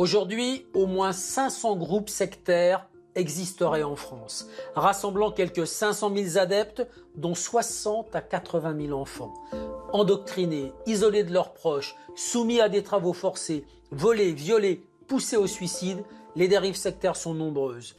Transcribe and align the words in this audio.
Aujourd'hui, 0.00 0.64
au 0.72 0.86
moins 0.86 1.12
500 1.12 1.76
groupes 1.76 2.08
sectaires 2.08 2.86
existeraient 3.16 3.82
en 3.82 3.96
France, 3.96 4.48
rassemblant 4.74 5.30
quelques 5.30 5.66
500 5.66 6.12
000 6.16 6.38
adeptes, 6.38 6.88
dont 7.16 7.34
60 7.34 8.16
à 8.16 8.22
80 8.22 8.86
000 8.86 8.98
enfants. 8.98 9.34
Endoctrinés, 9.92 10.72
isolés 10.86 11.22
de 11.22 11.34
leurs 11.34 11.52
proches, 11.52 11.96
soumis 12.16 12.62
à 12.62 12.70
des 12.70 12.82
travaux 12.82 13.12
forcés, 13.12 13.66
volés, 13.90 14.32
violés, 14.32 14.82
poussés 15.06 15.36
au 15.36 15.46
suicide, 15.46 16.02
les 16.34 16.48
dérives 16.48 16.76
sectaires 16.76 17.16
sont 17.16 17.34
nombreuses. 17.34 17.94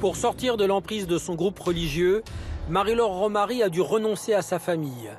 Pour 0.00 0.16
sortir 0.16 0.56
de 0.56 0.64
l'emprise 0.64 1.06
de 1.06 1.18
son 1.18 1.36
groupe 1.36 1.60
religieux, 1.60 2.24
Marie-Laure 2.68 3.16
Romary 3.16 3.62
a 3.62 3.68
dû 3.68 3.80
renoncer 3.80 4.34
à 4.34 4.42
sa 4.42 4.58
famille. 4.58 5.12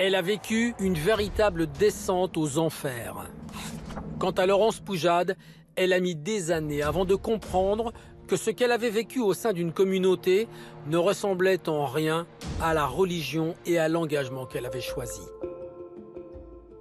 Elle 0.00 0.16
a 0.16 0.22
vécu 0.22 0.74
une 0.80 0.94
véritable 0.94 1.68
descente 1.68 2.36
aux 2.36 2.58
enfers. 2.58 3.28
Quant 4.18 4.30
à 4.30 4.46
Laurence 4.46 4.80
Poujade, 4.80 5.36
elle 5.76 5.92
a 5.92 6.00
mis 6.00 6.14
des 6.14 6.50
années 6.50 6.82
avant 6.82 7.04
de 7.04 7.14
comprendre 7.14 7.92
que 8.28 8.36
ce 8.36 8.50
qu'elle 8.50 8.72
avait 8.72 8.90
vécu 8.90 9.20
au 9.20 9.34
sein 9.34 9.52
d'une 9.52 9.72
communauté 9.72 10.48
ne 10.86 10.96
ressemblait 10.96 11.68
en 11.68 11.86
rien 11.86 12.26
à 12.60 12.72
la 12.72 12.86
religion 12.86 13.54
et 13.66 13.78
à 13.78 13.88
l'engagement 13.88 14.46
qu'elle 14.46 14.66
avait 14.66 14.80
choisi. 14.80 15.20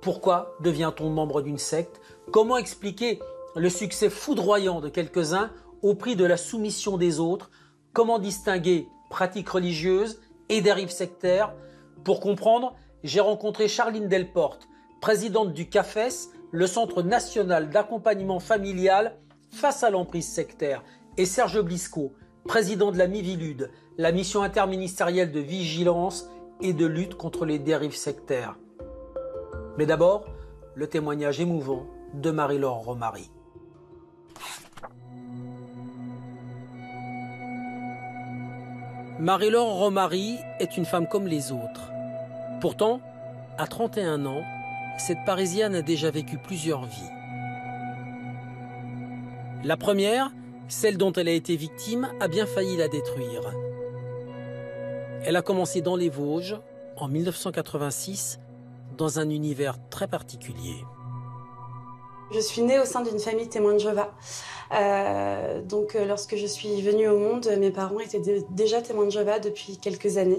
Pourquoi 0.02 0.56
devient-on 0.62 1.10
membre 1.10 1.42
d'une 1.42 1.58
secte? 1.58 2.02
Comment 2.32 2.58
expliquer 2.58 3.20
le 3.56 3.70
succès 3.70 4.10
foudroyant 4.10 4.82
de 4.82 4.90
quelques-uns 4.90 5.52
au 5.82 5.94
prix 5.94 6.16
de 6.16 6.26
la 6.26 6.38
soumission 6.38 6.98
des 6.98 7.20
autres? 7.20 7.52
Comment 7.94 8.20
distinguer 8.20 8.88
pratiques 9.10 9.50
religieuses 9.50 10.22
et 10.50 10.62
dérives 10.62 10.92
sectaires? 10.92 11.54
Pour 12.04 12.20
comprendre, 12.20 12.76
j'ai 13.04 13.20
rencontré 13.20 13.68
Charline 13.68 14.08
Delporte, 14.08 14.68
présidente 15.02 15.54
du 15.54 15.68
CAFES, 15.68 16.30
le 16.52 16.68
Centre 16.68 17.02
national 17.02 17.70
d'accompagnement 17.70 18.40
familial 18.40 19.16
face 19.50 19.84
à 19.84 19.90
l'emprise 19.90 20.28
sectaire, 20.28 20.84
et 21.18 21.26
Serge 21.26 21.62
Blisco, 21.62 22.14
président 22.46 22.92
de 22.92 22.98
la 22.98 23.08
Mivilude, 23.08 23.70
la 23.98 24.12
mission 24.12 24.44
interministérielle 24.44 25.32
de 25.32 25.40
vigilance 25.40 26.30
et 26.62 26.74
de 26.74 26.86
lutte 26.86 27.16
contre 27.16 27.46
les 27.46 27.60
dérives 27.60 27.96
sectaires. 27.96 28.58
Mais 29.78 29.86
d'abord, 29.86 30.26
le 30.76 30.88
témoignage 30.88 31.40
émouvant 31.40 31.86
de 32.14 32.32
Marie-Laure 32.32 32.84
Romary. 32.84 33.30
Marie-Laure 39.20 39.76
Romary 39.76 40.40
est 40.60 40.78
une 40.78 40.86
femme 40.86 41.08
comme 41.08 41.28
les 41.28 41.52
autres. 41.52 41.92
Pourtant, 42.60 43.02
à 43.58 43.68
31 43.68 44.26
ans, 44.26 44.42
cette 45.02 45.26
Parisienne 45.26 45.74
a 45.74 45.82
déjà 45.82 46.12
vécu 46.12 46.38
plusieurs 46.38 46.86
vies. 46.86 47.10
La 49.64 49.76
première, 49.76 50.32
celle 50.68 50.98
dont 50.98 51.12
elle 51.14 51.28
a 51.28 51.34
été 51.34 51.56
victime, 51.56 52.12
a 52.20 52.28
bien 52.28 52.46
failli 52.46 52.78
la 52.78 52.88
détruire. 52.88 53.42
Elle 55.26 55.36
a 55.36 55.42
commencé 55.42 55.82
dans 55.82 55.96
les 55.96 56.10
Vosges 56.10 56.60
en 56.98 57.08
1986 57.08 58.40
dans 58.96 59.18
un 59.18 59.30
univers 59.32 59.78
très 59.90 60.08
particulier. 60.08 60.86
Je 62.32 62.40
suis 62.40 62.62
née 62.62 62.80
au 62.80 62.86
sein 62.86 63.02
d'une 63.02 63.20
famille 63.20 63.50
témoin 63.50 63.74
de 63.74 63.80
Jéhovah. 63.80 64.12
Euh, 64.74 65.62
donc 65.64 65.96
euh, 65.96 66.06
lorsque 66.06 66.36
je 66.36 66.46
suis 66.46 66.80
venue 66.82 67.10
au 67.10 67.18
monde, 67.18 67.50
mes 67.60 67.72
parents 67.72 68.00
étaient 68.00 68.22
déjà 68.52 68.82
témoins 68.84 69.06
de 69.06 69.12
Jéhovah 69.12 69.40
depuis 69.40 69.78
quelques 69.78 70.18
années. 70.18 70.38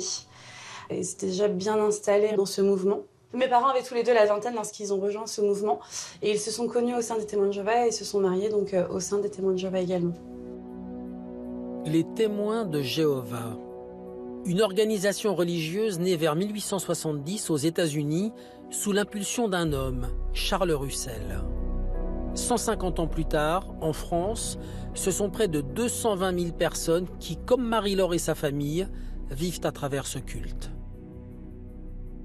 Ils 0.90 1.10
étaient 1.10 1.26
déjà 1.26 1.48
bien 1.48 1.78
installés 1.80 2.34
dans 2.36 2.46
ce 2.46 2.62
mouvement. 2.62 3.00
Mes 3.34 3.48
parents 3.48 3.68
avaient 3.68 3.82
tous 3.82 3.94
les 3.94 4.02
deux 4.02 4.12
la 4.12 4.26
vingtaine 4.26 4.54
lorsqu'ils 4.54 4.92
ont 4.92 5.00
rejoint 5.00 5.26
ce 5.26 5.40
mouvement 5.40 5.80
et 6.20 6.32
ils 6.32 6.38
se 6.38 6.50
sont 6.50 6.68
connus 6.68 6.94
au 6.94 7.00
sein 7.00 7.16
des 7.16 7.24
témoins 7.24 7.46
de 7.46 7.52
Jéhovah 7.52 7.86
et 7.86 7.90
se 7.90 8.04
sont 8.04 8.20
mariés 8.20 8.50
donc 8.50 8.74
euh, 8.74 8.86
au 8.88 9.00
sein 9.00 9.20
des 9.20 9.30
témoins 9.30 9.52
de 9.52 9.58
Jéhovah 9.58 9.80
également. 9.80 10.12
Les 11.86 12.04
témoins 12.14 12.66
de 12.66 12.82
Jéhovah, 12.82 13.56
une 14.44 14.60
organisation 14.60 15.34
religieuse 15.34 15.98
née 15.98 16.16
vers 16.16 16.36
1870 16.36 17.48
aux 17.48 17.56
États-Unis 17.56 18.32
sous 18.70 18.92
l'impulsion 18.92 19.48
d'un 19.48 19.72
homme, 19.72 20.08
Charles 20.34 20.72
Russell. 20.72 21.42
150 22.34 23.00
ans 23.00 23.06
plus 23.06 23.26
tard, 23.26 23.74
en 23.80 23.94
France, 23.94 24.58
ce 24.92 25.10
sont 25.10 25.30
près 25.30 25.48
de 25.48 25.62
220 25.62 26.38
000 26.38 26.52
personnes 26.52 27.06
qui, 27.18 27.36
comme 27.36 27.64
Marie-Laure 27.64 28.14
et 28.14 28.18
sa 28.18 28.34
famille, 28.34 28.86
vivent 29.30 29.60
à 29.64 29.72
travers 29.72 30.06
ce 30.06 30.18
culte. 30.18 30.70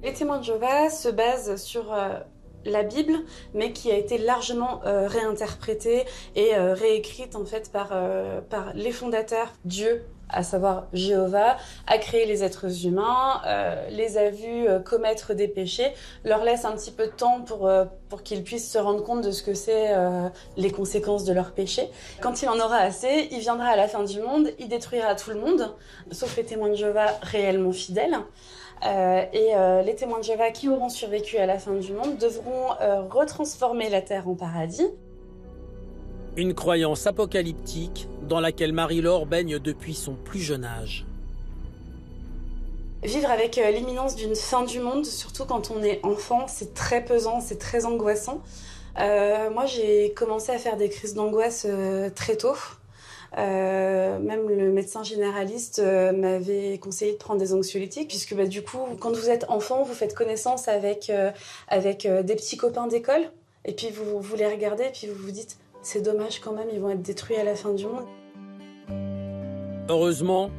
Les 0.04 0.14
témoins 0.14 0.38
de 0.38 0.44
Jéhovah 0.44 0.90
se 0.90 1.10
basent 1.10 1.56
sur 1.56 1.92
euh, 1.92 2.20
la 2.66 2.84
Bible, 2.84 3.16
mais 3.54 3.74
qui 3.74 3.92
a 3.92 3.98
été 3.98 4.18
largement 4.20 4.82
euh, 4.86 5.08
réinterprétée 5.08 6.06
et 6.36 6.56
euh, 6.56 6.74
réécrite 6.74 7.36
en 7.36 7.46
fait 7.46 7.72
par, 7.72 7.90
par 8.50 8.74
les 8.74 8.92
fondateurs, 8.92 9.54
Dieu, 9.66 10.06
à 10.30 10.44
savoir 10.44 10.88
Jéhovah, 10.94 11.58
a 11.88 11.98
créé 11.98 12.26
les 12.26 12.44
êtres 12.44 12.86
humains, 12.86 13.42
les 13.90 14.18
a 14.18 14.30
vus 14.30 14.68
commettre 14.84 15.34
des 15.34 15.48
péchés, 15.48 15.94
leur 16.24 16.44
laisse 16.44 16.66
un 16.66 16.74
petit 16.74 16.92
peu 16.92 17.06
de 17.08 17.12
temps 17.12 17.42
pour, 17.42 17.70
pour 18.10 18.24
qu'ils 18.24 18.44
puissent 18.44 18.72
se 18.72 18.78
rendre 18.78 19.04
compte 19.04 19.22
de 19.22 19.32
ce 19.32 19.44
que 19.44 19.54
c'est 19.54 19.94
les 20.58 20.72
conséquences 20.72 21.24
de 21.24 21.34
leurs 21.34 21.52
péchés. 21.52 21.90
Quand 22.22 22.42
il 22.42 22.50
en 22.50 22.60
aura 22.60 22.78
assez, 22.78 23.30
il 23.32 23.40
viendra 23.40 23.68
à 23.68 23.76
la 23.76 23.88
fin 23.88 24.04
du 24.04 24.20
monde, 24.22 24.50
il 24.60 24.68
détruira 24.68 25.16
tout 25.16 25.30
le 25.30 25.40
monde, 25.40 25.76
sauf 26.12 26.36
les 26.38 26.44
témoins 26.44 26.70
de 26.70 26.76
Jéhovah 26.76 27.08
réellement 27.22 27.72
fidèles. 27.72 28.18
Euh, 28.86 29.26
et 29.34 29.56
euh, 29.56 29.82
les 29.82 29.96
témoins 29.96 30.20
de 30.20 30.24
Jéhovah 30.24 30.52
qui 30.52 30.70
auront 30.70 30.90
survécu 30.90 31.38
à 31.38 31.46
la 31.46 31.58
fin 31.58 31.74
du 31.74 31.94
monde 31.94 32.18
devront 32.18 32.74
euh, 32.82 33.02
retransformer 33.10 33.90
la 33.90 34.02
terre 34.02 34.28
en 34.28 34.36
paradis. 34.36 34.88
Une 36.38 36.54
croyance 36.54 37.08
apocalyptique 37.08 38.08
dans 38.22 38.40
laquelle 38.40 38.72
Marie-Laure 38.72 39.26
baigne 39.26 39.60
depuis 39.60 39.94
son 39.94 40.14
plus 40.14 40.40
jeune 40.40 40.64
âge. 40.64 41.06
Vivre 43.04 43.30
avec 43.30 43.56
l'imminence 43.56 44.16
d'une 44.16 44.36
fin 44.36 44.64
du 44.64 44.80
monde, 44.80 45.06
surtout 45.06 45.46
quand 45.46 45.72
on 45.72 45.84
est 45.84 46.00
enfant, 46.04 46.48
c'est 46.48 46.74
très 46.74 47.04
pesant, 47.04 47.42
c'est 47.42 47.60
très 47.60 47.86
angoissant. 47.86 48.42
moi, 48.98 49.66
j'ai 49.66 50.14
commencé 50.14 50.52
à 50.52 50.58
faire 50.58 50.78
des 50.78 50.90
crises 50.90 51.14
d'angoisse 51.14 51.68
très 52.16 52.38
tôt. 52.38 52.56
Euh, 53.38 54.20
même 54.20 54.48
le 54.48 54.72
médecin 54.72 55.04
généraliste 55.04 55.80
euh, 55.80 56.14
m'avait 56.14 56.78
conseillé 56.78 57.12
de 57.12 57.18
prendre 57.18 57.40
des 57.40 57.54
anxiolytiques 57.54 58.08
puisque 58.08 58.34
bah, 58.36 58.46
du 58.46 58.64
coup, 58.64 58.80
quand 59.00 59.16
vous 59.16 59.30
êtes 59.30 59.46
enfant, 59.50 59.84
vous 59.84 59.94
faites 59.94 60.14
connaissance 60.14 60.68
avec, 60.68 61.10
euh, 61.10 61.32
avec 61.68 62.08
des 62.08 62.36
petits 62.36 62.58
copains 62.58 62.88
d'école 62.88 63.30
et 63.66 63.74
puis 63.74 63.90
vous, 63.90 64.22
vous 64.22 64.36
les 64.36 64.48
regardez 64.48 64.86
et 64.86 64.92
puis 64.92 65.08
vous 65.08 65.26
vous 65.26 65.32
dites 65.32 65.58
c'est 65.88 66.02
dommage 66.02 66.42
quand 66.42 66.52
même, 66.52 66.68
ils 66.74 66.82
vont 66.82 66.90
être 66.90 67.02
détruits 67.02 67.38
à 67.38 67.46
la 67.46 67.56
fin 67.56 67.74
du 67.74 67.86
monde. 67.86 68.08
Heureusement, 69.88 70.52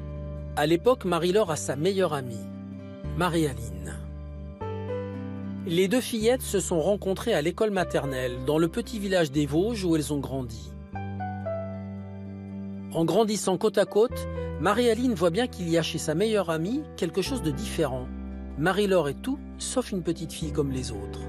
à 0.57 0.65
l'époque, 0.65 1.05
Marie-Laure 1.05 1.51
a 1.51 1.57
sa 1.57 1.77
meilleure 1.77 2.15
amie, 2.15 2.47
Marie-Aline. 3.19 3.95
Les 5.67 5.87
deux 5.87 6.01
fillettes 6.01 6.41
se 6.41 6.61
sont 6.61 6.81
rencontrées 6.81 7.35
à 7.35 7.43
l'école 7.43 7.71
maternelle, 7.71 8.39
dans 8.47 8.57
le 8.57 8.69
petit 8.69 8.99
village 8.99 9.31
des 9.31 9.45
Vosges 9.45 9.85
où 9.85 9.97
elles 9.97 10.15
ont 10.15 10.19
grandi. 10.19 10.73
En 12.95 13.05
grandissant 13.05 13.59
côte 13.59 13.77
à 13.77 13.85
côte, 13.85 14.27
Marie-Aline 14.63 15.13
voit 15.13 15.29
bien 15.29 15.47
qu'il 15.47 15.69
y 15.69 15.77
a 15.77 15.83
chez 15.83 15.99
sa 15.99 16.15
meilleure 16.15 16.49
amie 16.49 16.83
quelque 16.97 17.21
chose 17.21 17.43
de 17.43 17.51
différent. 17.51 18.07
Marie-Laure 18.57 19.11
est 19.11 19.21
tout 19.21 19.39
sauf 19.59 19.93
une 19.93 20.03
petite 20.03 20.33
fille 20.33 20.53
comme 20.53 20.73
les 20.73 20.91
autres. 20.91 21.28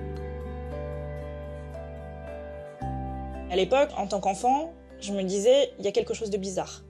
À 3.51 3.56
l'époque, 3.56 3.90
en 3.98 4.06
tant 4.06 4.19
qu'enfant, 4.19 4.74
je 5.01 5.12
me 5.12 5.24
disais, 5.24 5.74
il 5.80 5.86
y 5.86 5.88
a 5.88 5.92
quelque 5.92 6.13
chose 6.13 6.30
de 6.30 6.38
bizarre. 6.38 6.84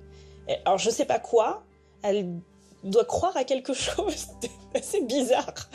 Alors 0.66 0.78
je 0.78 0.90
sais 0.90 1.06
pas 1.06 1.20
quoi, 1.20 1.64
elle 2.04 2.28
doit 2.84 3.06
croire 3.06 3.38
à 3.38 3.46
quelque 3.46 3.74
chose 3.86 4.28
d'assez 4.74 5.02
bizarre 5.02 5.70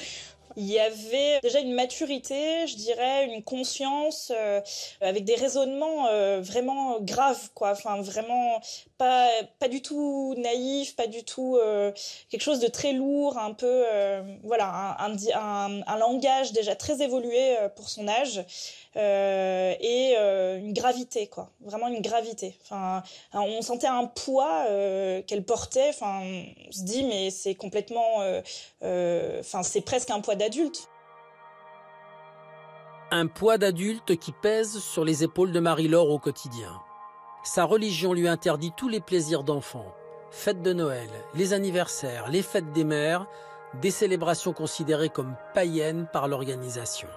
il 0.56 0.66
y 0.66 0.78
avait 0.78 1.40
déjà 1.42 1.60
une 1.60 1.72
maturité, 1.72 2.66
je 2.66 2.76
dirais, 2.76 3.26
une 3.26 3.42
conscience 3.42 4.32
euh, 4.34 4.60
avec 5.00 5.24
des 5.24 5.34
raisonnements 5.34 6.06
euh, 6.08 6.40
vraiment 6.40 7.00
graves, 7.00 7.50
quoi. 7.54 7.72
Enfin, 7.72 8.00
vraiment 8.00 8.60
pas 8.98 9.28
pas 9.58 9.68
du 9.68 9.82
tout 9.82 10.34
naïf, 10.38 10.94
pas 10.94 11.06
du 11.06 11.24
tout 11.24 11.56
euh, 11.56 11.92
quelque 12.30 12.42
chose 12.42 12.60
de 12.60 12.68
très 12.68 12.92
lourd, 12.92 13.38
un 13.38 13.52
peu 13.52 13.84
voilà, 14.44 14.96
un, 15.00 15.16
un, 15.34 15.82
un, 15.86 15.98
langage 15.98 16.52
déjà 16.52 16.76
très 16.76 17.02
évolué 17.02 17.56
pour 17.76 17.88
son 17.88 18.06
âge. 18.08 18.44
Euh, 18.96 19.74
et 19.80 20.14
euh, 20.18 20.58
une 20.58 20.72
gravité, 20.72 21.26
quoi. 21.26 21.50
Vraiment 21.60 21.88
une 21.88 22.00
gravité. 22.00 22.56
Enfin, 22.62 23.02
on 23.32 23.60
sentait 23.62 23.88
un 23.88 24.06
poids 24.06 24.66
euh, 24.68 25.22
qu'elle 25.22 25.44
portait. 25.44 25.88
Enfin, 25.88 26.20
on 26.22 26.72
se 26.72 26.82
dit, 26.82 27.04
mais 27.04 27.30
c'est 27.30 27.54
complètement. 27.54 28.18
Enfin, 28.82 29.62
c'est 29.62 29.80
presque 29.80 30.10
un 30.10 30.20
poids 30.20 30.36
d'adulte. 30.36 30.88
Un 33.10 33.26
poids 33.26 33.58
d'adulte 33.58 34.16
qui 34.16 34.32
pèse 34.32 34.78
sur 34.78 35.04
les 35.04 35.22
épaules 35.24 35.52
de 35.52 35.60
Marie-Laure 35.60 36.10
au 36.10 36.18
quotidien. 36.18 36.72
Sa 37.44 37.64
religion 37.64 38.12
lui 38.12 38.26
interdit 38.26 38.72
tous 38.76 38.88
les 38.88 39.00
plaisirs 39.00 39.44
d'enfant. 39.44 39.84
Fêtes 40.30 40.62
de 40.62 40.72
Noël, 40.72 41.08
les 41.34 41.52
anniversaires, 41.52 42.28
les 42.28 42.42
fêtes 42.42 42.72
des 42.72 42.82
mères, 42.82 43.26
des 43.80 43.90
célébrations 43.90 44.52
considérées 44.52 45.10
comme 45.10 45.36
païennes 45.52 46.08
par 46.12 46.26
l'organisation. 46.26 47.08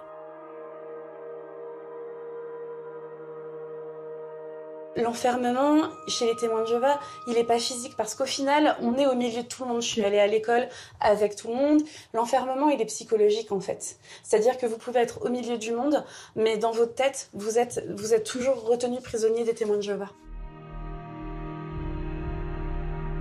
L'enfermement 4.97 5.89
chez 6.07 6.25
les 6.25 6.35
témoins 6.35 6.63
de 6.63 6.67
Jéhovah, 6.67 6.99
il 7.27 7.35
n'est 7.35 7.43
pas 7.43 7.59
physique 7.59 7.95
parce 7.95 8.15
qu'au 8.15 8.25
final, 8.25 8.75
on 8.81 8.95
est 8.95 9.05
au 9.05 9.13
milieu 9.13 9.43
de 9.43 9.47
tout 9.47 9.63
le 9.63 9.69
monde. 9.69 9.81
Je 9.81 9.87
suis 9.87 10.03
allée 10.03 10.17
à 10.17 10.25
l'école 10.25 10.67
avec 10.99 11.35
tout 11.35 11.49
le 11.49 11.53
monde. 11.53 11.81
L'enfermement, 12.13 12.69
il 12.69 12.81
est 12.81 12.85
psychologique 12.85 13.51
en 13.51 13.59
fait. 13.59 13.97
C'est-à-dire 14.23 14.57
que 14.57 14.65
vous 14.65 14.77
pouvez 14.77 15.01
être 15.01 15.23
au 15.23 15.29
milieu 15.29 15.59
du 15.59 15.71
monde, 15.71 16.03
mais 16.35 16.57
dans 16.57 16.71
votre 16.71 16.95
tête, 16.95 17.29
vous 17.33 17.59
êtes, 17.59 17.83
toujours 18.23 18.65
retenu 18.65 18.99
prisonnier 18.99 19.43
des 19.43 19.53
témoins 19.53 19.77
de 19.77 19.81
Jéhovah. 19.81 20.09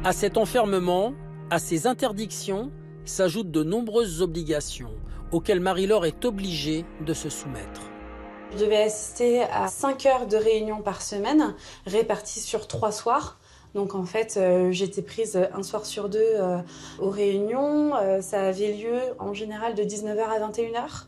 À 0.02 0.12
cet 0.12 0.38
enfermement, 0.38 1.12
à 1.50 1.58
ces 1.58 1.86
interdictions, 1.86 2.70
s'ajoutent 3.04 3.50
de 3.50 3.62
nombreuses 3.62 4.22
obligations 4.22 4.94
auxquelles 5.30 5.60
Marie-Laure 5.60 6.06
est 6.06 6.24
obligée 6.24 6.86
de 7.04 7.12
se 7.12 7.28
soumettre. 7.28 7.82
Je 8.56 8.64
devais 8.64 8.84
assister 8.84 9.42
à 9.42 9.68
5 9.68 10.06
heures 10.06 10.26
de 10.26 10.38
réunion 10.38 10.80
par 10.80 11.02
semaine, 11.02 11.54
réparties 11.84 12.40
sur 12.40 12.66
3 12.66 12.90
soirs. 12.90 13.38
Donc 13.74 13.94
en 13.94 14.06
fait, 14.06 14.38
euh, 14.38 14.72
j'étais 14.72 15.02
prise 15.02 15.38
un 15.52 15.62
soir 15.62 15.84
sur 15.84 16.08
deux 16.08 16.20
euh, 16.22 16.56
aux 16.98 17.10
réunions. 17.10 17.94
Euh, 17.96 18.22
ça 18.22 18.40
avait 18.40 18.72
lieu 18.72 18.98
en 19.18 19.34
général 19.34 19.74
de 19.74 19.82
19h 19.82 20.20
à 20.20 20.48
21h, 20.48 21.04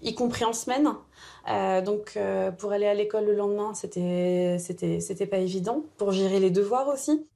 y 0.00 0.14
compris 0.14 0.46
en 0.46 0.54
semaine. 0.54 0.88
donc 1.84 2.18
pour 2.56 2.72
aller 2.72 2.86
à 2.86 2.94
l'école 2.94 3.26
le 3.26 3.34
lendemain, 3.34 3.74
c'était 3.74 4.56
c'était 4.58 5.26
pas 5.26 5.38
évident. 5.38 5.84
Pour 5.98 6.12
gérer 6.12 6.40
les 6.40 6.50
devoirs 6.50 6.88
aussi. 6.88 7.26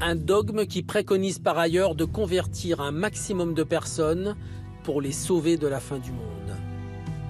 Un 0.00 0.16
dogme 0.16 0.66
qui 0.66 0.82
préconise 0.82 1.38
par 1.38 1.56
ailleurs 1.56 1.94
de 1.94 2.04
convertir 2.04 2.80
un 2.80 2.90
maximum 2.90 3.54
de 3.54 3.62
personnes 3.62 4.34
pour 4.82 5.00
les 5.00 5.12
sauver 5.12 5.56
de 5.56 5.68
la 5.68 5.78
fin 5.78 5.98
du 5.98 6.10
monde. 6.10 6.31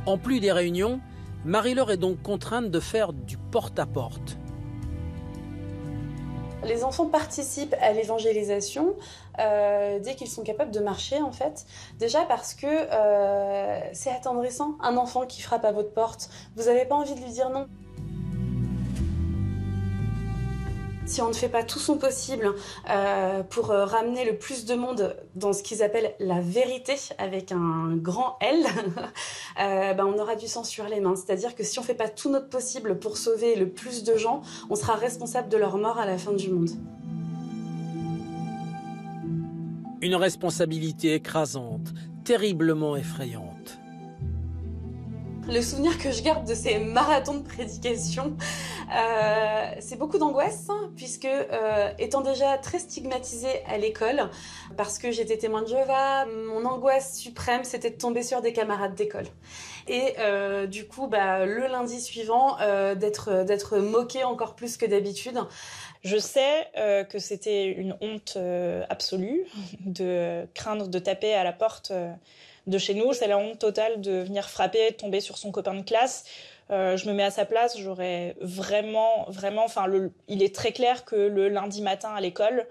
En 0.04 0.18
plus 0.18 0.40
des 0.40 0.50
réunions, 0.50 1.00
Marie-Laure 1.44 1.92
est 1.92 1.96
donc 1.96 2.22
contrainte 2.22 2.70
de 2.70 2.80
faire 2.80 3.12
du 3.12 3.36
porte-à-porte. 3.36 4.36
Les 6.64 6.82
enfants 6.82 7.06
participent 7.06 7.74
à 7.80 7.92
l'évangélisation 7.92 8.94
euh, 9.38 10.00
dès 10.00 10.14
qu'ils 10.14 10.28
sont 10.28 10.42
capables 10.42 10.72
de 10.72 10.80
marcher, 10.80 11.20
en 11.20 11.30
fait. 11.30 11.66
Déjà 11.98 12.22
parce 12.22 12.54
que 12.54 12.66
euh, 12.66 13.80
c'est 13.92 14.10
attendrissant. 14.10 14.76
Un 14.80 14.96
enfant 14.96 15.24
qui 15.26 15.40
frappe 15.40 15.64
à 15.64 15.72
votre 15.72 15.92
porte, 15.92 16.30
vous 16.56 16.64
n'avez 16.64 16.84
pas 16.84 16.96
envie 16.96 17.14
de 17.14 17.20
lui 17.20 17.30
dire 17.30 17.50
non. 17.50 17.68
Si 21.12 21.20
on 21.20 21.28
ne 21.28 21.34
fait 21.34 21.50
pas 21.50 21.62
tout 21.62 21.78
son 21.78 21.98
possible 21.98 22.54
euh, 22.88 23.42
pour 23.42 23.70
euh, 23.70 23.84
ramener 23.84 24.24
le 24.24 24.38
plus 24.38 24.64
de 24.64 24.74
monde 24.74 25.14
dans 25.34 25.52
ce 25.52 25.62
qu'ils 25.62 25.82
appellent 25.82 26.14
la 26.18 26.40
vérité 26.40 26.94
avec 27.18 27.52
un 27.52 27.96
grand 27.96 28.38
L, 28.40 28.64
euh, 29.60 29.92
ben, 29.92 30.06
on 30.06 30.18
aura 30.18 30.36
du 30.36 30.48
sang 30.48 30.64
sur 30.64 30.86
les 30.88 31.00
mains. 31.00 31.14
C'est-à-dire 31.14 31.54
que 31.54 31.64
si 31.64 31.78
on 31.78 31.82
ne 31.82 31.86
fait 31.86 31.92
pas 31.94 32.08
tout 32.08 32.30
notre 32.30 32.48
possible 32.48 32.98
pour 32.98 33.18
sauver 33.18 33.56
le 33.56 33.68
plus 33.68 34.04
de 34.04 34.16
gens, 34.16 34.40
on 34.70 34.74
sera 34.74 34.94
responsable 34.94 35.50
de 35.50 35.58
leur 35.58 35.76
mort 35.76 35.98
à 35.98 36.06
la 36.06 36.16
fin 36.16 36.32
du 36.32 36.48
monde. 36.48 36.70
Une 40.00 40.14
responsabilité 40.14 41.12
écrasante, 41.12 41.92
terriblement 42.24 42.96
effrayante. 42.96 43.51
Le 45.48 45.60
souvenir 45.60 45.98
que 45.98 46.12
je 46.12 46.22
garde 46.22 46.46
de 46.46 46.54
ces 46.54 46.78
marathons 46.78 47.34
de 47.34 47.42
prédication, 47.42 48.36
euh, 48.94 49.74
c'est 49.80 49.96
beaucoup 49.98 50.18
d'angoisse, 50.18 50.66
hein, 50.68 50.92
puisque 50.96 51.24
euh, 51.24 51.90
étant 51.98 52.20
déjà 52.20 52.58
très 52.58 52.78
stigmatisée 52.78 53.62
à 53.66 53.76
l'école, 53.76 54.30
parce 54.76 54.98
que 54.98 55.10
j'étais 55.10 55.36
témoin 55.36 55.62
de 55.62 55.66
Jéhovah, 55.66 56.26
mon 56.26 56.64
angoisse 56.64 57.18
suprême, 57.18 57.64
c'était 57.64 57.90
de 57.90 57.96
tomber 57.96 58.22
sur 58.22 58.40
des 58.40 58.52
camarades 58.52 58.94
d'école. 58.94 59.26
Et 59.88 60.14
euh, 60.20 60.66
du 60.68 60.86
coup, 60.86 61.08
bah, 61.08 61.44
le 61.44 61.66
lundi 61.66 62.00
suivant, 62.00 62.56
d'être 62.94 63.44
d'être 63.44 63.78
moqué 63.78 64.22
encore 64.22 64.54
plus 64.54 64.76
que 64.76 64.86
d'habitude. 64.86 65.38
Je 66.04 66.18
sais 66.18 66.68
que 67.10 67.18
c'était 67.18 67.66
une 67.66 67.96
honte 68.00 68.38
absolue 68.88 69.44
de 69.80 70.46
craindre 70.54 70.86
de 70.86 70.98
taper 71.00 71.34
à 71.34 71.42
la 71.42 71.52
porte 71.52 71.92
de 72.66 72.78
chez 72.78 72.94
nous. 72.94 73.12
C'est 73.12 73.26
la 73.26 73.38
honte 73.38 73.58
totale 73.58 74.00
de 74.00 74.22
venir 74.22 74.48
frapper, 74.48 74.90
de 74.90 74.96
tomber 74.96 75.20
sur 75.20 75.38
son 75.38 75.50
copain 75.50 75.74
de 75.74 75.82
classe. 75.82 76.24
Euh, 76.70 76.96
je 76.96 77.08
me 77.08 77.12
mets 77.12 77.24
à 77.24 77.30
sa 77.30 77.44
place, 77.44 77.78
j'aurais 77.78 78.36
vraiment, 78.40 79.26
vraiment, 79.28 79.64
enfin, 79.64 79.86
il 80.28 80.42
est 80.42 80.54
très 80.54 80.72
clair 80.72 81.04
que 81.04 81.16
le 81.16 81.48
lundi 81.48 81.82
matin 81.82 82.14
à 82.14 82.20
l'école, 82.20 82.66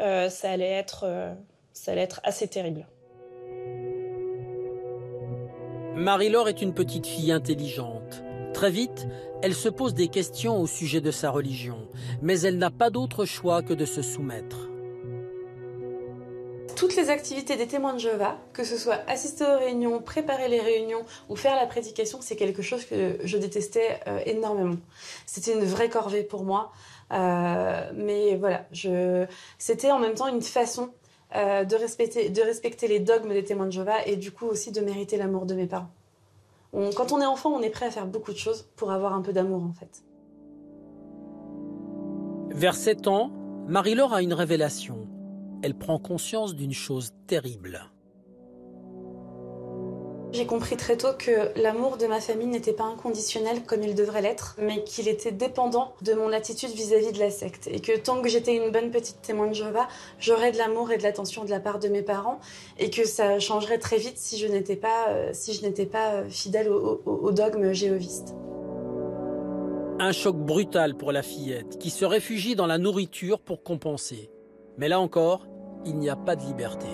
euh, 0.00 0.28
ça 0.28 0.50
allait 0.50 0.72
être, 0.72 1.04
euh, 1.06 1.32
ça 1.72 1.92
allait 1.92 2.02
être 2.02 2.20
assez 2.24 2.48
terrible. 2.48 2.86
Marie-Laure 5.94 6.48
est 6.48 6.62
une 6.62 6.74
petite 6.74 7.06
fille 7.06 7.30
intelligente. 7.30 8.24
Très 8.52 8.70
vite, 8.70 9.06
elle 9.42 9.54
se 9.54 9.68
pose 9.68 9.94
des 9.94 10.08
questions 10.08 10.58
au 10.58 10.66
sujet 10.66 11.00
de 11.00 11.12
sa 11.12 11.30
religion, 11.30 11.88
mais 12.22 12.40
elle 12.40 12.58
n'a 12.58 12.70
pas 12.70 12.90
d'autre 12.90 13.24
choix 13.24 13.62
que 13.62 13.74
de 13.74 13.84
se 13.84 14.02
soumettre 14.02 14.68
toutes 16.74 16.96
les 16.96 17.10
activités 17.10 17.56
des 17.56 17.66
témoins 17.66 17.94
de 17.94 17.98
Jéhovah, 17.98 18.36
que 18.52 18.64
ce 18.64 18.76
soit 18.76 19.00
assister 19.08 19.44
aux 19.44 19.58
réunions, 19.58 20.00
préparer 20.00 20.48
les 20.48 20.60
réunions 20.60 21.04
ou 21.28 21.36
faire 21.36 21.56
la 21.56 21.66
prédication, 21.66 22.18
c'est 22.20 22.36
quelque 22.36 22.62
chose 22.62 22.84
que 22.84 23.18
je 23.22 23.38
détestais 23.38 24.00
euh, 24.06 24.20
énormément. 24.26 24.76
C'était 25.26 25.54
une 25.54 25.64
vraie 25.64 25.88
corvée 25.88 26.22
pour 26.22 26.44
moi. 26.44 26.72
Euh, 27.12 27.90
mais 27.94 28.36
voilà, 28.36 28.66
je... 28.72 29.26
c'était 29.58 29.90
en 29.90 29.98
même 29.98 30.14
temps 30.14 30.28
une 30.28 30.42
façon 30.42 30.90
euh, 31.36 31.64
de, 31.64 31.76
respecter, 31.76 32.88
les 32.88 33.00
dogmes 33.00 33.32
des 33.32 33.44
témoins 33.44 33.66
de 33.66 33.72
Jéhovah 33.72 34.06
et 34.06 34.16
du 34.16 34.32
coup 34.32 34.46
aussi 34.46 34.72
de 34.72 34.80
mériter 34.80 35.16
l'amour 35.16 35.46
de 35.46 35.54
mes 35.54 35.66
parents. 35.66 35.90
quand 36.72 37.12
on 37.12 37.20
est 37.20 37.26
enfant, 37.26 37.50
on 37.50 37.60
est 37.60 37.70
prêt 37.70 37.86
à 37.86 37.90
faire 37.90 38.06
beaucoup 38.06 38.32
de 38.32 38.38
choses 38.38 38.68
pour 38.76 38.90
avoir 38.90 39.12
un 39.14 39.20
peu 39.20 39.32
d'amour 39.32 39.62
en 39.62 39.72
fait. 39.72 40.02
Vers 42.50 42.76
7 42.76 43.08
ans, 43.08 43.30
Marie-Laure 43.66 44.14
a 44.14 44.22
une 44.22 44.32
révélation 44.32 45.08
elle 45.64 45.74
prend 45.74 45.98
conscience 45.98 46.54
d'une 46.54 46.74
chose 46.74 47.12
terrible. 47.26 47.90
J'ai 50.32 50.44
compris 50.44 50.76
très 50.76 50.98
tôt 50.98 51.14
que 51.18 51.58
l'amour 51.58 51.96
de 51.96 52.06
ma 52.06 52.20
famille 52.20 52.48
n'était 52.48 52.74
pas 52.74 52.84
inconditionnel 52.84 53.62
comme 53.62 53.82
il 53.82 53.94
devrait 53.94 54.20
l'être, 54.20 54.56
mais 54.58 54.84
qu'il 54.84 55.08
était 55.08 55.32
dépendant 55.32 55.94
de 56.02 56.12
mon 56.12 56.32
attitude 56.32 56.68
vis-à-vis 56.68 57.12
de 57.12 57.18
la 57.18 57.30
secte. 57.30 57.68
Et 57.68 57.80
que 57.80 57.96
tant 57.96 58.20
que 58.20 58.28
j'étais 58.28 58.56
une 58.56 58.72
bonne 58.72 58.90
petite 58.90 59.22
témoin 59.22 59.46
de 59.46 59.54
Jéhovah, 59.54 59.88
j'aurais 60.18 60.52
de 60.52 60.58
l'amour 60.58 60.92
et 60.92 60.98
de 60.98 61.02
l'attention 61.02 61.44
de 61.44 61.50
la 61.50 61.60
part 61.60 61.78
de 61.78 61.88
mes 61.88 62.02
parents, 62.02 62.40
et 62.78 62.90
que 62.90 63.06
ça 63.06 63.38
changerait 63.38 63.78
très 63.78 63.96
vite 63.96 64.18
si 64.18 64.36
je 64.36 64.46
n'étais 64.46 64.76
pas, 64.76 65.08
euh, 65.08 65.30
si 65.32 65.54
je 65.54 65.62
n'étais 65.62 65.86
pas 65.86 66.14
euh, 66.14 66.28
fidèle 66.28 66.68
au, 66.68 67.00
au 67.06 67.30
dogme 67.30 67.72
jéhoviste. 67.72 68.34
Un 69.98 70.12
choc 70.12 70.36
brutal 70.36 70.94
pour 70.94 71.10
la 71.10 71.22
fillette, 71.22 71.78
qui 71.78 71.88
se 71.88 72.04
réfugie 72.04 72.54
dans 72.54 72.66
la 72.66 72.76
nourriture 72.76 73.40
pour 73.40 73.62
compenser. 73.62 74.30
Mais 74.76 74.88
là 74.88 74.98
encore, 74.98 75.46
il 75.84 75.98
n'y 75.98 76.08
a 76.08 76.16
pas 76.16 76.36
de 76.36 76.42
liberté. 76.42 76.88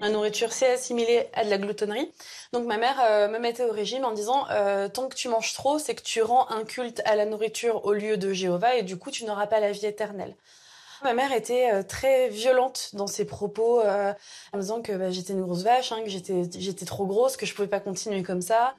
La 0.00 0.10
nourriture, 0.10 0.52
c'est 0.52 0.72
assimilé 0.72 1.28
à 1.32 1.44
de 1.44 1.50
la 1.50 1.56
gloutonnerie. 1.56 2.12
Donc 2.52 2.66
ma 2.66 2.76
mère 2.76 3.00
euh, 3.02 3.28
me 3.28 3.38
mettait 3.38 3.64
au 3.64 3.72
régime 3.72 4.04
en 4.04 4.12
disant 4.12 4.44
euh, 4.50 4.88
tant 4.88 5.08
que 5.08 5.14
tu 5.14 5.28
manges 5.28 5.54
trop, 5.54 5.78
c'est 5.78 5.94
que 5.94 6.02
tu 6.02 6.22
rends 6.22 6.48
un 6.50 6.64
culte 6.64 7.00
à 7.06 7.16
la 7.16 7.24
nourriture 7.24 7.84
au 7.86 7.92
lieu 7.92 8.18
de 8.18 8.32
Jéhovah 8.32 8.76
et 8.76 8.82
du 8.82 8.98
coup 8.98 9.10
tu 9.10 9.24
n'auras 9.24 9.46
pas 9.46 9.58
la 9.58 9.72
vie 9.72 9.86
éternelle. 9.86 10.34
Ma 11.02 11.14
mère 11.14 11.32
était 11.32 11.72
euh, 11.72 11.82
très 11.82 12.28
violente 12.28 12.90
dans 12.92 13.06
ses 13.06 13.24
propos, 13.24 13.82
en 13.82 14.58
disant 14.58 14.82
que 14.82 14.92
bah, 14.92 15.10
j'étais 15.10 15.32
une 15.32 15.42
grosse 15.42 15.62
vache, 15.62 15.92
hein, 15.92 16.02
que 16.02 16.10
j'étais 16.10 16.42
j'étais 16.58 16.84
trop 16.84 17.06
grosse, 17.06 17.36
que 17.36 17.46
je 17.46 17.54
pouvais 17.54 17.68
pas 17.68 17.80
continuer 17.80 18.22
comme 18.22 18.42
ça. 18.42 18.74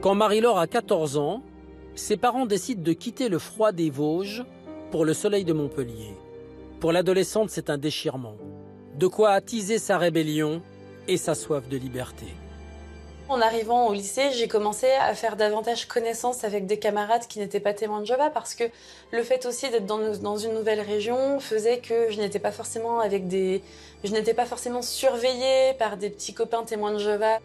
Quand 0.00 0.14
Marie-Laure 0.14 0.58
a 0.58 0.66
14 0.66 1.16
ans, 1.18 1.42
ses 1.94 2.16
parents 2.16 2.46
décident 2.46 2.82
de 2.82 2.92
quitter 2.92 3.28
le 3.28 3.38
froid 3.38 3.72
des 3.72 3.90
Vosges 3.90 4.44
pour 4.90 5.04
le 5.04 5.14
soleil 5.14 5.44
de 5.44 5.52
Montpellier. 5.52 6.14
Pour 6.80 6.92
l'adolescente, 6.92 7.50
c'est 7.50 7.70
un 7.70 7.78
déchirement. 7.78 8.36
De 8.98 9.06
quoi 9.06 9.30
attiser 9.30 9.78
sa 9.78 9.98
rébellion 9.98 10.62
et 11.08 11.16
sa 11.16 11.34
soif 11.34 11.68
de 11.68 11.76
liberté. 11.76 12.26
En 13.28 13.40
arrivant 13.40 13.86
au 13.88 13.94
lycée, 13.94 14.30
j'ai 14.32 14.48
commencé 14.48 14.86
à 14.90 15.14
faire 15.14 15.36
davantage 15.36 15.86
connaissance 15.86 16.44
avec 16.44 16.66
des 16.66 16.78
camarades 16.78 17.26
qui 17.28 17.38
n'étaient 17.38 17.60
pas 17.60 17.72
témoins 17.72 18.00
de 18.00 18.04
Jéhovah 18.04 18.30
parce 18.30 18.54
que 18.54 18.64
le 19.10 19.22
fait 19.22 19.46
aussi 19.46 19.70
d'être 19.70 19.86
dans, 19.86 20.36
une 20.36 20.52
nouvelle 20.52 20.80
région 20.80 21.40
faisait 21.40 21.78
que 21.78 22.10
je 22.10 22.18
n'étais 22.18 22.40
pas 22.40 22.52
forcément 22.52 23.00
avec 23.00 23.28
des, 23.28 23.62
je 24.04 24.12
n'étais 24.12 24.34
pas 24.34 24.44
forcément 24.44 24.82
surveillée 24.82 25.74
par 25.78 25.96
des 25.96 26.10
petits 26.10 26.34
copains 26.34 26.64
témoins 26.64 26.92
de 26.92 26.98
Jéhovah. 26.98 27.38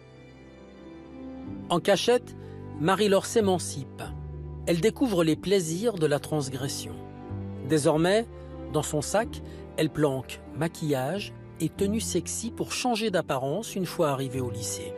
En 1.70 1.80
cachette, 1.80 2.34
Marie-Laure 2.80 3.26
s'émancipe 3.26 4.02
elle 4.68 4.82
découvre 4.82 5.24
les 5.24 5.34
plaisirs 5.34 5.94
de 5.94 6.04
la 6.04 6.18
transgression. 6.18 6.92
Désormais, 7.70 8.26
dans 8.74 8.82
son 8.82 9.00
sac, 9.00 9.40
elle 9.78 9.88
planque 9.88 10.40
maquillage 10.54 11.32
et 11.58 11.70
tenue 11.70 12.02
sexy 12.02 12.50
pour 12.50 12.70
changer 12.72 13.10
d'apparence 13.10 13.74
une 13.76 13.86
fois 13.86 14.10
arrivée 14.10 14.42
au 14.42 14.50
lycée. 14.50 14.92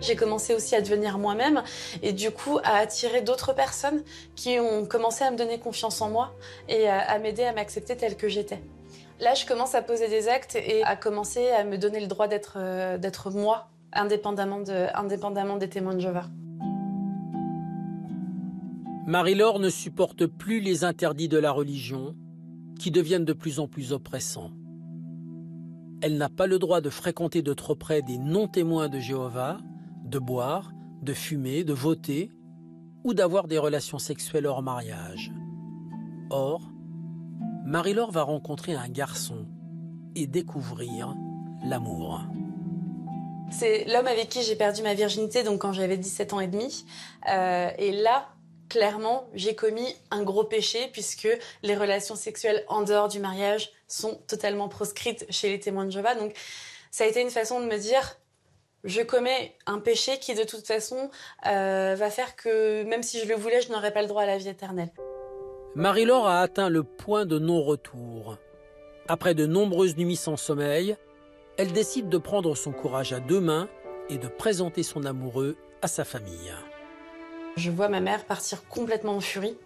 J'ai 0.00 0.16
commencé 0.16 0.54
aussi 0.54 0.74
à 0.74 0.80
devenir 0.80 1.18
moi-même 1.18 1.62
et 2.02 2.14
du 2.14 2.30
coup 2.30 2.58
à 2.64 2.78
attirer 2.78 3.20
d'autres 3.20 3.54
personnes 3.54 4.02
qui 4.36 4.58
ont 4.58 4.86
commencé 4.86 5.22
à 5.22 5.30
me 5.30 5.36
donner 5.36 5.58
confiance 5.58 6.00
en 6.00 6.08
moi 6.08 6.34
et 6.70 6.88
à 6.88 7.18
m'aider 7.18 7.44
à 7.44 7.52
m'accepter 7.52 7.94
telle 7.94 8.16
que 8.16 8.28
j'étais. 8.28 8.62
Là, 9.20 9.34
je 9.34 9.44
commence 9.44 9.74
à 9.74 9.82
poser 9.82 10.08
des 10.08 10.28
actes 10.28 10.56
et 10.56 10.82
à 10.82 10.96
commencer 10.96 11.50
à 11.50 11.62
me 11.62 11.76
donner 11.76 12.00
le 12.00 12.06
droit 12.06 12.26
d'être 12.26 12.56
euh, 12.56 12.98
moi 13.34 13.68
indépendamment, 13.92 14.62
indépendamment 14.94 15.56
des 15.58 15.68
témoins 15.68 15.94
de 15.94 16.00
Jéhovah. 16.00 16.24
Marie-Laure 19.06 19.60
ne 19.60 19.70
supporte 19.70 20.26
plus 20.26 20.58
les 20.58 20.82
interdits 20.82 21.28
de 21.28 21.38
la 21.38 21.52
religion 21.52 22.16
qui 22.76 22.90
deviennent 22.90 23.24
de 23.24 23.32
plus 23.32 23.60
en 23.60 23.68
plus 23.68 23.92
oppressants. 23.92 24.50
Elle 26.02 26.16
n'a 26.16 26.28
pas 26.28 26.48
le 26.48 26.58
droit 26.58 26.80
de 26.80 26.90
fréquenter 26.90 27.40
de 27.40 27.54
trop 27.54 27.76
près 27.76 28.02
des 28.02 28.18
non-témoins 28.18 28.88
de 28.88 28.98
Jéhovah, 28.98 29.58
de 30.04 30.18
boire, 30.18 30.72
de 31.02 31.12
fumer, 31.12 31.62
de 31.62 31.72
voter 31.72 32.32
ou 33.04 33.14
d'avoir 33.14 33.46
des 33.46 33.58
relations 33.58 34.00
sexuelles 34.00 34.46
hors 34.46 34.62
mariage. 34.62 35.30
Or, 36.30 36.68
Marie-Laure 37.64 38.10
va 38.10 38.24
rencontrer 38.24 38.74
un 38.74 38.88
garçon 38.88 39.46
et 40.16 40.26
découvrir 40.26 41.14
l'amour. 41.64 42.22
C'est 43.50 43.84
l'homme 43.84 44.08
avec 44.08 44.28
qui 44.28 44.42
j'ai 44.42 44.56
perdu 44.56 44.82
ma 44.82 44.94
virginité, 44.94 45.44
donc 45.44 45.60
quand 45.60 45.72
j'avais 45.72 45.96
17 45.96 46.32
ans 46.32 46.40
et 46.40 46.48
demi. 46.48 46.84
Euh, 47.30 47.70
et 47.78 47.92
là, 47.92 48.26
clairement, 48.68 49.28
j'ai 49.34 49.54
commis 49.54 49.94
un 50.10 50.22
gros 50.22 50.44
péché 50.44 50.88
puisque 50.92 51.28
les 51.62 51.76
relations 51.76 52.16
sexuelles 52.16 52.64
en 52.68 52.82
dehors 52.82 53.08
du 53.08 53.20
mariage 53.20 53.70
sont 53.88 54.20
totalement 54.26 54.68
proscrites 54.68 55.26
chez 55.30 55.48
les 55.48 55.60
témoins 55.60 55.84
de 55.84 55.90
Jéhovah. 55.90 56.14
Donc, 56.14 56.34
ça 56.90 57.04
a 57.04 57.06
été 57.06 57.20
une 57.20 57.30
façon 57.30 57.60
de 57.60 57.66
me 57.66 57.76
dire, 57.76 58.18
je 58.84 59.02
commets 59.02 59.54
un 59.66 59.78
péché 59.78 60.18
qui 60.18 60.34
de 60.34 60.44
toute 60.44 60.66
façon 60.66 61.10
euh, 61.46 61.94
va 61.96 62.10
faire 62.10 62.36
que 62.36 62.84
même 62.84 63.02
si 63.02 63.20
je 63.20 63.26
le 63.26 63.34
voulais, 63.34 63.60
je 63.60 63.70
n'aurais 63.72 63.92
pas 63.92 64.02
le 64.02 64.08
droit 64.08 64.22
à 64.22 64.26
la 64.26 64.38
vie 64.38 64.48
éternelle. 64.48 64.90
Marie-Laure 65.74 66.26
a 66.26 66.40
atteint 66.40 66.70
le 66.70 66.82
point 66.82 67.26
de 67.26 67.38
non-retour. 67.38 68.38
Après 69.08 69.34
de 69.34 69.46
nombreuses 69.46 69.96
nuits 69.96 70.16
sans 70.16 70.36
sommeil, 70.36 70.96
elle 71.58 71.72
décide 71.72 72.08
de 72.08 72.18
prendre 72.18 72.54
son 72.54 72.72
courage 72.72 73.12
à 73.12 73.20
deux 73.20 73.40
mains 73.40 73.68
et 74.08 74.18
de 74.18 74.28
présenter 74.28 74.82
son 74.82 75.04
amoureux 75.04 75.56
à 75.82 75.88
sa 75.88 76.04
famille. 76.04 76.52
Je 77.56 77.70
vois 77.70 77.88
ma 77.88 78.00
mère 78.00 78.24
partir 78.24 78.68
complètement 78.68 79.16
en 79.16 79.20
furie. 79.20 79.56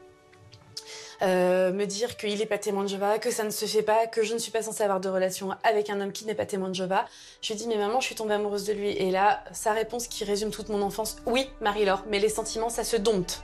Euh, 1.23 1.71
me 1.73 1.85
dire 1.85 2.17
qu'il 2.17 2.39
n'est 2.39 2.47
pas 2.47 2.57
témoin 2.57 2.85
de 2.85 2.89
Jéhovah, 2.89 3.19
que 3.19 3.31
ça 3.31 3.45
ne 3.45 3.51
se 3.51 3.67
fait 3.67 3.83
pas, 3.83 4.07
que 4.07 4.23
je 4.23 4.33
ne 4.33 4.39
suis 4.39 4.53
pas 4.53 4.63
censée 4.63 4.83
avoir 4.83 5.01
de 5.01 5.09
relation 5.09 5.51
avec 5.65 5.91
un 5.91 6.01
homme 6.01 6.13
qui 6.13 6.25
n'est 6.25 6.35
pas 6.35 6.47
témoin 6.47 6.71
de 6.71 6.75
Jéhovah. 6.75 7.05
Je 7.43 7.53
lui 7.53 7.59
dis, 7.59 7.67
mais 7.67 7.77
maman, 7.77 8.01
je 8.01 8.07
suis 8.07 8.15
tombée 8.15 8.35
amoureuse 8.35 8.65
de 8.65 8.73
lui. 8.73 8.91
Et 8.91 9.11
là, 9.11 9.45
sa 9.53 9.73
réponse 9.73 10.07
qui 10.07 10.25
résume 10.25 10.51
toute 10.51 10.71
mon 10.71 10.81
enfance, 10.81 11.17
oui, 11.27 11.47
Marie-Laure, 11.61 12.05
mais 12.09 12.21
les 12.21 12.31
sentiments, 12.31 12.71
ça 12.71 12.85
se 12.85 12.97
dompte. 12.97 13.43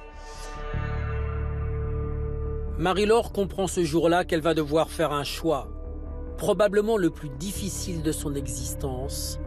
Marie-Laure 2.78 3.32
comprend 3.32 3.66
ce 3.66 3.84
jour-là 3.84 4.24
qu'elle 4.24 4.42
va 4.42 4.54
devoir 4.54 4.88
faire 4.88 5.12
un 5.12 5.24
choix, 5.24 5.68
probablement 6.38 6.96
le 6.96 7.10
plus 7.10 7.30
difficile 7.30 8.02
de 8.02 8.12
son 8.12 8.34
existence, 8.34 9.38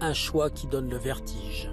un 0.00 0.14
choix 0.14 0.50
qui 0.50 0.66
donne 0.66 0.88
le 0.88 0.98
vertige. 0.98 1.70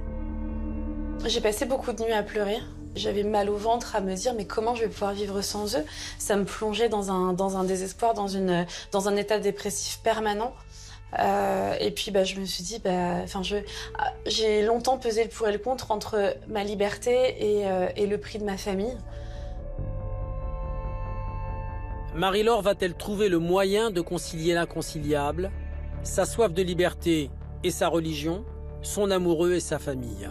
J'ai 1.28 1.42
passé 1.42 1.66
beaucoup 1.66 1.92
de 1.92 2.04
nuits 2.04 2.14
à 2.14 2.22
pleurer. 2.22 2.60
J'avais 2.96 3.24
mal 3.24 3.50
au 3.50 3.58
ventre 3.58 3.96
à 3.96 4.02
me 4.02 4.14
dire 4.14 4.36
mais 4.36 4.46
comment 4.46 4.76
je 4.76 4.84
vais 4.84 4.90
pouvoir 4.90 5.14
vivre 5.14 5.42
sans 5.42 5.76
eux? 5.76 5.84
Ça 6.20 6.36
me 6.36 6.46
plongeait 6.46 6.88
dans 6.88 7.12
un, 7.12 7.34
dans 7.34 7.58
un 7.58 7.64
désespoir, 7.64 8.14
dans, 8.14 8.28
une, 8.28 8.66
dans 8.92 9.10
un 9.10 9.16
état 9.16 9.40
dépressif 9.40 10.00
permanent. 10.04 10.54
Euh, 11.18 11.74
et 11.80 11.90
puis 11.90 12.12
bah, 12.12 12.24
je 12.24 12.40
me 12.40 12.46
suis 12.46 12.64
dit, 12.64 12.80
bah, 12.80 13.26
j'ai 14.28 14.62
longtemps 14.62 15.00
pesé 15.00 15.24
le 15.24 15.30
pour 15.30 15.48
et 15.48 15.52
le 15.52 15.58
contre 15.58 15.90
entre 15.90 16.36
ma 16.48 16.64
liberté 16.64 17.36
et, 17.40 17.68
euh, 17.68 17.88
et 17.96 18.06
le 18.06 18.20
prix 18.20 18.38
de 18.38 18.44
ma 18.44 18.58
famille. 18.58 18.96
Marie-Laure 22.14 22.62
va-t-elle 22.62 22.94
trouver 22.94 23.30
le 23.30 23.40
moyen 23.40 23.90
de 23.90 24.00
concilier 24.00 24.54
l'inconciliable, 24.54 25.52
sa 26.04 26.26
soif 26.26 26.54
de 26.54 26.62
liberté 26.62 27.32
et 27.64 27.72
sa 27.72 27.88
religion, 27.88 28.46
son 28.84 29.10
amoureux 29.10 29.54
et 29.54 29.60
sa 29.60 29.80
famille? 29.80 30.30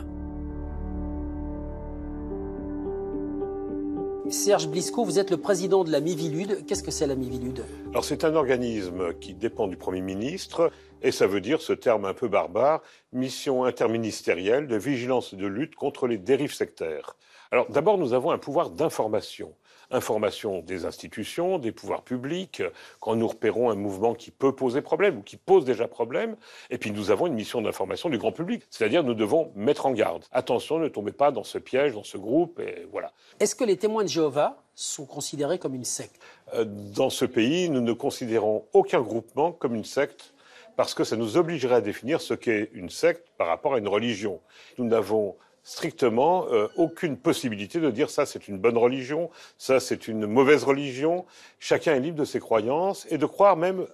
Serge 4.31 4.69
Blisco, 4.69 5.05
vous 5.05 5.19
êtes 5.19 5.31
le 5.31 5.37
président 5.37 5.85
de 5.85 5.93
la 5.93 6.01
Mivilude. 6.01 6.65
Qu'est-ce 6.67 6.83
que 6.83 6.91
c'est 6.91 7.07
la 7.07 7.15
Mivilude? 7.15 7.63
Alors 7.91 8.07
c'est 8.07 8.25
un 8.25 8.35
organisme 8.35 9.13
qui 9.21 9.35
dépend 9.35 9.67
du 9.67 9.77
Premier 9.77 10.01
ministre 10.01 10.71
et 11.03 11.13
ça 11.13 11.27
veut 11.27 11.43
dire 11.43 11.61
ce 11.61 11.75
terme 11.75 12.07
un 12.07 12.15
peu 12.15 12.29
barbare, 12.29 12.81
mission 13.13 13.65
interministérielle 13.65 14.67
de 14.67 14.77
vigilance 14.77 15.35
et 15.35 15.37
de 15.37 15.47
lutte 15.47 15.75
contre 15.75 16.07
les 16.07 16.17
dérives 16.17 16.55
sectaires. 16.55 17.17
Alors 17.51 17.71
d'abord 17.71 17.99
nous 17.99 18.15
avons 18.15 18.31
un 18.31 18.39
pouvoir 18.39 18.71
d'information 18.71 19.55
information 19.91 20.61
des 20.61 20.85
institutions, 20.85 21.59
des 21.59 21.73
pouvoirs 21.73 22.03
publics, 22.03 22.63
quand 23.01 23.17
nous 23.17 23.29
repérons 23.29 23.71
un 23.71 23.75
mouvement 23.75 24.15
qui 24.15 24.31
peut 24.31 24.55
poser 24.55 24.83
problème 24.83 25.19
ou 25.19 25.23
qui 25.23 25.37
pose 25.37 25.65
déjà 25.65 25.89
problème. 25.89 26.37
Et 26.71 26.79
puis 26.79 26.91
nous 26.91 27.11
avons 27.11 27.27
une 27.27 27.35
mission 27.35 27.61
d'information 27.63 28.09
du 28.09 28.19
grand 28.19 28.33
public, 28.33 28.63
c'est-à-dire 28.71 29.05
nous 29.05 29.15
devons 29.15 29.53
mettre 29.55 29.87
en 29.87 29.93
garde. 29.93 30.25
Attention, 30.33 30.79
ne 30.79 30.89
tombez 30.89 31.13
pas 31.13 31.31
dans 31.31 31.45
ce 31.45 31.59
piège, 31.59 31.95
dans 31.95 32.05
ce 32.05 32.17
groupe, 32.17 32.61
et 32.61 32.87
voilà. 32.91 33.13
Est-ce 33.41 33.55
que 33.55 33.65
les 33.65 33.77
témoins 33.77 34.05
de 34.05 34.09
Jéhovah 34.09 34.63
sont 34.75 35.07
considérés 35.07 35.59
comme 35.59 35.75
une 35.75 35.85
secte? 35.85 36.21
Euh, 36.55 36.65
Dans 36.65 37.11
ce 37.11 37.25
pays, 37.25 37.69
nous 37.69 37.81
ne 37.81 37.93
considérons 37.93 38.67
aucun 38.73 39.01
groupement 39.01 39.53
comme 39.53 39.75
une 39.75 39.85
secte 39.85 40.35
parce 40.77 40.95
que 40.95 41.05
ça 41.05 41.17
nous 41.17 41.37
obligerait 41.37 41.77
à 41.77 41.81
définir 41.81 42.21
ce 42.21 42.35
qu'est 42.35 42.71
une 42.73 42.91
secte 42.91 43.29
par 43.39 43.47
rapport 43.47 43.75
à 43.75 43.79
une 43.79 43.89
religion. 43.89 44.41
Nous 44.79 44.85
n'avons 44.85 45.37
strictement 45.65 46.47
euh, 46.53 46.69
aucune 46.77 47.17
possibilité 47.17 47.81
de 47.81 47.91
dire 47.91 48.11
ça 48.11 48.27
c'est 48.27 48.47
une 48.49 48.59
bonne 48.59 48.77
religion, 48.77 49.31
ça 49.59 49.81
c'est 49.81 50.07
une 50.07 50.27
mauvaise 50.27 50.63
religion. 50.63 51.25
Chacun 51.59 51.95
est 51.95 52.01
libre 52.01 52.19
de 52.19 52.25
ses 52.25 52.39
croyances 52.39 53.07
et 53.11 53.19
de 53.19 53.27
croire 53.27 53.57
même 53.57 53.87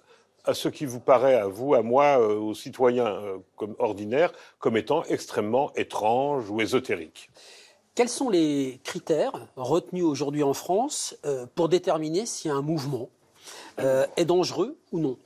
à 0.44 0.54
ce 0.54 0.68
qui 0.68 0.84
vous 0.84 1.00
paraît 1.00 1.36
à 1.36 1.46
vous, 1.46 1.74
à 1.74 1.82
moi, 1.82 2.20
euh, 2.20 2.34
aux 2.34 2.54
citoyens 2.54 3.06
euh, 3.06 3.38
comme 3.56 3.76
ordinaires, 3.78 4.32
comme 4.58 4.76
étant 4.76 5.04
extrêmement 5.04 5.72
étrange 5.74 6.50
ou 6.50 6.60
ésotérique. 6.60 7.30
Quels 7.94 8.08
sont 8.08 8.30
les 8.30 8.80
critères 8.82 9.46
retenus 9.56 10.04
aujourd'hui 10.04 10.42
en 10.42 10.54
France 10.54 11.16
pour 11.54 11.68
déterminer 11.68 12.24
si 12.24 12.48
un 12.48 12.62
mouvement 12.62 13.10
est 13.78 14.24
dangereux 14.24 14.78
ou 14.92 15.00
non? 15.00 15.18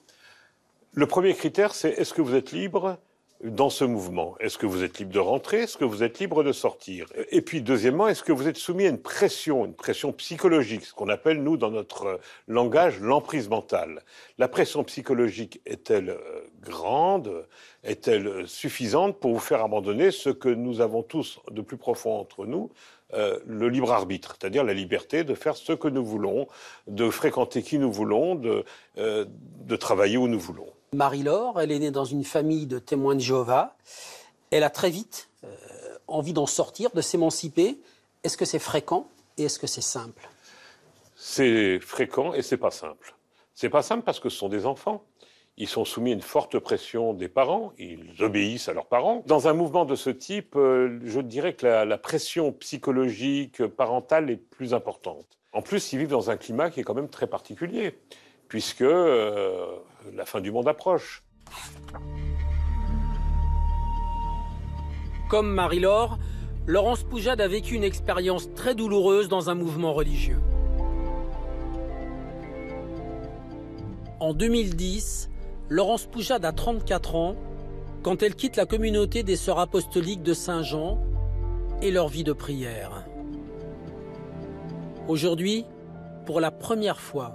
Le 0.93 1.07
premier 1.07 1.35
critère, 1.35 1.75
c'est 1.75 1.91
est-ce 1.91 2.15
que 2.15 2.23
vous 2.23 2.35
êtes 2.35 2.53
libre? 2.53 2.99
Dans 3.43 3.71
ce 3.71 3.85
mouvement 3.85 4.37
Est-ce 4.41 4.59
que 4.59 4.67
vous 4.67 4.83
êtes 4.83 4.99
libre 4.99 5.12
de 5.12 5.19
rentrer 5.19 5.62
Est-ce 5.62 5.76
que 5.76 5.85
vous 5.85 6.03
êtes 6.03 6.19
libre 6.19 6.43
de 6.43 6.53
sortir? 6.53 7.07
Et 7.31 7.43
puis, 7.43 7.61
deuxièmement, 7.61 8.09
est-ce 8.09 8.23
que 8.23 8.33
vous 8.33 8.49
êtes 8.49 8.57
soumis 8.57 8.87
à 8.87 8.91
une 8.91 9.00
pression, 9.00 9.64
une 9.67 9.75
pression 9.75 10.12
psychologique, 10.12 10.85
ce 10.85 10.95
qu'on 10.95 11.09
appelle, 11.09 11.43
nous, 11.43 11.57
dans 11.57 11.71
notre 11.71 12.21
langage, 12.49 13.00
l'emprise 13.00 13.49
mentale? 13.49 14.03
La 14.38 14.49
pression 14.49 14.85
psychologique 14.85 15.61
est-elle 15.67 16.11
euh, 16.11 16.41
grande? 16.62 17.47
Est-elle 17.83 18.47
suffisante 18.47 19.19
pour 19.19 19.33
vous 19.33 19.38
faire 19.38 19.62
abandonner 19.62 20.11
ce 20.11 20.31
que 20.31 20.49
nous 20.49 20.81
avons 20.81 21.03
tous 21.03 21.41
de 21.50 21.61
plus 21.61 21.76
profond 21.76 22.19
entre 22.19 22.47
nous 22.47 22.71
euh, 23.12 23.38
le 23.47 23.69
libre 23.69 23.93
arbitre, 23.93 24.37
c'est-à-dire 24.38 24.64
la 24.64 24.73
liberté 24.73 25.23
de 25.23 25.35
faire 25.35 25.57
ce 25.57 25.73
que 25.73 25.87
nous 25.87 26.05
voulons, 26.05 26.49
de 26.88 27.11
fréquenter 27.11 27.62
qui 27.62 27.79
nous 27.79 27.93
voulons, 27.93 28.35
de, 28.35 28.64
euh, 28.99 29.26
de 29.29 29.76
travailler 29.76 30.17
où 30.17 30.26
nous 30.26 30.41
voulons? 30.41 30.73
Marie-Laure, 30.95 31.61
elle 31.61 31.73
est 31.73 31.79
née 31.79 31.91
dans 31.91 32.05
une 32.05 32.25
famille 32.25 32.67
de 32.67 32.79
témoins 32.79 33.15
de 33.15 33.21
Jéhovah. 33.21 33.77
Elle 34.51 34.63
a 34.63 34.71
très 34.71 34.91
vite 34.91 35.29
euh, 35.45 35.49
envie 36.07 36.33
d'en 36.33 36.47
sortir, 36.47 36.91
de 36.91 37.01
s'émanciper. 37.01 37.79
Est-ce 38.23 38.37
que 38.37 38.45
c'est 38.45 38.59
fréquent 38.59 39.09
et 39.37 39.45
est-ce 39.45 39.59
que 39.59 39.67
c'est 39.67 39.81
simple? 39.81 40.29
C'est 41.17 41.79
fréquent 41.81 42.35
et 42.35 42.43
c'est 42.43 42.57
pas 42.57 42.71
simple. 42.71 43.15
C'est 43.55 43.69
pas 43.69 43.83
simple 43.83 44.03
parce 44.05 44.21
que 44.21 44.29
ce 44.29 44.37
sont 44.37 44.49
des 44.49 44.67
enfants. 44.67 45.05
Ils 45.57 45.69
sont 45.69 45.85
soumis 45.85 46.11
à 46.11 46.15
une 46.15 46.21
forte 46.21 46.59
pression 46.59 47.15
des 47.15 47.29
parents, 47.29 47.73
ils 47.79 48.25
obéissent 48.25 48.69
à 48.69 48.73
leurs 48.73 48.87
parents. 48.87 49.23
Dans 49.27 49.47
un 49.47 49.53
mouvement 49.53 49.85
de 49.85 49.95
ce 49.95 50.11
type, 50.11 50.57
euh, 50.57 50.99
je 51.05 51.21
dirais 51.21 51.55
que 51.55 51.65
la, 51.65 51.85
la 51.85 51.97
pression 51.97 52.51
psychologique 52.53 53.65
parentale 53.65 54.31
est 54.31 54.37
plus 54.37 54.75
importante. 54.75 55.27
En 55.53 55.63
plus, 55.63 55.93
ils 55.93 56.01
vivent 56.01 56.09
dans 56.09 56.31
un 56.31 56.37
climat 56.37 56.71
qui 56.71 56.81
est 56.81 56.83
quand 56.83 56.95
même 56.95 57.09
très 57.09 57.29
particulier 57.29 57.97
puisque 58.49 58.83
euh, 58.83 59.67
la 60.15 60.25
fin 60.25 60.41
du 60.41 60.51
monde 60.53 60.69
approche. 60.69 61.23
Comme 65.29 65.53
Marie-Laure, 65.53 66.19
Laurence 66.67 67.03
Poujade 67.03 67.41
a 67.41 67.49
vécu 67.49 67.75
une 67.75 67.85
expérience 67.85 68.53
très 68.55 68.75
douloureuse 68.75 69.29
dans 69.29 69.51
un 69.51 69.55
mouvement 69.55 69.93
religieux. 69.93 70.39
En 74.21 74.33
2010, 74.33 75.31
Laurence 75.69 76.07
Poujade 76.07 76.45
a 76.45 76.53
34 76.53 77.15
ans 77.15 77.37
quand 78.03 78.23
elle 78.23 78.35
quitte 78.35 78.57
la 78.57 78.67
communauté 78.67 79.23
des 79.23 79.37
Sœurs 79.37 79.59
apostoliques 79.59 80.23
de 80.23 80.35
Saint-Jean 80.35 80.99
et 81.83 81.91
leur 81.91 82.09
vie 82.09 82.25
de 82.25 82.33
prière. 82.33 83.05
Aujourd'hui, 85.09 85.67
pour 86.25 86.41
la 86.41 86.51
première 86.51 87.01
fois, 87.01 87.35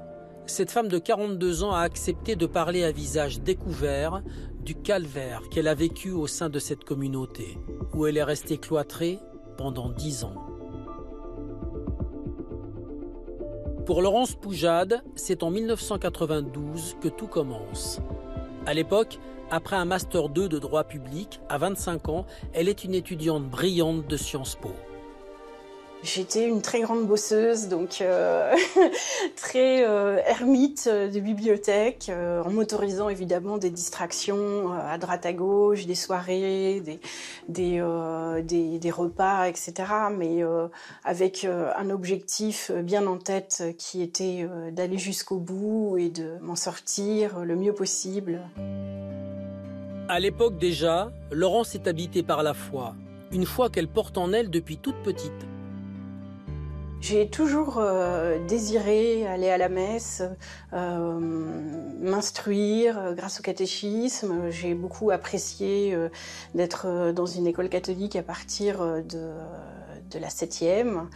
cette 0.49 0.71
femme 0.71 0.87
de 0.87 0.97
42 0.97 1.63
ans 1.63 1.73
a 1.73 1.81
accepté 1.81 2.35
de 2.35 2.45
parler 2.45 2.83
à 2.83 2.91
visage 2.91 3.41
découvert 3.41 4.21
du 4.63 4.75
calvaire 4.75 5.41
qu'elle 5.49 5.67
a 5.67 5.75
vécu 5.75 6.11
au 6.11 6.27
sein 6.27 6.49
de 6.49 6.59
cette 6.59 6.83
communauté, 6.83 7.57
où 7.93 8.05
elle 8.05 8.17
est 8.17 8.23
restée 8.23 8.57
cloîtrée 8.57 9.19
pendant 9.57 9.89
10 9.89 10.23
ans. 10.25 10.35
Pour 13.85 14.01
Laurence 14.01 14.35
Poujade, 14.35 15.01
c'est 15.15 15.41
en 15.43 15.49
1992 15.49 16.97
que 17.01 17.07
tout 17.07 17.27
commence. 17.27 17.99
À 18.65 18.73
l'époque, 18.73 19.19
Après 19.51 19.75
un 19.75 19.85
Master 19.85 20.29
2 20.29 20.47
de 20.47 20.59
droit 20.59 20.83
public, 20.83 21.39
à 21.49 21.57
25 21.57 22.09
ans, 22.09 22.25
elle 22.53 22.69
est 22.69 22.83
une 22.83 22.93
étudiante 22.93 23.49
brillante 23.49 24.05
de 24.05 24.15
Sciences 24.15 24.55
Po. 24.55 24.69
J'étais 26.01 26.47
une 26.47 26.61
très 26.61 26.79
grande 26.79 27.05
bosseuse, 27.05 27.67
donc 27.67 27.99
euh, 27.99 28.55
très 29.35 29.85
euh, 29.85 30.17
ermite 30.25 30.87
de 30.87 31.19
bibliothèque, 31.19 32.07
euh, 32.09 32.41
en 32.41 32.51
m'autorisant 32.51 33.09
évidemment 33.09 33.57
des 33.57 33.69
distractions 33.69 34.71
à 34.71 34.97
droite 34.97 35.25
à 35.25 35.33
gauche, 35.33 35.85
des 35.85 35.95
soirées, 35.95 36.81
des, 37.49 37.81
des 38.79 38.91
repas, 38.91 39.49
etc. 39.49 39.73
Mais 40.17 40.41
avec 41.03 41.45
un 41.45 41.89
objectif 41.89 42.71
bien 42.71 43.05
en 43.05 43.17
tête 43.17 43.63
qui 43.77 44.01
était 44.01 44.47
d'aller 44.71 44.97
jusqu'au 44.97 45.37
bout 45.37 45.97
et 45.97 46.09
de 46.09 46.37
m'en 46.41 46.55
sortir 46.55 47.39
le 47.39 47.55
mieux 47.55 47.73
possible. 47.73 48.39
À 50.07 50.19
l'époque 50.19 50.57
déjà, 50.57 51.11
Laurence 51.31 51.75
est 51.75 51.87
habitée 51.87 52.23
par 52.23 52.41
la 52.41 52.53
foi, 52.53 52.95
une 53.31 53.45
foi 53.45 53.69
qu'elle 53.69 53.89
porte 53.89 54.17
en 54.17 54.31
elle 54.31 54.49
depuis 54.49 54.77
toute 54.77 54.97
petite. 55.03 55.48
J'ai 57.01 57.29
toujours 57.29 57.77
euh, 57.77 58.45
désiré 58.45 59.25
aller 59.25 59.49
à 59.49 59.57
la 59.57 59.69
messe, 59.69 60.21
euh, 60.73 61.19
m'instruire 62.01 62.99
euh, 62.99 63.13
grâce 63.13 63.39
au 63.39 63.43
catéchisme. 63.43 64.49
J'ai 64.49 64.73
beaucoup 64.73 65.09
apprécié 65.09 65.97
d'être 66.55 67.11
dans 67.13 67.25
une 67.25 67.47
école 67.47 67.69
catholique 67.69 68.17
à 68.17 68.23
partir 68.23 68.79
de, 68.79 70.19
la 70.19 70.29
septième. 70.29 71.09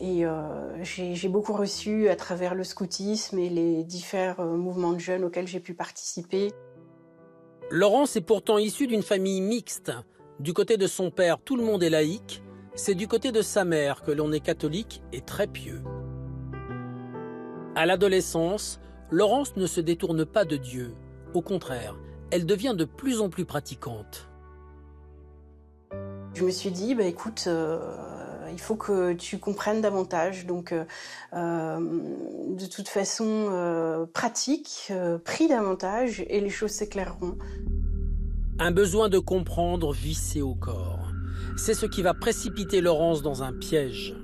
Et 0.00 0.24
j'ai 0.82 1.28
beaucoup 1.28 1.54
reçu 1.54 2.08
à 2.08 2.16
travers 2.16 2.54
le 2.54 2.64
scoutisme 2.64 3.38
et 3.38 3.48
les 3.48 3.84
différents 3.84 4.44
mouvements 4.44 4.92
de 4.92 4.98
jeunes 4.98 5.24
auxquels 5.24 5.46
j'ai 5.46 5.60
pu 5.60 5.72
participer. 5.72 6.52
Laurence 7.70 8.16
est 8.16 8.20
pourtant 8.20 8.58
issue 8.58 8.86
d'une 8.86 9.02
famille 9.02 9.40
mixte. 9.40 9.92
Du 10.38 10.52
côté 10.52 10.76
de 10.76 10.86
son 10.86 11.10
père, 11.10 11.38
tout 11.38 11.56
le 11.56 11.64
monde 11.64 11.82
est 11.82 11.90
laïque 11.90 12.42
c'est 12.80 12.94
du 12.94 13.08
côté 13.08 13.30
de 13.30 13.42
sa 13.42 13.66
mère 13.66 14.02
que 14.02 14.10
l'on 14.10 14.32
est 14.32 14.40
catholique 14.40 15.02
et 15.12 15.20
très 15.20 15.46
pieux. 15.46 15.82
À 17.76 17.84
l'adolescence, 17.84 18.80
Laurence 19.10 19.54
ne 19.56 19.66
se 19.66 19.82
détourne 19.82 20.24
pas 20.24 20.46
de 20.46 20.56
Dieu. 20.56 20.94
Au 21.34 21.42
contraire, 21.42 21.94
elle 22.30 22.46
devient 22.46 22.74
de 22.74 22.86
plus 22.86 23.20
en 23.20 23.28
plus 23.28 23.44
pratiquante. 23.44 24.30
Je 26.32 26.42
me 26.42 26.50
suis 26.50 26.70
dit, 26.70 26.94
bah 26.94 27.04
écoute, 27.04 27.44
euh, 27.48 27.80
il 28.50 28.58
faut 28.58 28.76
que 28.76 29.12
tu 29.12 29.36
comprennes 29.36 29.82
davantage. 29.82 30.46
Donc, 30.46 30.72
euh, 30.72 30.84
euh, 31.34 31.78
de 32.48 32.64
toute 32.64 32.88
façon, 32.88 34.08
pratique, 34.14 34.90
prie 35.26 35.48
davantage 35.48 36.24
et 36.28 36.40
les 36.40 36.50
choses 36.50 36.70
s'éclaireront. 36.70 37.36
Un 38.58 38.70
besoin 38.70 39.10
de 39.10 39.18
comprendre 39.18 39.92
vissé 39.92 40.40
au 40.40 40.54
corps 40.54 40.99
c'est 41.56 41.74
ce 41.74 41.86
qui 41.86 42.02
va 42.02 42.14
précipiter 42.14 42.80
Laurence 42.80 43.22
dans 43.22 43.42
un 43.42 43.52
piège. 43.52 44.14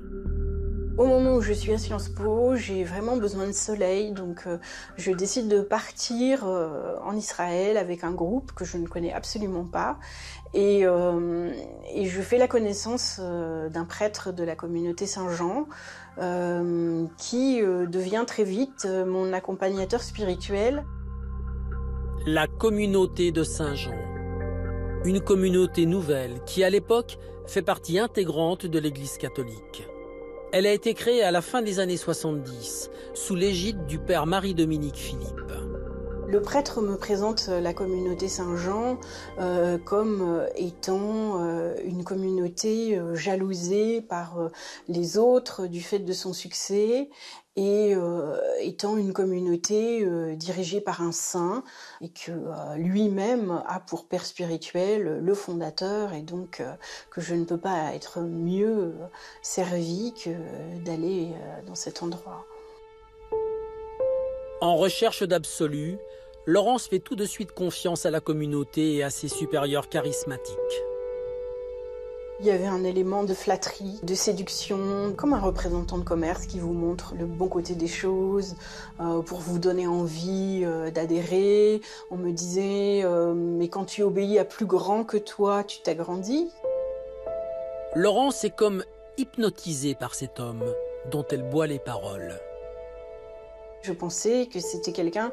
Au 0.98 1.04
moment 1.04 1.34
où 1.34 1.42
je 1.42 1.52
suis 1.52 1.72
à 1.74 1.78
Sciences 1.78 2.08
Po, 2.08 2.56
j'ai 2.56 2.82
vraiment 2.82 3.18
besoin 3.18 3.46
de 3.46 3.52
soleil, 3.52 4.12
donc 4.12 4.44
euh, 4.46 4.56
je 4.96 5.12
décide 5.12 5.46
de 5.46 5.60
partir 5.60 6.46
euh, 6.46 6.96
en 7.04 7.14
Israël 7.14 7.76
avec 7.76 8.02
un 8.02 8.12
groupe 8.12 8.52
que 8.52 8.64
je 8.64 8.78
ne 8.78 8.86
connais 8.86 9.12
absolument 9.12 9.64
pas. 9.64 9.98
Et, 10.54 10.86
euh, 10.86 11.52
et 11.92 12.06
je 12.06 12.22
fais 12.22 12.38
la 12.38 12.48
connaissance 12.48 13.20
d'un 13.20 13.84
prêtre 13.84 14.32
de 14.32 14.42
la 14.42 14.56
communauté 14.56 15.06
Saint-Jean 15.06 15.66
qui 17.18 17.60
devient 17.60 18.24
très 18.26 18.44
vite 18.44 18.88
mon 19.06 19.34
accompagnateur 19.34 20.02
spirituel. 20.02 20.82
La 22.24 22.46
communauté 22.46 23.32
de 23.32 23.42
Saint-Jean 23.44 24.15
une 25.06 25.20
communauté 25.20 25.86
nouvelle 25.86 26.40
qui, 26.46 26.64
à 26.64 26.70
l'époque, 26.70 27.18
fait 27.46 27.62
partie 27.62 27.98
intégrante 28.00 28.66
de 28.66 28.78
l'Église 28.80 29.18
catholique. 29.18 29.86
Elle 30.52 30.66
a 30.66 30.72
été 30.72 30.94
créée 30.94 31.22
à 31.22 31.30
la 31.30 31.42
fin 31.42 31.62
des 31.62 31.78
années 31.78 31.96
70, 31.96 32.90
sous 33.14 33.36
l'égide 33.36 33.86
du 33.86 34.00
père 34.00 34.26
Marie-Dominique 34.26 34.96
Philippe. 34.96 35.52
Le 36.28 36.42
prêtre 36.42 36.82
me 36.82 36.96
présente 36.96 37.46
la 37.46 37.72
communauté 37.72 38.26
Saint-Jean 38.26 38.98
euh, 39.38 39.78
comme 39.78 40.22
euh, 40.22 40.48
étant 40.56 41.40
euh, 41.40 41.76
une 41.84 42.02
communauté 42.02 43.00
jalousée 43.14 44.00
par 44.00 44.50
les 44.88 45.18
autres 45.18 45.68
du 45.68 45.80
fait 45.80 46.00
de 46.00 46.12
son 46.12 46.32
succès 46.32 47.10
et 47.54 47.94
étant 48.60 48.98
une 48.98 49.14
communauté 49.14 50.06
dirigée 50.36 50.82
par 50.82 51.00
un 51.00 51.12
saint 51.12 51.64
et 52.02 52.10
que 52.10 52.32
lui-même 52.76 53.62
a 53.66 53.80
pour 53.80 54.06
père 54.06 54.26
spirituel 54.26 55.20
le 55.22 55.34
fondateur 55.34 56.12
et 56.12 56.20
donc 56.20 56.62
que 57.10 57.20
je 57.22 57.34
ne 57.34 57.44
peux 57.44 57.56
pas 57.56 57.94
être 57.94 58.20
mieux 58.20 58.92
servi 59.40 60.12
que 60.12 60.30
d'aller 60.84 61.32
dans 61.66 61.74
cet 61.74 62.02
endroit. 62.02 62.44
En 64.62 64.76
recherche 64.76 65.22
d'absolu, 65.22 65.98
Laurence 66.46 66.86
fait 66.86 66.98
tout 66.98 67.14
de 67.14 67.26
suite 67.26 67.52
confiance 67.52 68.06
à 68.06 68.10
la 68.10 68.20
communauté 68.20 68.94
et 68.94 69.02
à 69.02 69.10
ses 69.10 69.28
supérieurs 69.28 69.90
charismatiques. 69.90 70.56
Il 72.40 72.46
y 72.46 72.50
avait 72.50 72.66
un 72.66 72.82
élément 72.82 73.22
de 73.24 73.34
flatterie, 73.34 74.00
de 74.02 74.14
séduction, 74.14 75.12
comme 75.14 75.34
un 75.34 75.40
représentant 75.40 75.98
de 75.98 76.04
commerce 76.04 76.46
qui 76.46 76.58
vous 76.58 76.72
montre 76.72 77.14
le 77.18 77.26
bon 77.26 77.48
côté 77.48 77.74
des 77.74 77.86
choses 77.86 78.56
euh, 79.00 79.20
pour 79.20 79.40
vous 79.40 79.58
donner 79.58 79.86
envie 79.86 80.62
euh, 80.64 80.90
d'adhérer. 80.90 81.82
On 82.10 82.16
me 82.16 82.32
disait, 82.32 83.02
euh, 83.04 83.34
mais 83.34 83.68
quand 83.68 83.84
tu 83.84 84.02
obéis 84.02 84.38
à 84.38 84.46
plus 84.46 84.66
grand 84.66 85.04
que 85.04 85.18
toi, 85.18 85.64
tu 85.64 85.80
t'agrandis. 85.82 86.50
Laurence 87.94 88.44
est 88.44 88.54
comme 88.54 88.84
hypnotisée 89.18 89.94
par 89.94 90.14
cet 90.14 90.40
homme 90.40 90.64
dont 91.10 91.26
elle 91.30 91.42
boit 91.42 91.66
les 91.66 91.78
paroles. 91.78 92.38
Je 93.82 93.92
pensais 93.92 94.48
que 94.52 94.58
c'était 94.58 94.92
quelqu'un 94.92 95.30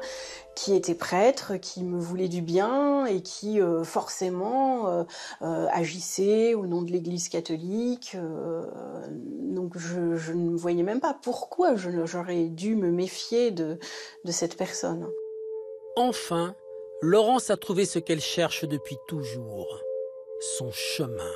qui 0.54 0.74
était 0.74 0.94
prêtre, 0.94 1.56
qui 1.56 1.82
me 1.82 1.98
voulait 1.98 2.28
du 2.28 2.40
bien 2.40 3.06
et 3.06 3.20
qui 3.20 3.60
euh, 3.60 3.82
forcément 3.82 4.88
euh, 4.88 5.04
euh, 5.42 5.66
agissait 5.72 6.54
au 6.54 6.66
nom 6.66 6.82
de 6.82 6.92
l'Église 6.92 7.28
catholique. 7.28 8.16
donc 9.10 9.76
je, 9.76 10.32
ne 10.32 10.56
voyais 10.56 10.82
même 10.82 11.00
pas 11.00 11.18
pourquoi 11.22 11.74
j'aurais 11.76 12.44
dû 12.44 12.76
me 12.76 12.90
méfier 12.90 13.50
de, 13.50 13.78
de 14.24 14.32
cette 14.32 14.56
personne? 14.56 15.08
Enfin, 15.96 16.54
Laurence 17.00 17.50
a 17.50 17.56
trouvé 17.56 17.84
ce 17.86 17.98
qu'elle 17.98 18.20
cherche 18.20 18.64
depuis 18.64 18.96
toujours, 19.08 19.80
son 20.58 20.70
chemin. 20.70 21.32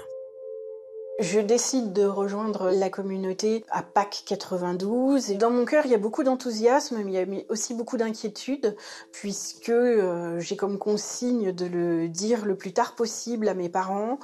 Je 1.18 1.40
décide 1.40 1.92
de 1.92 2.04
rejoindre 2.04 2.70
la 2.70 2.90
communauté 2.90 3.64
à 3.70 3.83
Pâques 3.83 4.22
92 4.24 5.33
et 5.33 5.35
dans 5.35 5.50
mon 5.50 5.64
cœur 5.64 5.85
il 5.85 5.90
y 5.90 5.94
a 5.94 5.98
beaucoup 5.98 6.22
d'enthousiasme 6.22 6.98
mais 7.04 7.11
il 7.11 7.35
y 7.35 7.40
a 7.40 7.42
aussi 7.48 7.74
beaucoup 7.74 7.96
d'inquiétude 7.96 8.76
puisque 9.11 9.70
euh, 9.70 10.38
j'ai 10.38 10.54
comme 10.54 10.78
consigne 10.78 11.50
de 11.50 11.66
le 11.66 12.09
dire 12.09 12.44
le 12.44 12.54
plus 12.54 12.72
tard 12.72 12.94
possible 12.94 13.48
à 13.48 13.54
mes 13.54 13.68
parents. 13.68 14.20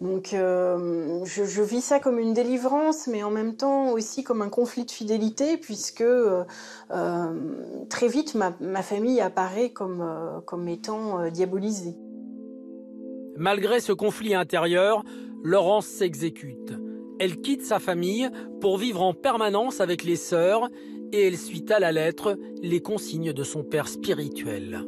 Donc 0.00 0.32
euh, 0.32 1.22
je, 1.26 1.60
vis 1.60 1.82
ça 1.82 2.00
comme 2.00 2.18
une 2.18 2.32
délivrance 2.32 3.08
mais 3.08 3.22
en 3.22 3.30
même 3.30 3.54
temps 3.54 3.90
aussi 3.90 4.24
comme 4.24 4.40
un 4.40 4.48
conflit 4.48 4.86
de 4.86 4.90
fidélité 4.90 5.58
puisque 5.58 6.00
euh, 6.00 6.44
très 7.90 8.08
vite 8.08 8.34
ma, 8.34 8.54
ma, 8.60 8.80
famille 8.80 9.20
apparaît 9.20 9.68
comme, 9.68 10.42
comme 10.46 10.66
étant 10.66 11.28
diabolisée. 11.28 11.94
Malgré 13.36 13.80
ce 13.80 13.92
conflit 13.92 14.34
intérieur, 14.34 15.04
Laurence 15.44 15.86
s'exécute. 15.86 16.72
Elle 17.20 17.40
quitte 17.40 17.64
sa 17.64 17.78
famille 17.78 18.28
pour 18.60 18.76
vivre 18.76 19.02
en 19.02 19.14
permanence 19.14 19.80
avec 19.80 20.04
les 20.04 20.16
sœurs 20.16 20.68
et 21.12 21.26
elle 21.26 21.38
suit 21.38 21.64
à 21.70 21.78
la 21.78 21.92
lettre 21.92 22.38
les 22.62 22.80
consignes 22.80 23.32
de 23.32 23.44
son 23.44 23.62
père 23.62 23.88
spirituel. 23.88 24.84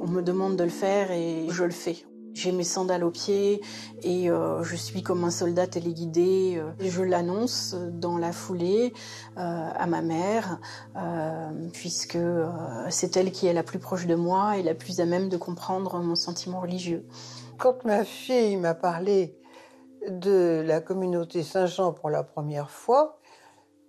On 0.00 0.08
me 0.08 0.22
demande 0.22 0.56
de 0.56 0.64
le 0.64 0.70
faire 0.70 1.10
et 1.10 1.46
je 1.50 1.64
le 1.64 1.70
fais. 1.70 1.96
J'ai 2.32 2.52
mes 2.52 2.64
sandales 2.64 3.02
aux 3.02 3.10
pieds 3.10 3.60
et 4.02 4.30
euh, 4.30 4.62
je 4.62 4.76
suis 4.76 5.02
comme 5.02 5.24
un 5.24 5.30
soldat 5.30 5.66
téléguidé. 5.66 6.56
Euh, 6.58 6.70
je 6.78 7.02
l'annonce 7.02 7.74
dans 7.92 8.18
la 8.18 8.32
foulée 8.32 8.92
euh, 9.36 9.68
à 9.74 9.86
ma 9.86 10.00
mère, 10.00 10.60
puisque 11.72 12.18
c'est 12.88 13.16
elle 13.16 13.32
qui 13.32 13.46
est 13.46 13.52
la 13.52 13.62
plus 13.62 13.78
proche 13.78 14.06
de 14.06 14.14
moi 14.14 14.58
et 14.58 14.62
la 14.62 14.74
plus 14.74 15.00
à 15.00 15.06
même 15.06 15.28
de 15.28 15.36
comprendre 15.36 15.98
mon 16.00 16.14
sentiment 16.14 16.60
religieux. 16.60 17.04
Quand 17.60 17.84
ma 17.84 18.06
fille 18.06 18.56
m'a 18.56 18.74
parlé 18.74 19.36
de 20.08 20.62
la 20.64 20.80
communauté 20.80 21.42
Saint-Jean 21.42 21.92
pour 21.92 22.08
la 22.08 22.22
première 22.22 22.70
fois, 22.70 23.20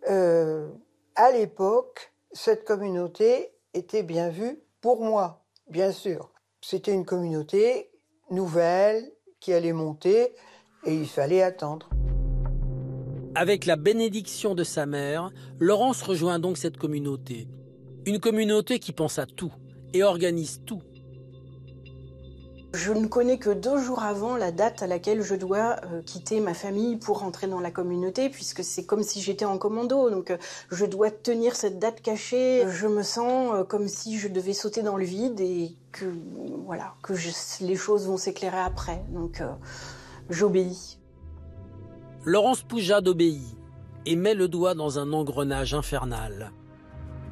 euh, 0.09 0.67
à 1.15 1.31
l'époque, 1.31 2.11
cette 2.33 2.65
communauté 2.65 3.53
était 3.73 4.03
bien 4.03 4.27
vue 4.27 4.59
pour 4.81 5.01
moi, 5.01 5.45
bien 5.69 5.93
sûr. 5.93 6.33
C'était 6.59 6.93
une 6.93 7.05
communauté 7.05 7.91
nouvelle 8.29 9.09
qui 9.39 9.53
allait 9.53 9.71
monter 9.71 10.35
et 10.83 10.93
il 10.93 11.07
fallait 11.07 11.41
attendre. 11.41 11.89
Avec 13.35 13.65
la 13.65 13.77
bénédiction 13.77 14.53
de 14.53 14.65
sa 14.65 14.85
mère, 14.85 15.31
Laurence 15.59 16.01
rejoint 16.01 16.39
donc 16.39 16.57
cette 16.57 16.75
communauté. 16.75 17.47
Une 18.05 18.19
communauté 18.19 18.79
qui 18.79 18.91
pense 18.91 19.17
à 19.17 19.25
tout 19.25 19.53
et 19.93 20.03
organise 20.03 20.59
tout 20.65 20.81
Je 22.73 22.93
ne 22.93 23.07
connais 23.07 23.37
que 23.37 23.49
deux 23.49 23.77
jours 23.79 24.01
avant 24.01 24.37
la 24.37 24.51
date 24.51 24.81
à 24.81 24.87
laquelle 24.87 25.21
je 25.21 25.35
dois 25.35 25.75
euh, 25.83 26.01
quitter 26.05 26.39
ma 26.39 26.53
famille 26.53 26.95
pour 26.95 27.19
rentrer 27.19 27.47
dans 27.47 27.59
la 27.59 27.69
communauté, 27.69 28.29
puisque 28.29 28.63
c'est 28.63 28.85
comme 28.85 29.03
si 29.03 29.21
j'étais 29.21 29.43
en 29.43 29.57
commando. 29.57 30.09
Donc 30.09 30.31
euh, 30.31 30.37
je 30.71 30.85
dois 30.85 31.11
tenir 31.11 31.53
cette 31.57 31.79
date 31.79 32.01
cachée. 32.01 32.63
Je 32.69 32.87
me 32.87 33.03
sens 33.03 33.53
euh, 33.53 33.63
comme 33.65 33.89
si 33.89 34.17
je 34.17 34.29
devais 34.29 34.53
sauter 34.53 34.83
dans 34.83 34.95
le 34.95 35.03
vide 35.03 35.41
et 35.41 35.75
que 35.91 36.05
voilà 36.65 36.93
que 37.03 37.13
les 37.59 37.75
choses 37.75 38.07
vont 38.07 38.15
s'éclairer 38.15 38.59
après. 38.59 39.03
Donc 39.09 39.43
j'obéis. 40.29 40.97
Laurence 42.23 42.61
Poujade 42.61 43.09
obéit 43.09 43.41
et 44.05 44.15
met 44.15 44.33
le 44.33 44.47
doigt 44.47 44.75
dans 44.75 44.97
un 44.97 45.11
engrenage 45.11 45.73
infernal. 45.73 46.53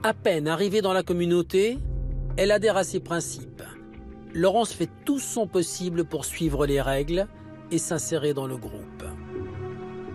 À 0.04 0.14
peine 0.14 0.50
arrivée 0.50 0.82
dans 0.82 0.94
la 0.94 1.04
communauté, 1.04 1.80
elle 2.36 2.52
adhère 2.52 2.76
à 2.76 2.84
ses 2.84 3.00
principes. 3.00 3.64
Laurence 4.34 4.74
fait 4.74 4.90
tout 5.06 5.20
son 5.20 5.48
possible 5.48 6.06
pour 6.06 6.24
suivre 6.24 6.66
les 6.66 6.82
règles 6.82 7.28
et 7.72 7.80
s'insérer 7.80 8.34
dans 8.34 8.46
le 8.46 8.58
groupe. 8.58 9.04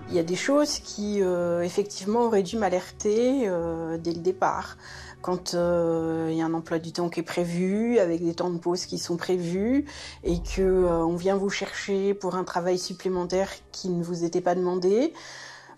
Il 0.09 0.15
y 0.15 0.19
a 0.19 0.23
des 0.23 0.37
choses 0.37 0.79
qui, 0.79 1.23
euh, 1.23 1.63
effectivement, 1.63 2.27
auraient 2.27 2.43
dû 2.43 2.57
m'alerter 2.57 3.49
euh, 3.49 3.99
dès 3.99 4.13
le 4.13 4.21
départ. 4.21 4.77
Quand 5.23 5.55
euh, 5.55 6.29
il 6.31 6.37
y 6.37 6.43
a 6.43 6.45
un 6.45 6.55
emploi 6.55 6.79
du 6.79 6.93
temps 6.93 7.09
qui 7.09 7.21
est 7.21 7.25
prévu, 7.25 7.99
avec 7.99 8.23
des 8.23 8.35
temps 8.35 8.51
de 8.51 8.59
pause 8.59 8.87
qui 8.87 8.99
sont 8.99 9.17
prévus, 9.17 9.87
et 10.23 10.39
que 10.43 10.63
on 10.63 11.17
vient 11.17 11.37
vous 11.37 11.51
chercher 11.51 12.15
pour 12.15 12.37
un 12.37 12.45
travail 12.45 12.79
supplémentaire 12.79 13.51
qui 13.73 13.89
ne 13.89 14.05
vous 14.05 14.25
était 14.25 14.43
pas 14.43 14.55
demandé, 14.55 15.15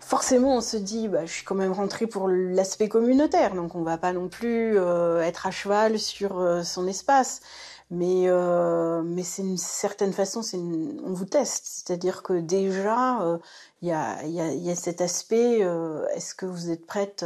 forcément 0.01 0.57
on 0.57 0.61
se 0.61 0.77
dit 0.77 1.07
bah, 1.07 1.25
je 1.25 1.31
suis 1.31 1.45
quand 1.45 1.55
même 1.55 1.71
rentrée 1.71 2.07
pour 2.07 2.27
l'aspect 2.27 2.89
communautaire 2.89 3.55
donc 3.55 3.75
on 3.75 3.81
va 3.81 3.97
pas 3.97 4.13
non 4.13 4.27
plus 4.27 4.77
être 4.77 5.47
à 5.47 5.51
cheval 5.51 5.99
sur 5.99 6.61
son 6.63 6.87
espace 6.87 7.41
mais 7.89 8.27
euh, 8.27 9.01
mais 9.01 9.23
c'est 9.23 9.43
une 9.43 9.57
certaine 9.57 10.11
façon 10.11 10.41
c'est 10.41 10.57
on 10.57 11.13
vous 11.13 11.25
teste 11.25 11.65
c'est-à-dire 11.65 12.21
que 12.21 12.33
déjà 12.33 13.21
euh, 13.21 13.37
il 13.81 13.87
y, 13.87 13.91
a, 13.91 14.25
y, 14.25 14.41
a, 14.41 14.53
y, 14.53 14.69
a, 14.69 14.75
cet 14.75 14.99
aspect 14.99 15.63
euh, 15.63 16.05
est-ce 16.15 16.35
que 16.35 16.45
vous 16.45 16.69
êtes 16.69 16.85
prête 16.85 17.25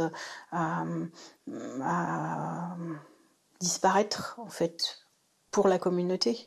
à, 0.52 0.84
à 1.82 2.76
disparaître 3.60 4.36
en 4.38 4.48
fait 4.48 5.00
pour 5.50 5.66
la 5.66 5.78
communauté? 5.78 6.46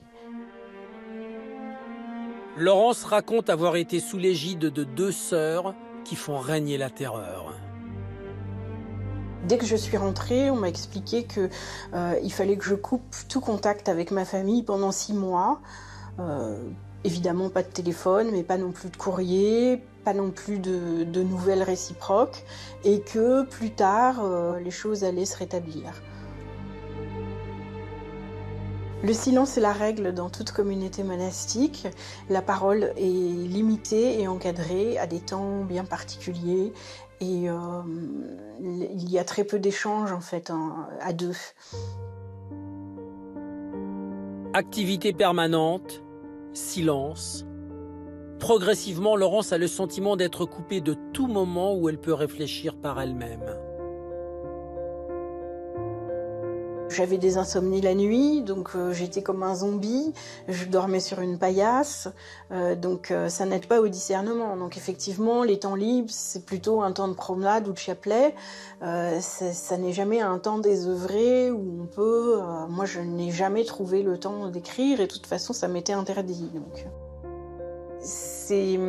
Laurence 2.58 3.04
raconte 3.04 3.50
avoir 3.50 3.76
été 3.76 4.00
sous 4.00 4.18
l'égide 4.18 4.60
de 4.60 4.84
deux 4.86 5.12
sœurs 5.12 5.76
qui 6.06 6.16
font 6.16 6.38
régner 6.38 6.78
la 6.78 6.90
terreur. 6.90 7.54
Dès 9.48 9.60
que 9.60 9.66
je 9.66 9.76
suis 9.76 9.96
rentrée, 9.96 10.50
on 10.50 10.56
m'a 10.56 10.70
expliqué 10.70 11.24
que 11.24 11.50
euh, 11.94 12.20
il 12.24 12.34
fallait 12.34 12.58
que 12.58 12.66
je 12.66 12.74
coupe 12.74 13.16
tout 13.30 13.42
contact 13.42 13.90
avec 13.90 14.10
ma 14.10 14.26
famille 14.26 14.64
pendant 14.64 14.92
six 14.92 15.14
mois. 15.14 15.62
Euh, 16.20 16.58
évidemment, 17.04 17.50
pas 17.50 17.62
de 17.62 17.68
téléphone, 17.68 18.30
mais 18.32 18.42
pas 18.42 18.58
non 18.58 18.72
plus 18.72 18.90
de 18.90 18.98
courrier, 18.98 19.84
pas 20.04 20.16
non 20.16 20.32
plus 20.32 20.58
de, 20.58 21.22
nouvelles 21.22 21.62
réciproques, 21.62 22.44
et 22.84 23.02
que 23.02 23.44
plus 23.44 23.70
tard, 23.70 24.24
euh, 24.24 24.60
les 24.60 24.72
choses 24.72 25.04
allaient 25.04 25.26
se 25.26 25.38
rétablir. 25.38 26.02
Le 29.04 29.14
silence 29.14 29.56
est 29.56 29.62
la 29.62 29.74
règle 29.74 30.16
dans 30.16 30.32
toute 30.32 30.52
communauté 30.52 31.04
monastique. 31.04 31.88
La 32.28 32.42
parole 32.42 32.92
est 32.98 33.02
limitée 33.02 34.20
et 34.20 34.28
encadrée 34.28 34.98
à 34.98 35.06
des 35.06 35.20
temps 35.20 35.64
bien 35.64 35.86
particuliers 35.86 36.74
et 37.22 37.50
euh, 37.50 37.56
il 38.60 39.10
y 39.10 39.20
a 39.20 39.24
très 39.24 39.44
peu 39.44 39.60
d'échanges 39.60 40.12
en 40.12 40.22
fait 40.22 40.52
à 41.02 41.14
deux. 41.14 41.36
Activité 44.54 45.14
permanente, 45.14 46.04
silence. 46.54 47.46
Progressivement, 48.40 49.16
Laurence 49.16 49.54
a 49.54 49.58
le 49.58 49.68
sentiment 49.68 50.16
d'être 50.16 50.46
coupée 50.46 50.82
de 50.82 50.96
tout 51.14 51.28
moment 51.28 51.76
où 51.76 51.90
elle 51.90 52.00
peut 52.00 52.14
réfléchir 52.14 52.76
par 52.76 53.02
elle-même. 53.02 53.44
J'avais 56.90 57.18
des 57.18 57.38
insomnies 57.38 57.82
la 57.82 57.96
nuit, 57.96 58.42
donc 58.42 58.70
euh, 58.76 58.94
j'étais 58.94 59.22
comme 59.22 59.44
un 59.44 59.56
zombie. 59.56 60.14
Je 60.48 60.66
dormais 60.66 61.00
sur 61.00 61.20
une 61.20 61.38
paillasse, 61.38 62.08
euh, 62.52 62.76
donc 62.76 63.12
euh, 63.12 63.28
ça 63.28 63.46
n'aide 63.46 63.66
pas 63.66 63.82
au 63.82 63.88
discernement. 63.88 64.56
Donc 64.56 64.78
effectivement, 64.78 65.44
les 65.44 65.60
temps 65.60 65.76
libres, 65.76 66.12
c'est 66.12 66.46
plutôt 66.46 66.82
un 66.82 66.92
temps 66.92 67.08
de 67.08 67.14
promenade 67.14 67.68
ou 67.68 67.74
de 67.74 67.78
chapelet. 67.78 68.36
ça 68.82 69.78
n'est 69.78 69.94
jamais 69.94 70.22
un 70.22 70.38
temps 70.38 70.60
désœuvré 70.60 71.52
où 71.52 71.82
on 71.82 71.86
peut. 71.88 72.40
moi, 72.70 72.86
je 72.86 73.00
n'ai 73.00 73.32
jamais 73.32 73.66
trouvé 73.66 74.04
le 74.04 74.18
temps 74.18 74.48
d'écrire 74.50 75.02
et 75.02 75.08
de 75.08 75.12
toute 75.12 75.26
façon, 75.26 75.54
ça 75.54 75.68
m'était 75.68 75.94
interdit. 75.94 76.50
Donc 76.54 76.86
c'est 78.48 78.80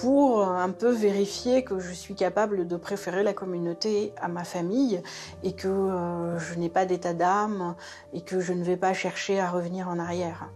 pour 0.00 0.42
un 0.42 0.70
peu 0.70 0.90
vérifier 0.90 1.64
que 1.64 1.80
je 1.80 1.92
suis 1.92 2.14
capable 2.14 2.66
de 2.68 2.76
préférer 2.76 3.24
la 3.24 3.32
communauté 3.32 4.12
à 4.20 4.28
ma 4.28 4.44
famille 4.44 5.02
et 5.42 5.52
que 5.52 5.66
euh, 5.66 6.38
je 6.38 6.54
n'ai 6.58 6.68
pas 6.68 6.84
d'état 6.84 7.12
d'âme 7.12 7.74
et 8.12 8.20
que 8.20 8.38
je 8.38 8.52
ne 8.52 8.62
vais 8.62 8.76
pas 8.76 8.92
chercher 8.92 9.40
à 9.40 9.50
revenir 9.50 9.88
en 9.88 9.98
arrière. 9.98 10.48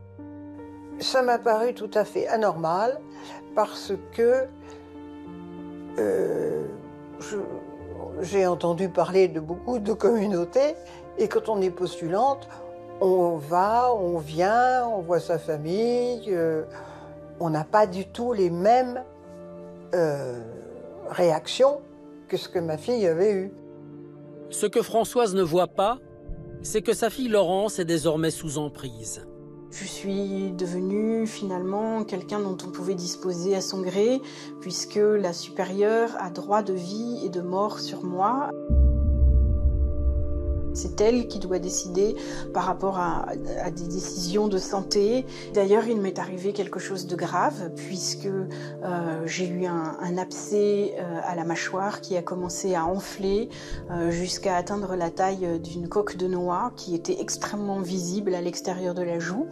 Ça 1.00 1.22
m'a 1.22 1.38
paru 1.38 1.74
tout 1.74 1.90
à 1.94 2.04
fait 2.04 2.28
anormal 2.28 3.00
parce 3.56 3.92
que 4.12 4.44
euh, 5.98 6.64
j'ai 8.20 8.46
entendu 8.46 8.88
parler 8.88 9.26
de 9.26 9.40
beaucoup 9.40 9.80
de 9.80 9.92
communautés 9.92 10.76
et 11.18 11.26
quand 11.26 11.48
on 11.48 11.60
est 11.60 11.70
postulante, 11.70 12.48
on 13.00 13.36
va, 13.36 13.92
on 13.94 14.18
vient, 14.18 14.86
on 14.86 15.00
voit 15.00 15.20
sa 15.20 15.38
famille. 15.38 16.26
Euh, 16.28 16.62
on 17.40 17.50
n'a 17.50 17.64
pas 17.64 17.86
du 17.86 18.06
tout 18.06 18.32
les 18.32 18.50
mêmes 18.50 19.02
euh, 19.94 20.40
réactions 21.10 21.80
que 22.28 22.36
ce 22.36 22.48
que 22.48 22.58
ma 22.58 22.76
fille 22.76 23.06
avait 23.06 23.32
eu. 23.32 23.52
Ce 24.50 24.66
que 24.66 24.82
Françoise 24.82 25.34
ne 25.34 25.42
voit 25.42 25.68
pas, 25.68 25.98
c'est 26.62 26.82
que 26.82 26.92
sa 26.92 27.10
fille 27.10 27.28
Laurence 27.28 27.78
est 27.78 27.84
désormais 27.84 28.30
sous 28.30 28.58
emprise. 28.58 29.26
Je 29.70 29.84
suis 29.84 30.52
devenue 30.52 31.26
finalement 31.26 32.02
quelqu'un 32.02 32.40
dont 32.40 32.56
on 32.66 32.70
pouvait 32.70 32.94
disposer 32.94 33.54
à 33.54 33.60
son 33.60 33.82
gré, 33.82 34.20
puisque 34.60 34.96
la 34.96 35.34
supérieure 35.34 36.10
a 36.18 36.30
droit 36.30 36.62
de 36.62 36.72
vie 36.72 37.20
et 37.24 37.28
de 37.28 37.42
mort 37.42 37.78
sur 37.78 38.02
moi. 38.02 38.50
C'est 40.74 41.00
elle 41.00 41.28
qui 41.28 41.38
doit 41.38 41.58
décider 41.58 42.14
par 42.52 42.64
rapport 42.64 42.98
à, 42.98 43.26
des 43.70 43.86
décisions 43.86 44.48
de 44.48 44.58
santé. 44.58 45.26
D'ailleurs, 45.54 45.86
il 45.88 46.00
m'est 46.00 46.18
arrivé 46.18 46.52
quelque 46.52 46.78
chose 46.78 47.06
de 47.06 47.16
grave 47.16 47.70
puisque 47.74 48.26
euh, 48.26 49.22
j'ai 49.26 49.48
eu 49.48 49.66
un, 49.66 50.18
abcès 50.18 50.94
euh, 50.98 51.20
à 51.24 51.34
la 51.34 51.44
mâchoire 51.44 52.00
qui 52.00 52.16
a 52.16 52.22
commencé 52.22 52.74
à 52.74 52.84
enfler 52.84 53.48
euh, 53.90 54.10
jusqu'à 54.10 54.56
atteindre 54.56 54.96
la 54.96 55.10
taille 55.10 55.60
d'une 55.60 55.88
coque 55.88 56.16
de 56.16 56.26
noix 56.26 56.72
qui 56.76 56.94
était 56.94 57.20
extrêmement 57.20 57.80
visible 57.80 58.34
à 58.34 58.40
l'extérieur 58.40 58.94
de 58.94 59.02
la 59.02 59.18
joue. 59.18 59.46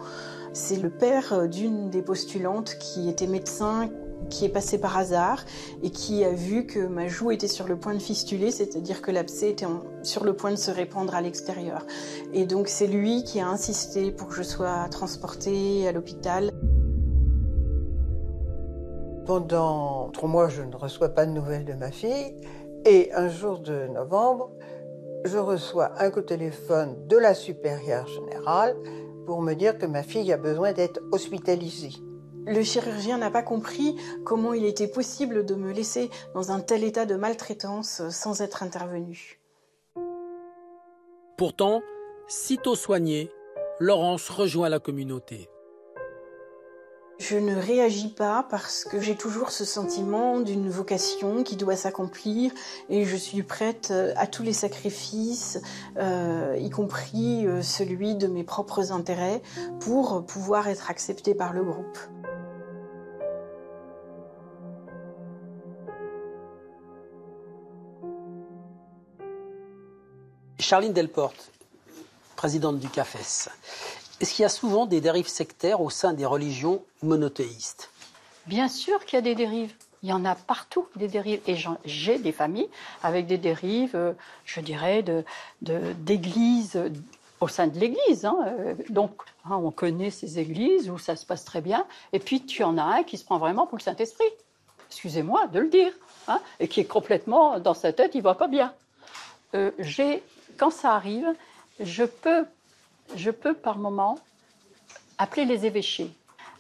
C'est 0.53 0.81
le 0.81 0.91
père 0.91 1.49
d'une 1.49 1.91
des 1.91 2.03
postulantes 2.03 2.77
qui 2.79 3.09
était 3.09 3.27
médecin 3.27 3.91
qui 4.31 4.45
est 4.45 4.51
passé 4.51 4.79
par 4.79 4.97
hasard 4.97 5.45
et 5.83 5.91
qui 5.91 6.25
a 6.25 6.31
vu 6.31 6.67
que 6.67 6.81
ma 6.81 7.09
joue 7.09 7.31
était 7.31 7.49
sur 7.49 7.67
le 7.67 7.77
point 7.77 7.95
de 7.95 7.99
fistuler, 7.99 8.51
c'est-à-dire 8.51 9.03
que 9.03 9.11
l'abcès 9.11 9.51
était 9.51 9.67
sur 10.03 10.25
le 10.25 10.35
point 10.35 10.51
de 10.51 10.57
se 10.57 10.71
répandre 10.71 11.15
à 11.15 11.21
l'extérieur. 11.21 11.87
Et 12.33 12.47
donc 12.47 12.69
c'est 12.69 12.87
lui 12.87 13.25
qui 13.25 13.41
a 13.41 13.49
insisté 13.49 14.11
pour 14.11 14.29
que 14.29 14.35
je 14.35 14.43
sois 14.43 14.89
transportée 14.91 15.87
à 15.89 15.93
l'hôpital. 15.93 16.51
Pendant 19.27 20.11
trois 20.11 20.29
mois, 20.29 20.49
je 20.49 20.63
ne 20.63 20.77
reçois 20.77 21.09
pas 21.09 21.27
de 21.27 21.33
nouvelles 21.33 21.65
de 21.65 21.73
ma 21.73 21.91
fille. 21.91 22.37
Et 22.85 23.13
un 23.13 23.29
jour 23.29 23.59
de 23.59 23.89
novembre, 23.89 24.53
je 25.25 25.39
reçois 25.39 25.91
un 25.99 26.11
coup 26.11 26.21
de 26.21 26.27
téléphone 26.27 26.95
de 27.09 27.17
la 27.17 27.35
supérieure 27.35 28.07
générale 28.07 28.77
pour 29.27 29.43
me 29.43 29.55
dire 29.55 29.77
que 29.77 29.87
ma 29.87 30.05
fille 30.05 30.33
a 30.33 30.37
besoin 30.37 30.73
d'être 30.73 31.01
hospitalisée. 31.11 31.95
Le 32.47 32.63
chirurgien 32.63 33.19
n'a 33.19 33.31
pas 33.31 33.43
compris 33.43 33.97
comment 34.25 34.53
il 34.53 34.65
était 34.65 34.87
possible 34.87 35.45
de 35.45 35.57
me 35.57 35.73
laisser 35.73 36.11
dans 36.33 36.53
un 36.53 36.61
tel 36.61 36.85
état 36.85 37.05
de 37.05 37.17
maltraitance 37.17 38.09
sans 38.11 38.41
être 38.41 38.63
intervenu. 38.63 39.41
Pourtant, 41.37 41.83
sitôt 42.29 42.77
soignée, 42.77 43.31
Laurence 43.81 44.31
rejoint 44.31 44.69
la 44.69 44.79
communauté. 44.79 45.49
Je 47.19 47.37
ne 47.37 47.57
réagis 47.57 48.11
pas 48.11 48.47
parce 48.49 48.85
que 48.85 49.01
j'ai 49.01 49.17
toujours 49.17 49.51
ce 49.51 49.65
sentiment 49.65 50.39
d'une 50.39 50.69
vocation 50.69 51.43
qui 51.43 51.57
doit 51.57 51.75
s'accomplir 51.75 52.53
et 52.91 53.05
je 53.05 53.17
suis 53.17 53.43
prête 53.43 53.93
à 54.17 54.27
tous 54.27 54.43
les 54.43 54.53
sacrifices, 54.53 55.59
euh, 55.99 56.57
y 56.61 56.69
compris 56.69 57.47
euh, 57.47 57.63
celui 57.63 58.17
de 58.17 58.27
mes 58.27 58.45
propres 58.45 58.93
intérêts, 58.93 59.43
pour 59.81 60.27
pouvoir 60.27 60.69
être 60.69 60.91
acceptée 60.91 61.35
par 61.35 61.55
le 61.55 61.65
groupe. 61.65 61.99
Charline 70.69 70.93
Delporte, 70.93 71.53
présidente 72.35 72.81
du 72.81 72.89
CAFES. 72.89 73.51
Est-ce 74.21 74.35
qu'il 74.35 74.43
y 74.43 74.47
a 74.47 74.49
souvent 74.49 74.87
des 74.87 75.01
dérives 75.01 75.29
sectaires 75.29 75.81
au 75.81 75.91
sein 75.91 76.13
des 76.13 76.27
religions 76.27 76.83
monothéistes 77.05 77.89
Bien 78.47 78.67
sûr 78.67 79.05
qu'il 79.05 79.15
y 79.15 79.19
a 79.19 79.23
des 79.23 79.37
dérives. 79.37 79.73
Il 80.03 80.09
y 80.09 80.13
en 80.13 80.25
a 80.25 80.35
partout 80.35 80.89
des 80.97 81.07
dérives. 81.07 81.41
Et 81.47 81.55
j'ai 81.85 82.19
des 82.19 82.33
familles 82.33 82.69
avec 83.05 83.29
des 83.29 83.39
dérives, 83.39 83.95
euh, 83.95 84.13
je 84.45 84.59
dirais, 84.59 85.05
d'églises, 85.63 86.73
de, 86.73 86.93
au 87.39 87.47
sein 87.47 87.69
de 87.69 87.79
l'église. 87.79 88.25
Hein. 88.25 88.37
Euh, 88.47 88.75
donc, 88.89 89.13
hein, 89.45 89.55
on 89.63 89.71
connaît 89.71 90.11
ces 90.11 90.41
églises 90.41 90.91
où 90.91 90.99
ça 90.99 91.15
se 91.15 91.25
passe 91.25 91.45
très 91.45 91.61
bien. 91.61 91.87
Et 92.13 92.19
puis, 92.19 92.45
tu 92.45 92.65
en 92.65 92.77
as 92.77 92.83
un 92.83 93.03
qui 93.05 93.19
se 93.19 93.25
prend 93.25 93.39
vraiment 93.39 93.69
pour 93.69 93.79
le 93.79 93.85
Saint-Esprit. 93.85 94.27
Excusez-moi 94.89 95.47
de 95.47 95.61
le 95.61 95.69
dire. 95.69 95.93
Hein, 96.27 96.41
et 96.59 96.67
qui 96.67 96.81
est 96.81 96.87
complètement 96.87 97.61
dans 97.61 97.75
sa 97.75 97.93
tête, 97.93 98.17
il 98.17 98.23
va 98.23 98.35
pas 98.35 98.49
bien. 98.49 98.75
Euh, 99.55 99.71
quand 100.57 100.71
ça 100.71 100.93
arrive, 100.93 101.27
je 101.81 102.05
peux, 102.05 102.47
je 103.15 103.31
peux 103.31 103.55
par 103.55 103.79
moment 103.79 104.19
appeler 105.19 105.45
les 105.45 105.67
évêchés 105.67 106.13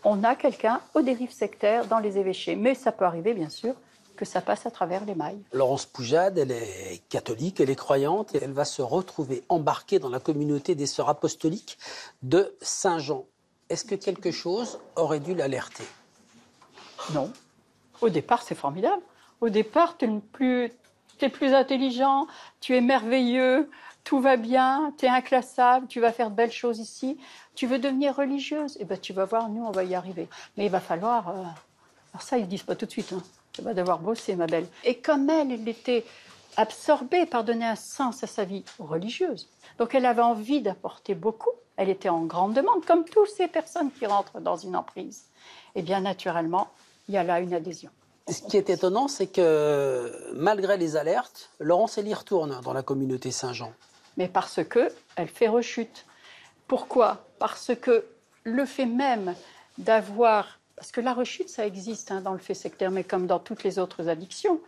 on 0.06 0.22
a 0.22 0.36
quelqu'un 0.36 0.80
aux 0.94 1.02
dérives 1.02 1.32
sectaires 1.32 1.86
dans 1.86 1.98
les 1.98 2.16
évêchés. 2.16 2.54
Mais 2.54 2.76
ça 2.76 2.92
peut 2.92 3.04
arriver, 3.04 3.34
bien 3.34 3.50
sûr, 3.50 3.74
que 4.16 4.24
ça 4.24 4.40
passe 4.40 4.64
à 4.64 4.70
travers 4.70 5.04
les 5.04 5.16
mailles. 5.16 5.42
Laurence 5.52 5.84
Poujade, 5.84 6.38
elle 6.38 6.52
est 6.52 7.02
catholique, 7.08 7.60
elle 7.60 7.70
est 7.70 7.76
croyante 7.76 8.32
et 8.34 8.38
elle 8.42 8.52
va 8.52 8.64
se 8.64 8.82
retrouver 8.82 9.42
embarquée 9.48 9.98
dans 9.98 10.08
la 10.08 10.20
communauté 10.20 10.76
des 10.76 10.86
sœurs 10.86 11.08
apostoliques 11.08 11.76
de 12.22 12.56
Saint-Jean. 12.62 13.26
Est-ce 13.68 13.84
que 13.84 13.96
quelque 13.96 14.30
chose 14.30 14.78
aurait 14.94 15.18
dû 15.18 15.34
l'alerter? 15.34 15.84
Non. 17.12 17.32
Au 18.00 18.08
départ, 18.08 18.42
c'est 18.42 18.54
formidable. 18.54 19.02
Au 19.40 19.48
départ, 19.48 19.96
tu 19.98 20.04
es 20.04 20.20
plus, 20.32 20.70
es 21.24 21.28
plus 21.28 21.54
intelligent, 21.54 22.26
tu 22.60 22.76
es 22.76 22.80
merveilleux, 22.80 23.70
tout 24.06 24.20
va 24.20 24.36
bien, 24.36 24.92
tu 24.98 25.06
es 25.06 25.08
inclassable, 25.08 25.88
tu 25.88 26.00
vas 26.00 26.12
faire 26.12 26.30
de 26.30 26.36
belles 26.36 26.52
choses 26.52 26.78
ici. 26.78 27.18
Tu 27.56 27.66
veux 27.66 27.80
devenir 27.80 28.14
religieuse? 28.14 28.76
Eh 28.80 28.84
bien, 28.84 28.96
tu 28.96 29.12
vas 29.12 29.24
voir, 29.24 29.48
nous, 29.48 29.64
on 29.64 29.72
va 29.72 29.82
y 29.82 29.96
arriver. 29.96 30.28
Mais 30.56 30.66
il 30.66 30.70
va 30.70 30.78
falloir. 30.80 31.28
Euh, 31.28 31.32
alors, 32.12 32.22
ça, 32.22 32.38
ils 32.38 32.44
ne 32.44 32.46
disent 32.46 32.62
pas 32.62 32.76
tout 32.76 32.86
de 32.86 32.90
suite. 32.90 33.12
Hein. 33.12 33.22
Tu 33.52 33.62
vas 33.62 33.74
devoir 33.74 33.98
bosser, 33.98 34.36
ma 34.36 34.46
belle. 34.46 34.68
Et 34.84 34.96
comme 34.98 35.28
elle, 35.28 35.50
elle 35.50 35.68
était 35.68 36.04
absorbée 36.56 37.26
par 37.26 37.42
donner 37.42 37.64
un 37.64 37.74
sens 37.74 38.22
à 38.22 38.28
sa 38.28 38.44
vie 38.44 38.64
religieuse. 38.78 39.48
Donc, 39.78 39.94
elle 39.94 40.06
avait 40.06 40.22
envie 40.22 40.60
d'apporter 40.60 41.16
beaucoup. 41.16 41.50
Elle 41.76 41.88
était 41.88 42.08
en 42.08 42.22
grande 42.22 42.54
demande, 42.54 42.84
comme 42.84 43.04
toutes 43.04 43.30
ces 43.30 43.48
personnes 43.48 43.90
qui 43.90 44.06
rentrent 44.06 44.40
dans 44.40 44.56
une 44.56 44.76
emprise. 44.76 45.24
Et 45.74 45.82
bien, 45.82 46.00
naturellement, 46.00 46.68
il 47.08 47.14
y 47.14 47.18
a 47.18 47.24
là 47.24 47.40
une 47.40 47.54
adhésion. 47.54 47.90
Ce 48.28 48.42
qui 48.42 48.56
est 48.56 48.70
étonnant, 48.70 49.06
c'est 49.06 49.28
que 49.28 50.32
malgré 50.34 50.76
les 50.76 50.96
alertes, 50.96 51.50
Laurence, 51.60 51.96
y 51.96 52.14
retourne 52.14 52.60
dans 52.62 52.72
la 52.72 52.82
communauté 52.82 53.30
Saint-Jean. 53.30 53.72
Mais 54.16 54.28
parce 54.28 54.64
que 54.64 54.92
elle 55.14 55.28
fait 55.28 55.48
rechute. 55.48 56.06
Pourquoi? 56.66 57.24
Parce 57.38 57.72
que 57.80 58.04
le 58.42 58.64
fait 58.64 58.86
même 58.86 59.34
d'avoir... 59.78 60.58
Parce 60.74 60.90
que 60.90 61.00
la 61.00 61.14
rechute, 61.14 61.48
ça 61.48 61.66
existe 61.66 62.10
hein, 62.10 62.20
dans 62.20 62.32
le 62.32 62.38
fait 62.38 62.54
sectaire, 62.54 62.90
mais 62.90 63.04
comme 63.04 63.26
dans 63.26 63.38
toutes 63.38 63.62
les 63.62 63.78
autres 63.78 64.08
addictions. 64.08 64.60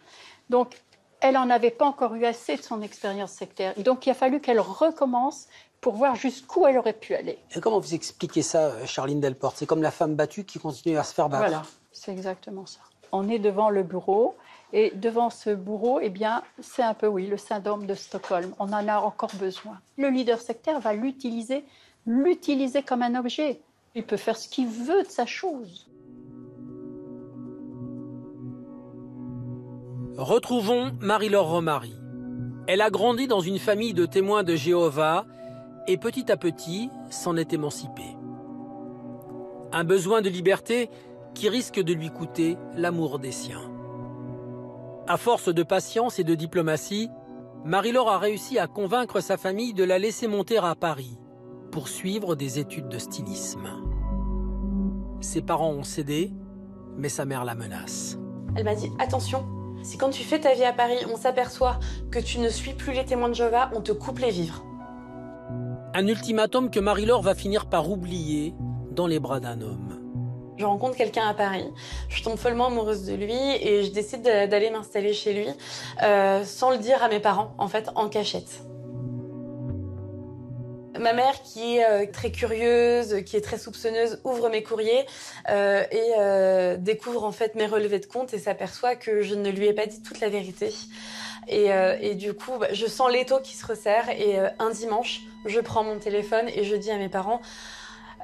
Donc, 0.49 0.81
elle 1.21 1.35
n'en 1.35 1.51
avait 1.51 1.71
pas 1.73 1.85
encore 1.85 2.15
eu 2.15 2.25
assez 2.25 2.57
de 2.57 2.63
son 2.63 2.81
expérience 2.81 3.33
sectaire. 3.33 3.75
Donc, 3.79 4.07
il 4.07 4.11
a 4.11 4.15
fallu 4.15 4.41
qu'elle 4.41 4.61
recommence 4.61 5.49
pour 5.81 5.95
voir 5.95 6.15
jusqu'où 6.15 6.67
elle 6.67 6.79
aurait 6.79 6.93
pu 6.93 7.15
aller. 7.15 7.39
Et 7.55 7.61
comment 7.61 7.81
vous 7.81 7.95
expliquez 7.95 8.43
ça, 8.43 8.67
euh, 8.67 8.87
Charline 8.87 9.21
Delporte? 9.21 9.57
C'est 9.59 9.67
comme 9.67 9.83
la 9.83 9.91
femme 9.91 10.15
battue 10.15 10.45
qui 10.45 10.59
continue 10.59 10.97
à 10.97 11.05
se 11.05 11.13
faire 11.13 11.29
battre. 11.29 11.45
Voilà, 11.45 11.63
c'est 11.93 12.13
exactement 12.13 12.67
ça. 12.67 12.81
On 13.13 13.29
est 13.29 13.39
devant 13.39 13.71
le 13.71 13.83
bureau 13.83 14.37
et 14.73 14.93
devant 14.95 15.31
ce 15.31 15.51
bourreau, 15.51 15.99
eh 16.01 16.11
bien, 16.11 16.43
c'est 16.61 16.83
un 16.83 16.95
peu, 16.95 17.07
oui, 17.07 17.27
le 17.27 17.37
syndrome 17.37 17.87
de 17.87 17.95
Stockholm. 17.95 18.53
On 18.59 18.73
en 18.73 18.87
a 18.89 18.99
encore 18.99 19.35
besoin. 19.39 19.79
Le 19.97 20.09
leader 20.09 20.39
sectaire 20.39 20.81
va 20.81 20.93
l'utiliser 20.93 21.65
l'utiliser 22.09 22.83
comme 22.83 23.03
un 23.03 23.15
objet. 23.15 23.61
Il 23.95 24.05
peut 24.05 24.17
faire 24.17 24.37
ce 24.37 24.49
qu'il 24.49 24.67
veut 24.67 25.03
de 25.03 25.09
sa 25.09 25.27
chose. 25.27 25.89
Retrouvons 30.17 30.93
Marie-Laure 31.01 31.49
Romary. 31.49 31.95
Elle 32.67 32.81
a 32.81 32.91
grandi 32.91 33.29
dans 33.29 33.41
une 33.41 33.59
famille 33.59 33.95
de 33.95 34.07
témoins 34.07 34.43
de 34.43 34.57
Jéhovah 34.57 35.27
et 35.87 35.97
petit 35.97 36.31
à 36.33 36.37
petit 36.37 36.91
s'en 37.11 37.37
est 37.37 37.53
émancipée. 37.53 38.17
Un 39.71 39.85
besoin 39.85 40.23
de 40.23 40.29
liberté 40.29 40.91
qui 41.35 41.49
risque 41.49 41.81
de 41.81 41.93
lui 41.93 42.11
coûter 42.11 42.57
l'amour 42.77 43.19
des 43.19 43.33
siens. 43.33 43.71
À 45.07 45.17
force 45.17 45.49
de 45.49 45.63
patience 45.63 46.19
et 46.19 46.25
de 46.25 46.35
diplomatie, 46.35 47.11
Marie-Laure 47.65 48.11
a 48.11 48.19
réussi 48.19 48.59
à 48.59 48.67
convaincre 48.67 49.21
sa 49.21 49.37
famille 49.37 49.73
de 49.73 49.85
la 49.85 49.99
laisser 49.99 50.29
monter 50.29 50.59
à 50.59 50.75
Paris 50.75 51.19
pour 51.71 51.89
suivre 51.89 52.35
des 52.35 52.59
études 52.59 52.89
de 52.89 52.99
stylisme. 52.99 53.69
Ses 55.21 55.43
parents 55.43 55.73
ont 55.73 55.83
cédé, 55.83 56.33
mais 56.97 57.09
sa 57.09 57.25
mère 57.25 57.45
la 57.45 57.55
menace. 57.55 58.19
Elle 58.57 58.65
m'a 58.65 58.75
dit 58.75 58.91
attention, 58.99 59.47
si 59.83 59.97
quand 59.97 60.11
tu 60.11 60.23
fais 60.23 60.41
ta 60.41 60.55
vie 60.55 60.65
à 60.65 60.73
Paris, 60.73 60.99
on 61.13 61.17
s'aperçoit 61.17 61.79
que 62.11 62.19
tu 62.19 62.39
ne 62.41 62.49
suis 62.49 62.75
plus 62.75 62.93
les 62.93 63.05
témoins 63.05 63.29
de 63.29 63.35
Jéhovah, 63.35 63.71
on 63.75 63.81
te 63.81 63.93
coupe 63.93 64.19
les 64.19 64.31
vivres. 64.31 64.65
Un 65.95 66.07
ultimatum 66.07 66.71
que 66.71 66.81
Marie-Laure 66.81 67.23
va 67.23 67.35
finir 67.35 67.67
par 67.67 67.91
oublier 67.91 68.55
dans 68.93 69.07
les 69.07 69.21
bras 69.21 69.41
d'un 69.41 69.61
homme. 69.61 70.08
Je 70.59 70.65
rencontre 70.65 70.97
quelqu'un 70.97 71.29
à 71.29 71.35
Paris, 71.35 71.73
je 72.09 72.21
tombe 72.21 72.37
follement 72.37 72.67
amoureuse 72.67 73.05
de 73.07 73.15
lui 73.15 73.33
et 73.33 73.85
je 73.85 73.93
décide 73.93 74.23
d'aller 74.23 74.71
m'installer 74.71 75.13
chez 75.13 75.33
lui 75.33 75.47
euh, 76.03 76.45
sans 76.45 76.71
le 76.73 76.79
dire 76.79 77.01
à 77.01 77.09
mes 77.09 77.21
parents, 77.21 77.55
en 77.59 77.69
fait, 77.69 77.89
en 77.95 78.09
cachette. 78.09 78.65
Ma 80.99 81.13
mère, 81.13 81.41
qui 81.43 81.77
est 81.77 81.85
euh, 81.85 82.07
très 82.13 82.33
curieuse, 82.33 83.23
qui 83.25 83.37
est 83.37 83.41
très 83.41 83.57
soupçonneuse, 83.57 84.21
ouvre 84.25 84.49
mes 84.49 84.65
courriers 84.65 85.07
euh, 85.49 85.85
et 85.93 86.77
découvre 86.79 87.23
en 87.23 87.31
fait 87.31 87.55
mes 87.55 87.67
relevés 87.67 88.01
de 88.01 88.07
compte 88.07 88.35
et 88.35 88.39
s'aperçoit 88.39 88.97
que 88.97 89.23
je 89.23 89.37
ne 89.37 89.51
lui 89.51 89.69
ai 89.69 89.73
pas 89.73 89.87
dit 89.87 90.03
toute 90.03 90.19
la 90.19 90.29
vérité. 90.29 90.75
Et, 91.47 92.15
du 92.17 92.35
coup, 92.35 92.59
bah, 92.59 92.67
je 92.73 92.87
sens 92.87 93.13
l'étau 93.13 93.39
qui 93.39 93.55
se 93.55 93.65
resserre 93.65 94.11
et 94.11 94.39
un 94.59 94.71
dimanche, 94.71 95.21
je 95.47 95.61
prends 95.61 95.85
mon 95.85 96.01
téléphone 96.01 96.49
et 96.49 96.65
je 96.65 96.75
dis 96.75 96.91
à 96.91 96.99
mes 96.99 97.09
parents, 97.09 97.41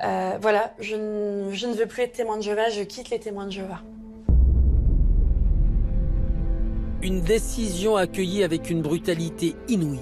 voilà, 0.00 0.74
je, 0.78 1.48
je 1.52 1.66
ne 1.66 1.74
veux 1.74 1.86
plus 1.86 2.02
être 2.02 2.12
témoin 2.12 2.36
de 2.36 2.42
Jéhovah, 2.42 2.70
je 2.70 2.82
quitte 2.82 3.10
les 3.10 3.20
témoins 3.20 3.46
de 3.46 3.52
Jéhovah. 3.52 3.80
Une 7.02 7.20
décision 7.20 7.96
accueillie 7.96 8.42
avec 8.44 8.70
une 8.70 8.80
brutalité 8.80 9.54
inouïe. 9.68 10.00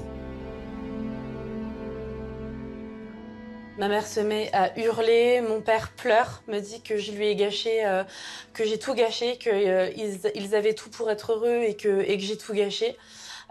Ma 3.78 3.88
mère 3.88 4.06
se 4.06 4.20
met 4.20 4.48
à 4.52 4.78
hurler, 4.78 5.40
mon 5.40 5.60
père 5.60 5.90
pleure, 5.96 6.44
me 6.46 6.60
dit 6.60 6.82
que 6.82 6.98
je 6.98 7.10
lui 7.10 7.26
ai 7.26 7.34
gâché, 7.34 7.84
euh, 7.84 8.04
que 8.52 8.64
j'ai 8.64 8.78
tout 8.78 8.94
gâché, 8.94 9.38
qu'ils 9.38 9.50
euh, 9.50 9.90
ils 10.36 10.54
avaient 10.54 10.74
tout 10.74 10.90
pour 10.90 11.10
être 11.10 11.32
heureux 11.32 11.62
et 11.66 11.74
que, 11.74 12.02
et 12.02 12.16
que 12.16 12.22
j'ai 12.22 12.36
tout 12.36 12.52
gâché. 12.52 12.96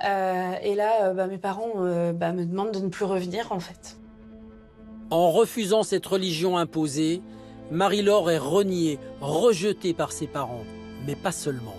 Euh, 0.05 0.53
et 0.63 0.75
là, 0.75 1.13
bah, 1.13 1.27
mes 1.27 1.37
parents 1.37 1.73
bah, 2.13 2.31
me 2.31 2.45
demandent 2.45 2.71
de 2.71 2.79
ne 2.79 2.87
plus 2.87 3.03
revenir 3.03 3.51
en 3.51 3.59
fait. 3.59 3.97
En 5.11 5.29
refusant 5.29 5.83
cette 5.83 6.05
religion 6.05 6.57
imposée, 6.57 7.21
Marie-Laure 7.69 8.31
est 8.31 8.37
reniée, 8.37 8.97
rejetée 9.19 9.93
par 9.93 10.13
ses 10.13 10.25
parents, 10.25 10.63
mais 11.05 11.15
pas 11.15 11.33
seulement. 11.33 11.75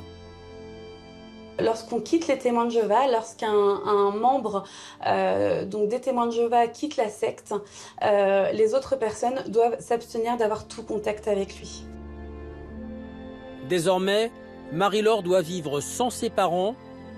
Lorsqu'on 1.59 2.01
quitte 2.01 2.29
les 2.29 2.37
témoins 2.37 2.67
de 2.67 2.71
Jéhovah, 2.71 3.09
lorsqu'un 3.11 4.11
membre 4.11 4.65
euh, 5.07 5.65
donc 5.65 5.89
des 5.89 6.01
témoins 6.01 6.27
de 6.27 6.33
Jéhovah 6.33 6.67
quitte 6.67 6.99
la 6.99 7.09
secte, 7.09 7.55
euh, 8.03 8.53
les 8.53 8.75
autres 8.75 8.97
personnes 8.97 9.43
doivent 9.49 9.81
s'abstenir 9.81 10.37
d'avoir 10.37 10.69
tout 10.69 10.83
contact 10.83 11.27
avec 11.27 11.59
lui. 11.59 11.85
Désormais, 13.69 14.31
Marie-Laure 14.73 15.23
doit 15.23 15.43
vivre 15.43 15.81
sans 15.81 16.11
ses 16.11 16.29
parents, 16.29 16.75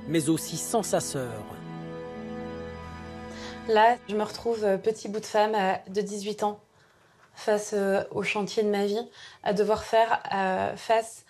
mais 0.06 0.28
aussi 0.28 0.56
sans 0.56 0.84
sa 0.84 1.00
sœur. 1.00 1.53
Là, 3.68 3.96
je 4.08 4.14
me 4.14 4.22
retrouve 4.22 4.62
euh, 4.64 4.76
petit 4.76 5.08
bout 5.08 5.20
de 5.20 5.26
femme 5.26 5.56
de 5.88 6.00
18 6.02 6.42
ans 6.42 6.60
face 7.34 7.74
au 8.12 8.22
chantier 8.22 8.62
de 8.62 8.68
ma 8.68 8.86
vie, 8.86 9.04
à 9.42 9.52
devoir 9.52 9.82
faire 9.82 10.22
face 10.76 11.24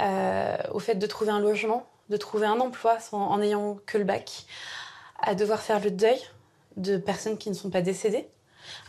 au 0.00 0.78
fait 0.78 0.94
de 0.94 1.06
trouver 1.06 1.32
un 1.32 1.38
logement, 1.40 1.86
de 2.08 2.16
trouver 2.16 2.46
un 2.46 2.58
emploi 2.60 2.96
en 3.12 3.36
n'ayant 3.36 3.76
que 3.84 3.98
le 3.98 4.04
bac, 4.04 4.46
à 5.20 5.34
devoir 5.34 5.60
faire 5.60 5.80
le 5.80 5.90
deuil 5.90 6.18
de 6.78 6.96
personnes 6.96 7.36
qui 7.36 7.50
ne 7.50 7.54
sont 7.54 7.68
pas 7.68 7.82
décédées, 7.82 8.26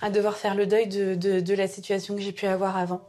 à 0.01 0.09
devoir 0.09 0.37
faire 0.37 0.55
le 0.55 0.65
deuil 0.65 0.87
de, 0.87 1.15
de 1.15 1.53
la 1.53 1.67
situation 1.67 2.15
que 2.15 2.21
j'ai 2.21 2.31
pu 2.31 2.47
avoir 2.47 2.77
avant. 2.77 3.01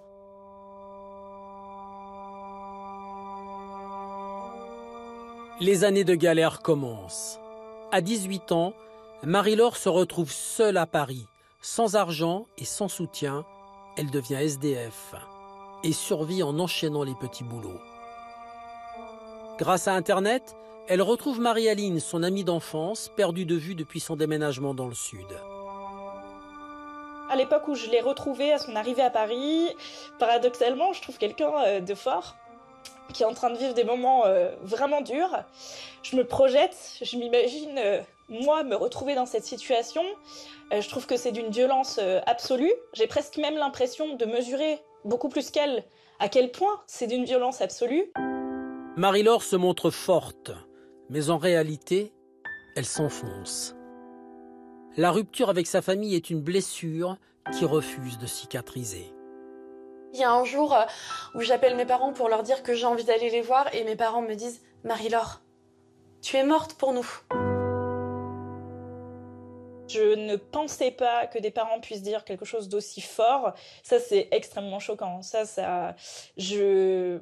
Les 5.60 5.84
années 5.84 6.02
de 6.02 6.16
galère 6.16 6.62
commencent. 6.62 7.38
À 7.92 8.00
18 8.00 8.50
ans, 8.50 8.74
Marie-Laure 9.26 9.78
se 9.78 9.88
retrouve 9.88 10.30
seule 10.30 10.76
à 10.76 10.84
Paris, 10.84 11.26
sans 11.62 11.96
argent 11.96 12.46
et 12.58 12.66
sans 12.66 12.88
soutien. 12.88 13.46
Elle 13.96 14.10
devient 14.10 14.34
SDF 14.34 15.14
et 15.82 15.92
survit 15.92 16.42
en 16.42 16.58
enchaînant 16.58 17.04
les 17.04 17.14
petits 17.14 17.44
boulots. 17.44 17.80
Grâce 19.58 19.88
à 19.88 19.94
Internet, 19.94 20.54
elle 20.88 21.00
retrouve 21.00 21.40
Marie-Aline, 21.40 22.00
son 22.00 22.22
amie 22.22 22.44
d'enfance, 22.44 23.10
perdue 23.16 23.46
de 23.46 23.54
vue 23.54 23.74
depuis 23.74 24.00
son 24.00 24.16
déménagement 24.16 24.74
dans 24.74 24.88
le 24.88 24.94
sud. 24.94 25.26
À 27.30 27.36
l'époque 27.36 27.68
où 27.68 27.74
je 27.74 27.88
l'ai 27.88 28.02
retrouvée 28.02 28.52
à 28.52 28.58
son 28.58 28.76
arrivée 28.76 29.02
à 29.02 29.10
Paris, 29.10 29.68
paradoxalement, 30.18 30.92
je 30.92 31.00
trouve 31.00 31.16
quelqu'un 31.16 31.52
euh, 31.66 31.80
de 31.80 31.94
fort 31.94 32.36
qui 33.12 33.22
est 33.22 33.26
en 33.26 33.34
train 33.34 33.50
de 33.50 33.56
vivre 33.56 33.74
des 33.74 33.84
moments 33.84 34.26
euh, 34.26 34.50
vraiment 34.62 35.00
durs. 35.00 35.44
Je 36.02 36.16
me 36.16 36.24
projette, 36.24 36.76
je 37.00 37.16
m'imagine 37.16 37.78
euh, 37.78 38.00
moi 38.28 38.64
me 38.64 38.74
retrouver 38.74 39.14
dans 39.14 39.26
cette 39.26 39.44
situation. 39.44 40.02
je 40.72 40.88
trouve 40.88 41.06
que 41.06 41.16
c'est 41.16 41.32
d'une 41.32 41.50
violence 41.50 42.00
absolue. 42.26 42.72
J'ai 42.94 43.06
presque 43.06 43.36
même 43.36 43.56
l'impression 43.56 44.16
de 44.16 44.24
mesurer 44.24 44.80
beaucoup 45.04 45.28
plus 45.28 45.50
qu'elle 45.50 45.84
à 46.18 46.28
quel 46.28 46.50
point 46.50 46.80
c'est 46.86 47.06
d'une 47.06 47.24
violence 47.24 47.60
absolue. 47.60 48.12
Marie-Laure 48.96 49.42
se 49.42 49.56
montre 49.56 49.90
forte, 49.90 50.52
mais 51.10 51.30
en 51.30 51.38
réalité, 51.38 52.12
elle 52.76 52.86
s'enfonce. 52.86 53.74
La 54.96 55.10
rupture 55.10 55.50
avec 55.50 55.66
sa 55.66 55.82
famille 55.82 56.14
est 56.14 56.30
une 56.30 56.40
blessure 56.40 57.16
qui 57.52 57.64
refuse 57.64 58.18
de 58.18 58.26
cicatriser. 58.26 59.12
Il 60.12 60.20
y 60.20 60.24
a 60.24 60.32
un 60.32 60.44
jour 60.44 60.72
euh, 60.74 60.84
où 61.34 61.40
j'appelle 61.40 61.76
mes 61.76 61.84
parents 61.84 62.12
pour 62.12 62.28
leur 62.28 62.44
dire 62.44 62.62
que 62.62 62.72
j'ai 62.72 62.86
envie 62.86 63.04
d'aller 63.04 63.30
les 63.30 63.40
voir 63.40 63.74
et 63.74 63.82
mes 63.82 63.96
parents 63.96 64.22
me 64.22 64.34
disent 64.34 64.62
Marie-Laure, 64.84 65.40
tu 66.22 66.36
es 66.36 66.44
morte 66.44 66.74
pour 66.74 66.92
nous. 66.92 67.06
Je 69.94 70.14
ne 70.16 70.34
pensais 70.36 70.90
pas 70.90 71.26
que 71.26 71.38
des 71.38 71.52
parents 71.52 71.78
puissent 71.78 72.02
dire 72.02 72.24
quelque 72.24 72.44
chose 72.44 72.68
d'aussi 72.68 73.00
fort. 73.00 73.52
Ça, 73.84 74.00
c'est 74.00 74.28
extrêmement 74.32 74.80
choquant. 74.80 75.22
Ça, 75.22 75.44
ça, 75.46 75.94
j'ai 76.36 77.20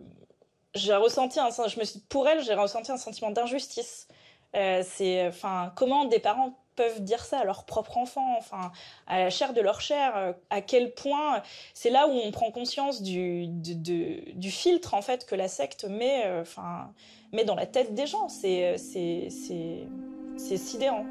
ressenti 0.74 1.38
un, 1.38 1.50
je 1.50 1.78
me 1.78 1.84
suis, 1.84 2.00
pour 2.08 2.26
elle, 2.28 2.42
j'ai 2.42 2.54
ressenti 2.54 2.90
un 2.90 2.96
sentiment 2.96 3.30
d'injustice. 3.30 4.08
Euh, 4.56 4.82
c'est, 4.86 5.26
enfin, 5.26 5.72
comment 5.76 6.06
des 6.06 6.18
parents 6.18 6.58
peuvent 6.76 7.02
dire 7.02 7.22
ça 7.24 7.40
à 7.40 7.44
leur 7.44 7.64
propre 7.64 7.98
enfant, 7.98 8.36
enfin, 8.38 8.72
à 9.06 9.18
la 9.18 9.28
chair 9.28 9.52
de 9.52 9.60
leur 9.60 9.82
chair, 9.82 10.16
euh, 10.16 10.32
à 10.48 10.62
quel 10.62 10.94
point 10.94 11.42
c'est 11.74 11.90
là 11.90 12.06
où 12.08 12.12
on 12.12 12.30
prend 12.30 12.50
conscience 12.50 13.02
du, 13.02 13.46
du 13.48 14.50
filtre 14.50 14.94
en 14.94 15.02
fait 15.02 15.26
que 15.26 15.34
la 15.34 15.48
secte 15.48 15.84
met, 15.84 16.24
euh, 16.24 16.40
enfin, 16.40 16.90
met 17.32 17.44
dans 17.44 17.54
la 17.54 17.66
tête 17.66 17.94
des 17.94 18.06
gens. 18.06 18.28
C'est, 18.30 18.78
c'est, 18.78 19.28
c'est, 19.30 19.86
c'est 20.38 20.56
sidérant. 20.56 21.04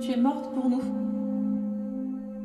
Tu 0.00 0.12
es 0.12 0.16
morte 0.16 0.52
pour 0.54 0.68
nous. 0.68 0.82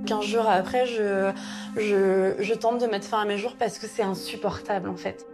15 0.06 0.26
jours 0.26 0.48
après, 0.48 0.86
je, 0.86 1.32
je, 1.76 2.36
je 2.40 2.54
tente 2.54 2.82
de 2.82 2.88
mettre 2.88 3.06
fin 3.06 3.22
à 3.22 3.26
mes 3.26 3.38
jours 3.38 3.56
parce 3.58 3.78
que 3.78 3.88
c'est 3.88 4.04
insupportable 4.04 4.90
en 4.90 4.96
fait. 4.96 5.28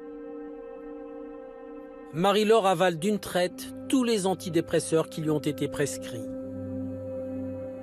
Marie-Laure 2.13 2.67
avale 2.67 2.97
d'une 2.97 3.19
traite 3.19 3.67
tous 3.89 4.03
les 4.03 4.25
antidépresseurs 4.25 5.09
qui 5.09 5.21
lui 5.21 5.29
ont 5.29 5.39
été 5.39 5.67
prescrits. 5.67 6.25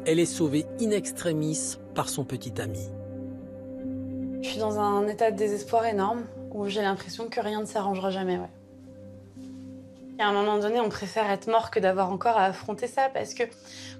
Elle 0.07 0.18
est 0.18 0.27
sauvée 0.27 0.66
in 0.81 0.90
extremis 0.90 1.79
par 1.94 2.09
son 2.09 2.25
petit 2.25 2.61
ami. 2.61 2.90
Je 4.42 4.49
suis 4.49 4.59
dans 4.59 4.79
un 4.79 5.07
état 5.09 5.31
de 5.31 5.37
désespoir 5.37 5.87
énorme 5.87 6.25
où 6.53 6.68
j'ai 6.68 6.83
l'impression 6.83 7.29
que 7.29 7.40
rien 7.40 7.61
ne 7.61 7.66
s'arrangera 7.66 8.11
jamais. 8.11 8.37
Ouais. 8.37 8.51
À 10.18 10.27
un 10.27 10.33
moment 10.33 10.59
donné, 10.59 10.81
on 10.81 10.88
préfère 10.88 11.29
être 11.31 11.48
mort 11.48 11.70
que 11.72 11.81
d'avoir 11.81 12.11
encore 12.11 12.37
à 12.37 12.44
affronter 12.44 12.87
ça 12.87 13.09
parce 13.12 13.35
que 13.35 13.42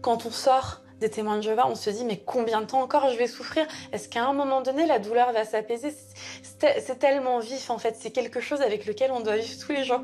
quand 0.01 0.27
on 0.27 0.31
sort 0.31 0.83
des 1.01 1.11
témoins 1.11 1.39
de 1.39 1.43
Jéhovah, 1.43 1.67
on 1.67 1.75
se 1.75 1.91
dit 1.91 2.05
mais 2.05 2.19
combien 2.25 2.61
de 2.61 2.67
temps 2.67 2.81
encore 2.81 3.11
je 3.11 3.19
vais 3.19 3.27
souffrir? 3.27 3.67
Est-ce 3.93 4.09
qu'à 4.09 4.25
un 4.25 4.33
moment 4.33 4.61
donné 4.61 4.87
la 4.87 5.01
douleur 5.01 5.33
va 5.33 5.45
s'apaiser? 5.45 5.93
C'est 6.61 6.99
tellement 7.01 7.41
vif 7.41 7.69
en 7.69 7.79
fait, 7.79 7.97
c'est 7.99 8.13
quelque 8.13 8.41
chose 8.41 8.61
avec 8.61 8.87
lequel 8.87 9.11
on 9.11 9.21
doit 9.21 9.37
vivre 9.37 9.59
tous 9.61 9.73
les 9.73 9.83
jours 9.83 10.03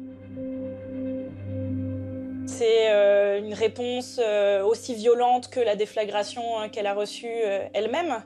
c'est 2.60 2.90
euh, 2.90 3.38
une 3.38 3.54
réponse 3.54 4.20
euh, 4.22 4.62
aussi 4.62 4.94
violente 4.94 5.48
que 5.48 5.60
la 5.60 5.76
déflagration 5.76 6.58
hein, 6.58 6.68
qu'elle 6.68 6.86
a 6.86 6.92
reçue 6.92 7.26
euh, 7.26 7.66
elle-même. 7.72 8.22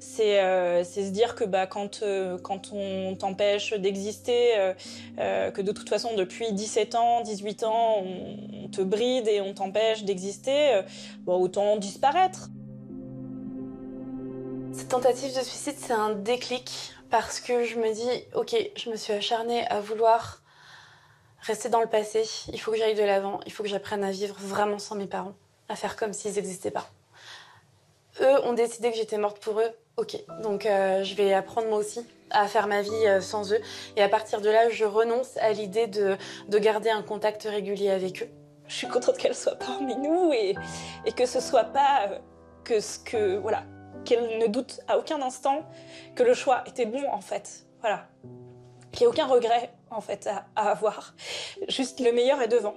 C'est 0.00 0.82
se 0.82 1.10
dire 1.10 1.36
que 1.36 1.44
bah, 1.44 1.68
quand, 1.68 2.02
on 2.02 3.16
t'empêche 3.16 3.74
d'exister, 3.74 4.72
que 5.18 5.60
de 5.60 5.72
toute 5.72 5.90
façon 5.90 6.14
depuis 6.14 6.52
17 6.52 6.94
ans, 6.94 7.20
18 7.20 7.64
ans, 7.64 8.02
on, 8.02 8.68
te 8.68 8.80
bride 8.80 9.28
et 9.28 9.42
on 9.42 9.52
t'empêche 9.52 10.04
d'exister, 10.04 10.80
bon, 11.20 11.38
autant 11.38 11.76
disparaître. 11.76 12.48
Cette 14.72 14.88
tentative 14.88 15.36
de 15.36 15.44
suicide, 15.44 15.74
c'est 15.76 15.92
un 15.92 16.14
déclic 16.14 16.70
parce 17.10 17.38
que 17.38 17.64
je 17.64 17.78
me 17.78 17.92
dis, 17.92 18.24
ok, 18.34 18.56
je 18.74 18.90
me 18.90 18.96
suis 18.96 19.12
acharnée 19.12 19.66
à 19.68 19.80
vouloir 19.80 20.42
rester 21.40 21.68
dans 21.68 21.80
le 21.80 21.86
passé, 21.86 22.24
il 22.52 22.60
faut 22.60 22.72
que 22.72 22.78
j'aille 22.78 22.94
de 22.94 23.02
l'avant, 23.02 23.40
il 23.46 23.52
faut 23.52 23.62
que 23.62 23.68
j'apprenne 23.68 24.04
à 24.04 24.10
vivre 24.10 24.36
vraiment 24.38 24.78
sans 24.78 24.94
mes 24.94 25.06
parents, 25.06 25.34
à 25.68 25.76
faire 25.76 25.96
comme 25.96 26.12
s'ils 26.12 26.34
n'existaient 26.34 26.70
pas. 26.70 26.88
Eux 28.20 28.44
ont 28.44 28.54
décidé 28.54 28.90
que 28.90 28.96
j'étais 28.96 29.18
morte 29.18 29.38
pour 29.38 29.60
eux, 29.60 29.70
ok, 29.96 30.16
donc 30.42 30.66
euh, 30.66 31.04
je 31.04 31.14
vais 31.14 31.34
apprendre 31.34 31.68
moi 31.68 31.78
aussi 31.78 32.06
à 32.30 32.48
faire 32.48 32.66
ma 32.66 32.82
vie 32.82 33.06
euh, 33.06 33.20
sans 33.20 33.52
eux. 33.52 33.60
Et 33.96 34.02
à 34.02 34.08
partir 34.08 34.40
de 34.40 34.48
là, 34.48 34.68
je 34.70 34.84
renonce 34.84 35.36
à 35.36 35.52
l'idée 35.52 35.86
de, 35.86 36.16
de 36.48 36.58
garder 36.58 36.90
un 36.90 37.02
contact 37.02 37.44
régulier 37.44 37.90
avec 37.90 38.22
eux. 38.22 38.28
Je 38.68 38.74
suis 38.74 38.88
contente 38.88 39.16
qu'elle 39.16 39.34
soit 39.34 39.56
parmi 39.56 39.94
nous 39.96 40.32
et, 40.32 40.54
et 41.04 41.12
que 41.12 41.26
ce 41.26 41.40
soit 41.40 41.64
pas 41.64 42.08
euh, 42.08 42.18
que 42.64 42.80
ce 42.80 42.98
que. 42.98 43.36
Voilà. 43.36 43.64
Qu'elle 44.04 44.38
ne 44.38 44.46
doute 44.46 44.80
à 44.88 44.98
aucun 44.98 45.20
instant 45.22 45.64
que 46.14 46.22
le 46.22 46.34
choix 46.34 46.62
était 46.66 46.86
bon 46.86 47.02
en 47.10 47.20
fait. 47.20 47.66
Voilà. 47.80 48.08
N'y 49.00 49.06
aucun 49.06 49.26
regret 49.26 49.72
en 49.90 50.00
fait 50.00 50.28
à, 50.56 50.70
avoir. 50.70 51.14
Juste 51.68 52.00
le 52.00 52.12
meilleur 52.12 52.40
est 52.40 52.48
devant, 52.48 52.74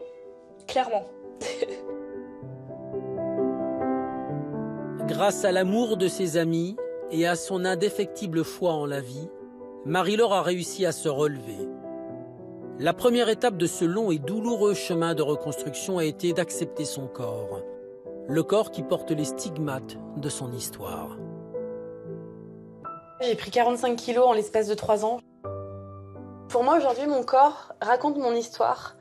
clairement. 0.67 1.05
Grâce 5.07 5.45
à 5.45 5.51
l'amour 5.51 5.97
de 5.97 6.07
ses 6.07 6.37
amis 6.37 6.75
et 7.11 7.27
à 7.27 7.35
son 7.35 7.65
indéfectible 7.65 8.43
foi 8.43 8.73
en 8.73 8.85
la 8.85 9.01
vie, 9.01 9.29
Marie-Laure 9.85 10.33
a 10.33 10.43
réussi 10.43 10.85
à 10.85 10.91
se 10.91 11.09
relever. 11.09 11.67
La 12.79 12.93
première 12.93 13.29
étape 13.29 13.57
de 13.57 13.65
ce 13.65 13.85
long 13.85 14.11
et 14.11 14.19
douloureux 14.19 14.73
chemin 14.73 15.15
de 15.15 15.21
reconstruction 15.21 15.97
a 15.97 16.05
été 16.05 16.33
d'accepter 16.33 16.85
son 16.85 17.07
corps, 17.07 17.61
le 18.27 18.43
corps 18.43 18.71
qui 18.71 18.83
porte 18.83 19.11
les 19.11 19.25
stigmates 19.25 19.97
de 20.17 20.29
son 20.29 20.53
histoire. 20.53 21.17
J'ai 23.21 23.35
pris 23.35 23.51
45 23.51 23.95
kilos 23.95 24.27
en 24.27 24.33
l'espace 24.33 24.67
de 24.67 24.75
3 24.75 25.05
ans. 25.05 25.19
Pour 26.49 26.63
moi, 26.63 26.77
aujourd'hui, 26.77 27.05
mon 27.05 27.23
corps 27.23 27.73
raconte 27.79 28.17
mon 28.17 28.33
histoire. 28.33 28.95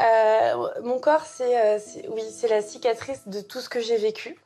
Euh, 0.00 0.68
mon 0.82 0.98
corps, 0.98 1.26
euh, 1.42 1.78
c'est 1.78 2.08
oui, 2.08 2.22
c'est 2.30 2.48
la 2.48 2.62
cicatrice 2.62 3.28
de 3.28 3.42
tout 3.42 3.60
ce 3.60 3.68
que 3.68 3.80
j'ai 3.80 3.98
vécu. 3.98 4.38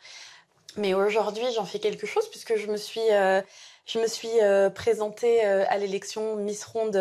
Mais 0.76 0.92
aujourd'hui, 0.94 1.44
j'en 1.54 1.64
fais 1.64 1.78
quelque 1.78 2.08
chose 2.08 2.28
puisque 2.28 2.56
je 2.56 2.66
me 2.66 2.76
suis, 2.76 3.08
euh, 3.12 3.40
je 3.86 4.00
me 4.00 4.08
suis 4.08 4.28
présentée 4.74 5.44
à 5.44 5.78
l'élection 5.78 6.36
Miss 6.36 6.64
Ronde 6.64 7.00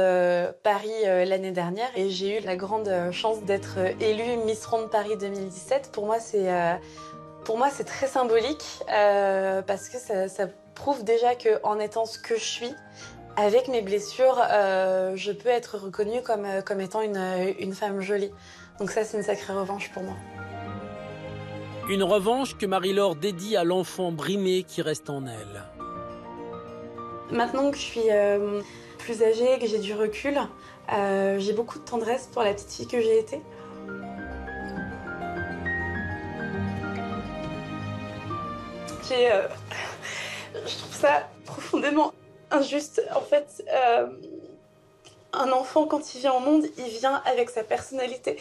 Paris 0.63 1.03
l'année 1.03 1.51
dernière 1.51 1.89
et 1.95 2.09
j'ai 2.09 2.39
eu 2.39 2.41
la 2.41 2.55
grande 2.55 2.91
chance 3.11 3.41
d'être 3.43 3.77
élue 3.99 4.37
Miss 4.37 4.65
Ronde 4.65 4.89
Paris 4.89 5.17
2017. 5.17 5.91
Pour 5.91 6.05
moi, 6.05 6.19
c'est 6.19 6.47
pour 7.45 7.57
moi, 7.57 7.69
c'est 7.71 7.83
très 7.83 8.07
symbolique 8.07 8.65
parce 8.87 9.89
que 9.89 9.99
ça, 9.99 10.27
ça 10.27 10.47
prouve 10.73 11.03
déjà 11.03 11.35
que 11.35 11.59
en 11.63 11.79
étant 11.79 12.05
ce 12.05 12.17
que 12.17 12.35
je 12.35 12.45
suis, 12.45 12.75
avec 13.39 13.69
mes 13.69 13.81
blessures, 13.81 14.37
euh, 14.51 15.13
je 15.15 15.31
peux 15.31 15.47
être 15.47 15.77
reconnue 15.77 16.21
comme, 16.21 16.43
euh, 16.43 16.61
comme 16.61 16.81
étant 16.81 17.01
une, 17.01 17.53
une 17.59 17.73
femme 17.73 18.01
jolie. 18.01 18.31
Donc 18.79 18.91
ça, 18.91 19.05
c'est 19.05 19.17
une 19.17 19.23
sacrée 19.23 19.53
revanche 19.53 19.91
pour 19.91 20.03
moi. 20.03 20.15
Une 21.89 22.03
revanche 22.03 22.57
que 22.57 22.65
Marie-Laure 22.65 23.15
dédie 23.15 23.55
à 23.55 23.63
l'enfant 23.63 24.11
brimé 24.11 24.63
qui 24.63 24.81
reste 24.81 25.09
en 25.09 25.25
elle. 25.25 25.63
Maintenant 27.31 27.71
que 27.71 27.77
je 27.77 27.81
suis 27.81 28.11
euh, 28.11 28.61
plus 28.97 29.23
âgée, 29.23 29.57
que 29.59 29.67
j'ai 29.67 29.79
du 29.79 29.93
recul, 29.93 30.37
j'ai 31.37 31.53
beaucoup 31.53 31.79
de 31.79 31.85
tendresse 31.85 32.27
pour 32.31 32.43
la 32.43 32.53
petite 32.53 32.71
fille 32.71 32.87
que 32.87 32.99
j'ai 32.99 33.19
été. 33.19 33.41
J'ai, 39.07 39.29
je 40.53 40.77
trouve 40.77 40.93
ça 40.93 41.29
profondément 41.45 42.13
injuste. 42.51 43.01
En 43.15 43.21
fait, 43.21 43.63
euh, 43.71 44.07
un 45.33 45.51
enfant, 45.51 45.85
quand 45.85 46.13
il 46.13 46.19
vient 46.19 46.33
au 46.33 46.39
monde, 46.39 46.65
il 46.77 46.89
vient 46.89 47.21
avec 47.25 47.49
sa 47.49 47.63
personnalité, 47.63 48.37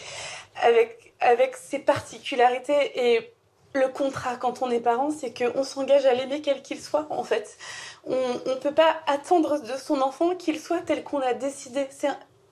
avec, 0.62 1.14
avec 1.20 1.56
ses 1.56 1.78
particularités. 1.78 3.14
Et 3.14 3.32
le 3.74 3.88
contrat, 3.88 4.36
quand 4.36 4.62
on 4.62 4.70
est 4.70 4.80
parent, 4.80 5.10
c'est 5.10 5.32
qu'on 5.32 5.62
s'engage 5.62 6.06
à 6.06 6.14
l'aimer 6.14 6.40
quel 6.40 6.62
qu'il 6.62 6.80
soit, 6.80 7.06
en 7.10 7.24
fait. 7.24 7.56
On 8.04 8.16
ne 8.46 8.54
peut 8.54 8.74
pas 8.74 8.96
attendre 9.06 9.60
de 9.60 9.76
son 9.76 10.00
enfant 10.00 10.34
qu'il 10.34 10.58
soit 10.58 10.80
tel 10.80 11.04
qu'on 11.04 11.20
a 11.20 11.34
décidé. 11.34 11.86
C'est 11.90 12.08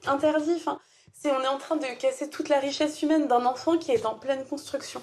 interdit. 0.06 0.54
Enfin, 0.56 0.78
c'est, 1.14 1.30
on 1.30 1.40
est 1.42 1.48
en 1.48 1.58
train 1.58 1.76
de 1.76 1.86
casser 1.98 2.28
toute 2.28 2.48
la 2.48 2.60
richesse 2.60 3.00
humaine 3.02 3.26
d'un 3.26 3.46
enfant 3.46 3.78
qui 3.78 3.92
est 3.92 4.04
en 4.04 4.14
pleine 4.14 4.44
construction. 4.44 5.02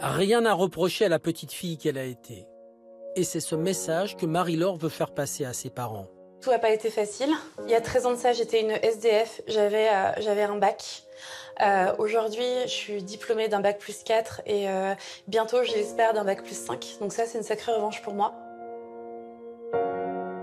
Rien 0.00 0.44
à 0.44 0.52
reprocher 0.52 1.06
à 1.06 1.08
la 1.08 1.18
petite 1.18 1.52
fille 1.52 1.78
qu'elle 1.78 1.98
a 1.98 2.04
été. 2.04 2.44
Et 3.14 3.24
c'est 3.24 3.40
ce 3.40 3.54
message 3.54 4.16
que 4.16 4.24
Marie-Laure 4.24 4.76
veut 4.76 4.88
faire 4.88 5.12
passer 5.12 5.44
à 5.44 5.52
ses 5.52 5.68
parents. 5.68 6.06
Tout 6.40 6.50
n'a 6.50 6.58
pas 6.58 6.70
été 6.70 6.90
facile. 6.90 7.30
Il 7.64 7.70
y 7.70 7.74
a 7.74 7.80
13 7.80 8.06
ans 8.06 8.10
de 8.12 8.16
ça, 8.16 8.32
j'étais 8.32 8.62
une 8.62 8.70
SDF, 8.70 9.42
j'avais 9.46 9.88
euh, 9.88 10.12
j'avais 10.18 10.42
un 10.42 10.56
bac. 10.56 11.04
Euh, 11.60 11.92
Aujourd'hui, 11.98 12.46
je 12.64 12.70
suis 12.70 13.02
diplômée 13.02 13.48
d'un 13.48 13.60
bac 13.60 13.78
plus 13.78 14.02
4 14.02 14.40
et 14.46 14.68
euh, 14.68 14.94
bientôt, 15.28 15.62
j'espère, 15.62 16.14
d'un 16.14 16.24
bac 16.24 16.42
plus 16.42 16.56
5. 16.56 16.96
Donc 17.00 17.12
ça, 17.12 17.26
c'est 17.26 17.38
une 17.38 17.44
sacrée 17.44 17.72
revanche 17.72 18.02
pour 18.02 18.14
moi. 18.14 18.34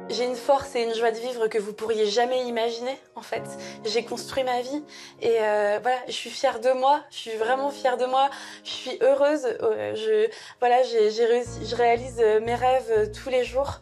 J'ai 0.10 0.26
une 0.26 0.36
force 0.36 0.76
et 0.76 0.84
une 0.84 0.96
joie 0.96 1.12
de 1.12 1.18
vivre 1.18 1.48
que 1.48 1.60
vous 1.60 1.74
pourriez 1.74 2.08
jamais 2.08 2.48
imaginer, 2.48 2.98
en 3.16 3.22
fait. 3.22 3.44
J'ai 3.86 4.04
construit 4.04 4.44
ma 4.44 4.62
vie 4.62 4.84
et 5.22 5.38
euh, 5.40 5.80
voilà, 5.82 5.98
je 6.08 6.14
suis 6.14 6.32
fière 6.32 6.60
de 6.60 6.72
moi. 6.72 7.02
Je 7.12 7.18
suis 7.18 7.38
vraiment 7.38 7.70
fière 7.70 7.98
de 7.98 8.06
moi. 8.06 8.30
Je 8.64 8.70
suis 8.70 8.98
heureuse. 9.02 9.46
Euh, 9.46 9.96
je 9.96 10.30
voilà, 10.60 10.82
j'ai 10.84 11.12
je 11.12 11.76
réalise 11.76 12.20
euh, 12.20 12.40
mes 12.42 12.56
rêves 12.56 13.12
tous 13.12 13.30
les 13.30 13.44
jours 13.44 13.82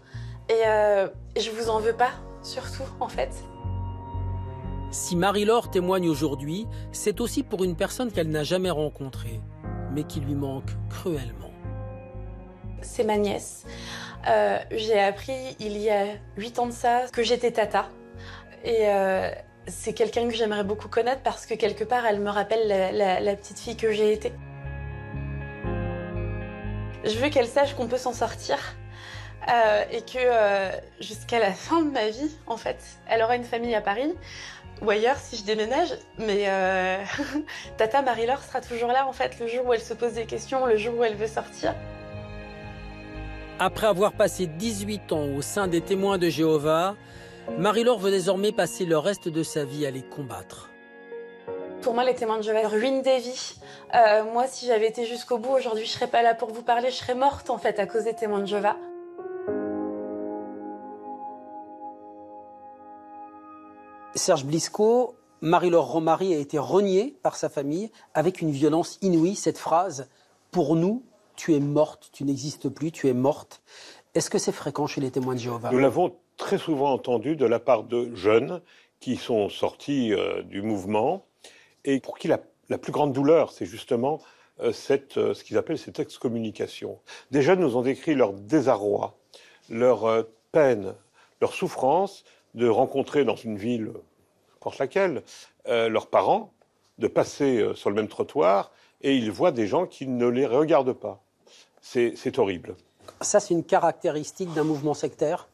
et 0.50 0.66
euh, 0.66 1.08
je 1.38 1.50
vous 1.52 1.70
en 1.70 1.80
veux 1.80 1.94
pas, 1.94 2.12
surtout, 2.42 2.84
en 3.00 3.10
fait. 3.10 3.30
Si 4.92 5.16
Marie-Laure 5.16 5.70
témoigne 5.70 6.10
aujourd'hui, 6.10 6.68
c'est 6.92 7.20
aussi 7.20 7.44
pour 7.44 7.64
une 7.64 7.76
personne 7.76 8.12
qu'elle 8.12 8.30
n'a 8.30 8.44
jamais 8.44 8.70
rencontrée, 8.70 9.42
mais 9.92 10.04
qui 10.04 10.22
lui 10.22 10.36
manque 10.36 10.72
cruellement. 10.90 11.52
C'est 12.82 13.04
ma 13.04 13.18
nièce. 13.18 13.66
Euh, 14.28 14.60
j'ai 14.72 15.00
appris 15.00 15.56
il 15.60 15.78
y 15.78 15.90
a 15.90 16.06
8 16.38 16.60
ans 16.60 16.68
de 16.68 16.72
ça 16.72 17.04
que 17.12 17.24
j'étais 17.24 17.52
tata. 17.52 17.88
Et 18.64 18.90
euh, 18.90 19.32
c'est 19.68 19.94
quelqu'un 19.94 20.28
que 20.28 20.36
j'aimerais 20.36 20.64
beaucoup 20.64 20.90
connaître 20.90 21.22
parce 21.22 21.46
que 21.46 21.54
quelque 21.54 21.84
part, 21.84 22.06
elle 22.06 22.20
me 22.20 22.30
rappelle 22.30 22.68
la, 22.68 23.36
petite 23.36 23.60
fille 23.60 23.78
que 23.78 23.92
j'ai 23.92 24.14
été. 24.14 24.34
Je 27.04 27.18
veux 27.20 27.30
qu'elle 27.30 27.48
sache 27.48 27.74
qu'on 27.76 27.88
peut 27.88 27.98
s'en 27.98 28.14
sortir. 28.14 28.58
euh, 29.50 29.84
et 29.92 30.02
que 30.02 30.20
jusqu'à 31.00 31.40
la 31.40 31.54
fin 31.54 31.82
de 31.82 31.90
ma 31.90 32.10
vie, 32.10 32.36
en 32.48 32.58
fait, 32.58 32.78
elle 33.08 33.22
aura 33.22 33.38
une 33.38 33.46
famille 33.46 33.76
à 33.76 33.82
Paris 33.82 34.14
ou 34.82 34.90
ailleurs 34.90 35.16
si 35.18 35.38
je 35.38 35.46
déménage. 35.46 35.94
Mais 36.18 36.48
Tata 37.78 38.02
Marie-Laure 38.02 38.44
sera 38.44 38.60
toujours 38.60 38.90
là, 38.90 39.08
en 39.08 39.14
fait, 39.14 39.40
le 39.40 39.48
jour 39.48 39.66
où 39.68 39.74
elle 39.74 39.82
se 39.82 39.94
pose 39.94 40.14
des 40.14 40.26
questions, 40.26 40.66
le 40.66 40.76
jour 40.76 40.98
où 40.98 41.04
elle 41.06 41.16
veut 41.16 41.28
sortir. 41.28 41.74
Après 43.60 43.88
avoir 43.88 44.14
passé 44.14 44.46
18 44.46 45.12
ans 45.14 45.26
au 45.36 45.42
sein 45.42 45.68
des 45.68 45.82
témoins 45.82 46.20
de 46.20 46.30
Jéhovah, 46.30 46.96
Marie-Laure 47.58 47.98
veut 47.98 48.12
désormais 48.12 48.52
passer 48.52 48.86
le 48.86 49.00
reste 49.00 49.30
de 49.30 49.42
sa 49.42 49.66
vie 49.66 49.88
à 49.88 49.90
les 49.90 50.04
combattre. 50.04 50.70
Pour 51.82 51.96
moi, 51.96 52.04
les 52.04 52.14
témoins 52.14 52.38
de 52.38 52.44
Jéhovah 52.44 52.68
ruinent 52.68 53.02
des 53.02 53.18
vies. 53.18 53.56
Euh, 53.96 54.24
moi, 54.32 54.46
si 54.46 54.68
j'avais 54.68 54.88
été 54.88 55.06
jusqu'au 55.06 55.40
bout, 55.40 55.54
aujourd'hui, 55.54 55.86
je 55.86 55.90
serais 55.90 56.06
pas 56.06 56.22
là 56.22 56.36
pour 56.36 56.54
vous 56.54 56.62
parler. 56.62 56.92
Je 56.92 56.98
serais 56.98 57.16
morte, 57.16 57.50
en 57.50 57.58
fait, 57.58 57.80
à 57.80 57.88
cause 57.88 58.04
des 58.04 58.14
témoins 58.14 58.42
de 58.42 58.46
Jéhovah. 58.46 58.78
Serge 64.14 64.46
Blisco, 64.46 65.16
Marie-Laure 65.42 65.88
Romary 65.88 66.36
a 66.36 66.38
été 66.38 66.60
reniée 66.60 67.18
par 67.24 67.36
sa 67.36 67.50
famille 67.50 67.92
avec 68.14 68.40
une 68.42 68.52
violence 68.52 69.00
inouïe. 69.02 69.36
Cette 69.36 69.58
phrase, 69.58 70.10
pour 70.52 70.76
nous, 70.76 71.02
tu 71.38 71.56
es 71.56 71.62
morte, 71.62 72.10
tu 72.12 72.26
n'existes 72.26 72.68
plus, 72.68 72.92
tu 72.92 73.08
es 73.08 73.14
morte. 73.14 73.62
Est-ce 74.14 74.30
que 74.30 74.40
c'est 74.40 74.52
fréquent 74.52 74.88
chez 74.88 75.00
les 75.00 75.12
témoins 75.12 75.36
de 75.36 75.40
Jéhovah? 75.40 75.72
Nous 75.72 75.80
l'avons 75.80 76.14
très 76.36 76.58
souvent 76.58 76.92
entendu 76.92 77.38
de 77.38 77.46
la 77.46 77.60
part 77.60 77.84
de 77.84 78.14
jeunes 78.16 78.62
qui 79.00 79.16
sont 79.16 79.48
sortis 79.48 80.14
euh, 80.14 80.42
du 80.42 80.62
mouvement 80.62 81.26
et 81.86 82.00
pour 82.00 82.18
qui 82.18 82.28
la, 82.28 82.40
plus 82.78 82.92
grande 82.92 83.14
douleur, 83.14 83.52
c'est 83.52 83.66
justement 83.66 84.20
euh, 84.60 84.74
cette, 84.74 85.18
euh, 85.18 85.34
ce 85.34 85.44
qu'ils 85.44 85.58
appellent 85.58 85.78
cette 85.78 86.00
excommunication. 86.00 87.00
Des 87.32 87.42
jeunes 87.42 87.60
nous 87.60 87.78
ont 87.78 87.84
décrit 87.84 88.16
leur 88.16 88.34
désarroi, 88.34 89.16
leur 89.70 90.26
peine, 90.52 90.96
leur 91.40 91.54
souffrance 91.54 92.24
de 92.56 92.68
rencontrer 92.68 93.24
dans 93.24 93.36
une 93.36 93.58
ville, 93.58 93.92
n'importe 94.54 94.80
laquelle, 94.80 95.22
leurs 95.68 96.08
parents, 96.08 96.54
de 96.98 97.08
passer 97.08 97.64
sur 97.76 97.90
le 97.90 97.96
même 97.96 98.08
trottoir 98.08 98.72
et 99.02 99.16
ils 99.16 99.32
voient 99.32 99.52
des 99.52 99.68
gens 99.68 99.86
qui 99.86 100.08
ne 100.08 100.28
les 100.28 100.46
regardent 100.46 100.94
pas. 100.94 101.22
C'est 101.90 102.38
horrible. 102.38 102.76
Ça, 103.22 103.40
c'est 103.40 103.54
une 103.54 103.64
caractéristique 103.64 104.54
d'un 104.54 104.66
mouvement 104.66 104.94
sectaire? 104.94 105.48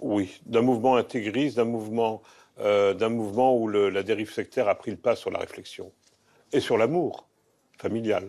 Oui, 0.00 0.40
d'un 0.44 0.60
mouvement 0.60 0.96
intégriste, 0.96 1.56
d'un 1.56 1.64
mouvement, 1.64 2.20
euh, 2.58 2.94
mouvement 3.08 3.56
où 3.56 3.68
le- 3.68 3.88
la 3.88 4.02
dérive 4.02 4.32
sectaire 4.32 4.68
a 4.68 4.74
pris 4.74 4.90
le 4.90 4.96
pas 4.96 5.14
sur 5.14 5.30
la 5.30 5.38
réflexion 5.38 5.92
et 6.52 6.58
sur 6.58 6.76
l'amour 6.76 7.28
familial. 7.78 8.28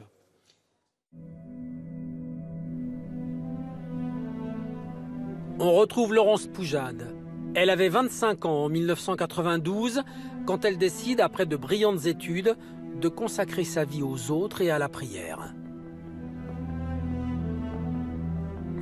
On 5.59 5.73
retrouve 5.73 6.13
Laurence 6.13 6.45
Poujade. 6.45 7.15
Elle 7.55 7.71
avait 7.71 7.89
25 7.89 8.45
ans 8.45 8.65
en 8.65 8.69
1992 8.69 10.03
quand 10.45 10.65
elle 10.65 10.77
décide, 10.77 11.19
après 11.19 11.47
de 11.47 11.55
brillantes 11.57 12.05
études, 12.05 12.55
de 13.01 13.09
consacrer 13.09 13.63
sa 13.63 13.85
vie 13.85 14.03
aux 14.03 14.29
autres 14.29 14.61
et 14.61 14.69
à 14.69 14.77
la 14.77 14.87
prière. 14.87 15.55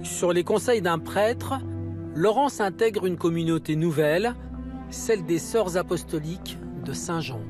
Sur 0.05 0.33
les 0.33 0.43
conseils 0.43 0.83
d'un 0.83 0.99
prêtre, 0.99 1.55
Laurence 2.13 2.61
intègre 2.61 3.07
une 3.07 3.17
communauté 3.17 3.75
nouvelle, 3.75 4.35
celle 4.91 5.25
des 5.25 5.39
Sœurs 5.39 5.77
apostoliques 5.77 6.59
de 6.85 6.93
Saint-Jean. 6.93 7.41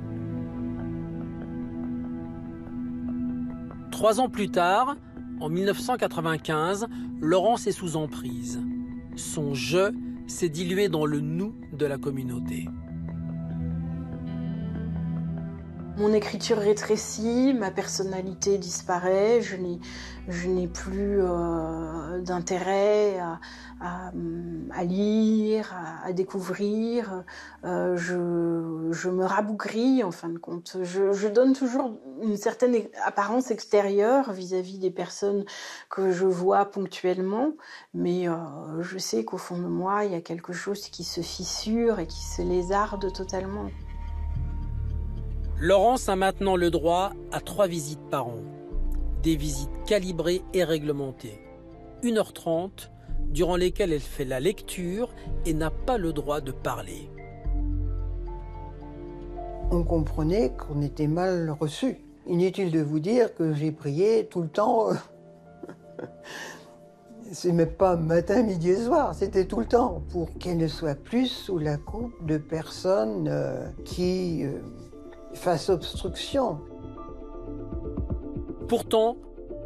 Trois 3.91 4.21
ans 4.21 4.29
plus 4.29 4.49
tard, 4.49 4.95
en 5.41 5.49
1995, 5.49 6.87
Laurence 7.19 7.67
est 7.67 7.73
sous 7.73 7.97
emprise. 7.97 8.61
Son 9.17 9.53
je 9.53 9.91
s'est 10.25 10.49
dilué 10.49 10.87
dans 10.87 11.05
le 11.05 11.19
nous 11.19 11.53
de 11.73 11.85
la 11.85 11.97
communauté. 11.97 12.69
Mon 15.97 16.11
écriture 16.11 16.57
rétrécit, 16.57 17.53
ma 17.53 17.71
personnalité 17.71 18.57
disparaît, 18.57 19.41
je 19.41 19.55
n'ai, 19.55 19.79
je 20.27 20.49
n'ai 20.49 20.67
plus 20.67 21.21
euh, 21.21 22.19
d'intérêt 22.19 23.17
à, 23.19 23.39
à, 23.79 24.11
à 24.73 24.83
lire, 24.83 25.73
à, 25.73 26.05
à 26.05 26.11
découvrir. 26.11 27.23
Euh, 27.63 27.95
je, 27.95 28.89
je 28.91 29.09
me 29.09 29.23
rabougris 29.23 30.03
en 30.03 30.11
fin 30.11 30.27
de 30.27 30.37
compte. 30.37 30.75
Je, 30.83 31.13
je 31.13 31.27
donne 31.29 31.53
toujours 31.53 31.97
une 32.21 32.35
certaine 32.35 32.75
apparence 33.05 33.49
extérieure 33.49 34.33
vis-à-vis 34.33 34.79
des 34.79 34.91
personnes 34.91 35.45
que 35.89 36.11
je 36.11 36.25
vois 36.25 36.65
ponctuellement, 36.65 37.53
mais 37.93 38.27
euh, 38.27 38.35
je 38.81 38.97
sais 38.97 39.23
qu'au 39.23 39.37
fond 39.37 39.57
de 39.57 39.67
moi, 39.67 40.03
il 40.03 40.11
y 40.11 40.15
a 40.15 40.21
quelque 40.21 40.51
chose 40.51 40.89
qui 40.89 41.05
se 41.05 41.21
fissure 41.21 41.99
et 41.99 42.07
qui 42.07 42.21
se 42.21 42.41
lézarde 42.41 43.13
totalement. 43.13 43.69
Laurence 45.57 46.09
a 46.09 46.17
maintenant 46.17 46.57
le 46.57 46.69
droit 46.69 47.13
à 47.31 47.39
trois 47.39 47.67
visites 47.67 48.09
par 48.11 48.27
an. 48.27 48.41
Des 49.23 49.37
visites 49.37 49.69
calibrées 49.87 50.41
et 50.53 50.65
réglementées. 50.65 51.39
1h30, 52.03 52.89
durant 53.29 53.55
lesquelles 53.55 53.93
elle 53.93 54.01
fait 54.01 54.25
la 54.25 54.41
lecture 54.41 55.13
et 55.45 55.53
n'a 55.53 55.71
pas 55.71 55.97
le 55.97 56.11
droit 56.11 56.41
de 56.41 56.51
parler. 56.51 57.09
On 59.71 59.83
comprenait 59.83 60.51
qu'on 60.51 60.81
était 60.81 61.07
mal 61.07 61.49
reçu. 61.57 62.01
Inutile 62.27 62.69
de 62.69 62.81
vous 62.81 62.99
dire 62.99 63.33
que 63.33 63.53
j'ai 63.53 63.71
prié 63.71 64.27
tout 64.27 64.41
le 64.41 64.49
temps. 64.49 64.89
C'est 67.31 67.53
même 67.53 67.71
pas 67.71 67.95
matin, 67.95 68.43
midi 68.43 68.69
et 68.69 68.75
soir, 68.75 69.15
c'était 69.15 69.45
tout 69.45 69.59
le 69.59 69.65
temps 69.65 70.03
pour 70.11 70.31
qu'elle 70.37 70.57
ne 70.57 70.67
soit 70.67 70.93
plus 70.93 71.25
sous 71.25 71.57
la 71.57 71.77
coupe 71.77 72.23
de 72.23 72.37
personnes 72.37 73.27
euh, 73.27 73.67
qui 73.83 74.45
fassent 75.35 75.69
obstruction. 75.69 76.59
Pourtant, 78.67 79.17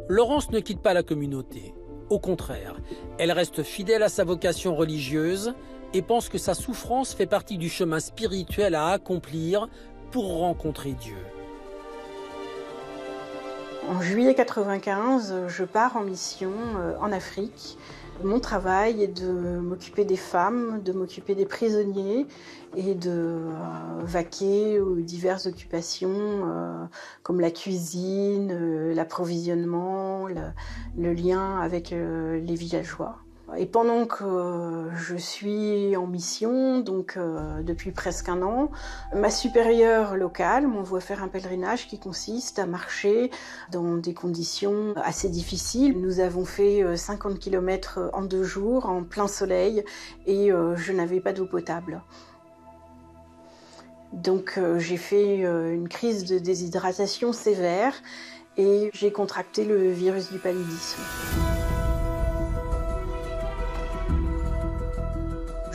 Laurence 0.08 0.50
ne 0.50 0.60
quitte 0.60 0.82
pas 0.82 0.92
la 0.92 1.02
communauté. 1.02 1.74
Au 2.10 2.18
contraire, 2.18 2.76
elle 3.18 3.32
reste 3.32 3.62
fidèle 3.62 4.02
à 4.02 4.08
sa 4.08 4.24
vocation 4.24 4.74
religieuse 4.74 5.54
et 5.94 6.02
pense 6.02 6.28
que 6.28 6.38
sa 6.38 6.54
souffrance 6.54 7.14
fait 7.14 7.26
partie 7.26 7.58
du 7.58 7.68
chemin 7.68 8.00
spirituel 8.00 8.74
à 8.74 8.88
accomplir 8.88 9.68
pour 10.10 10.38
rencontrer 10.38 10.92
Dieu. 10.92 11.16
En 13.88 14.00
juillet 14.00 14.34
95, 14.34 15.46
je 15.48 15.64
pars 15.64 15.96
en 15.96 16.02
mission 16.02 16.52
euh, 16.78 16.96
en 17.00 17.12
Afrique. 17.12 17.78
Mon 18.22 18.38
travail 18.38 19.02
est 19.02 19.20
de 19.22 19.58
m'occuper 19.58 20.04
des 20.04 20.16
femmes, 20.16 20.82
de 20.82 20.92
m'occuper 20.92 21.34
des 21.34 21.46
prisonniers 21.46 22.26
et 22.76 22.94
de 22.94 23.10
euh, 23.10 23.50
vaquer 24.02 24.80
aux 24.80 24.96
diverses 24.96 25.46
occupations 25.46 26.10
euh, 26.10 26.84
comme 27.22 27.40
la 27.40 27.50
cuisine, 27.50 28.50
euh, 28.52 28.94
l'approvisionnement, 28.94 30.28
le, 30.28 31.12
lien 31.12 31.60
avec 31.60 31.90
les 31.90 32.54
villageois. 32.54 33.18
Et 33.56 33.66
pendant 33.66 34.06
que 34.06 34.88
je 34.94 35.16
suis 35.16 35.96
en 35.96 36.06
mission, 36.06 36.78
donc 36.78 37.18
depuis 37.62 37.90
presque 37.90 38.28
un 38.28 38.42
an, 38.42 38.70
ma 39.12 39.28
supérieure 39.28 40.16
locale 40.16 40.68
m'envoie 40.68 41.00
faire 41.00 41.22
un 41.22 41.28
pèlerinage 41.28 41.88
qui 41.88 41.98
consiste 41.98 42.60
à 42.60 42.66
marcher 42.66 43.30
dans 43.72 43.96
des 43.96 44.14
conditions 44.14 44.94
assez 44.96 45.28
difficiles. 45.28 46.00
Nous 46.00 46.20
avons 46.20 46.44
fait 46.44 46.96
50 46.96 47.32
euh, 47.32 47.36
km 47.36 48.10
en 48.12 48.22
deux 48.22 48.44
jours, 48.44 48.86
en 48.86 49.02
plein 49.02 49.26
soleil, 49.26 49.84
et 50.26 50.50
je 50.50 50.92
n'avais 50.92 51.20
pas 51.20 51.32
d'eau 51.32 51.46
potable. 51.46 52.02
Donc 54.12 54.58
j'ai 54.78 54.96
fait 54.96 55.36
une 55.36 55.88
crise 55.88 56.24
de 56.24 56.38
déshydratation 56.38 57.32
sévère 57.32 57.94
et 58.56 58.90
j'ai 58.92 59.12
contracté 59.12 59.64
le 59.64 59.90
virus 59.90 60.30
du 60.32 60.38
paludisme. 60.38 61.00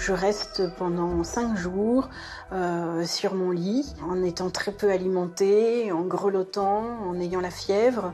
Je 0.05 0.11
reste 0.11 0.61
pendant 0.75 1.23
cinq 1.23 1.57
jours 1.57 2.09
euh, 2.51 3.03
sur 3.07 3.33
mon 3.33 3.49
lit, 3.49 3.91
en 4.07 4.23
étant 4.23 4.51
très 4.51 4.71
peu 4.71 4.91
alimentée, 4.91 5.91
en 5.91 6.01
grelottant, 6.01 6.83
en 7.07 7.19
ayant 7.19 7.41
la 7.41 7.49
fièvre. 7.49 8.13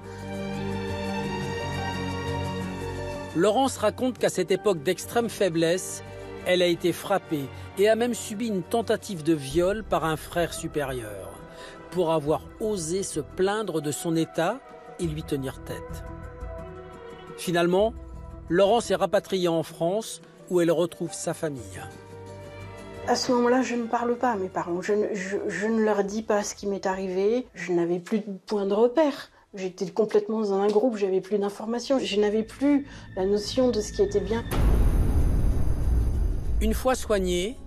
Laurence 3.35 3.75
raconte 3.75 4.19
qu'à 4.19 4.29
cette 4.29 4.51
époque 4.51 4.83
d'extrême 4.83 5.27
faiblesse, 5.27 6.01
elle 6.45 6.61
a 6.61 6.67
été 6.67 6.93
frappée 6.93 7.45
et 7.77 7.89
a 7.89 7.95
même 7.95 8.13
subi 8.13 8.47
une 8.47 8.63
tentative 8.63 9.23
de 9.23 9.33
viol 9.33 9.83
par 9.83 10.05
un 10.05 10.17
frère 10.17 10.53
supérieur 10.53 11.29
pour 11.91 12.11
avoir 12.11 12.41
osé 12.59 13.03
se 13.03 13.19
plaindre 13.19 13.81
de 13.81 13.91
son 13.91 14.15
état 14.15 14.59
et 14.99 15.05
lui 15.05 15.23
tenir 15.23 15.61
tête. 15.63 16.03
Finalement, 17.37 17.93
Laurence 18.49 18.91
est 18.91 18.95
rapatriée 18.95 19.47
en 19.47 19.63
France 19.63 20.21
où 20.49 20.61
elle 20.61 20.71
retrouve 20.71 21.13
sa 21.13 21.33
famille. 21.33 21.81
À 23.07 23.15
ce 23.15 23.31
moment-là, 23.31 23.61
je 23.61 23.75
ne 23.75 23.85
parle 23.85 24.15
pas 24.15 24.31
à 24.31 24.35
mes 24.35 24.47
parents. 24.47 24.81
Je, 24.81 24.93
ne 24.93 25.83
leur 25.83 26.03
dis 26.03 26.21
pas 26.21 26.43
ce 26.43 26.53
qui 26.53 26.67
m'est 26.67 26.85
arrivé. 26.85 27.47
Je 27.55 27.71
n'avais 27.71 27.99
plus 27.99 28.19
de 28.19 28.37
point 28.45 28.65
de 28.65 28.73
repère. 28.73 29.31
J'étais 29.53 29.89
complètement 29.89 30.41
dans 30.41 30.53
un 30.53 30.67
groupe, 30.67 30.97
j'avais 30.97 31.19
plus 31.19 31.37
d'informations. 31.37 31.99
Je 31.99 32.19
n'avais 32.19 32.43
plus 32.43 32.85
la 33.15 33.25
notion 33.25 33.69
de 33.69 33.81
ce 33.81 33.91
qui 33.91 34.01
était 34.03 34.21
bien. 34.21 34.43
Une 36.61 36.75
fois 36.75 36.93
soignée, 36.93 37.57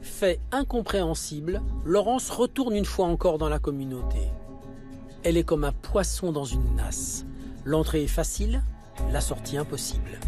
fait 0.00 0.38
incompréhensible, 0.52 1.60
Laurence 1.84 2.30
retourne 2.30 2.76
une 2.76 2.84
fois 2.84 3.06
encore 3.06 3.36
dans 3.36 3.48
la 3.48 3.58
communauté. 3.58 4.30
Elle 5.24 5.36
est 5.36 5.42
comme 5.42 5.64
un 5.64 5.72
poisson 5.72 6.30
dans 6.30 6.44
une 6.44 6.76
nasse. 6.76 7.24
L'entrée 7.64 8.04
est 8.04 8.06
facile, 8.06 8.62
la 9.10 9.20
sortie 9.20 9.56
impossible. 9.56 10.20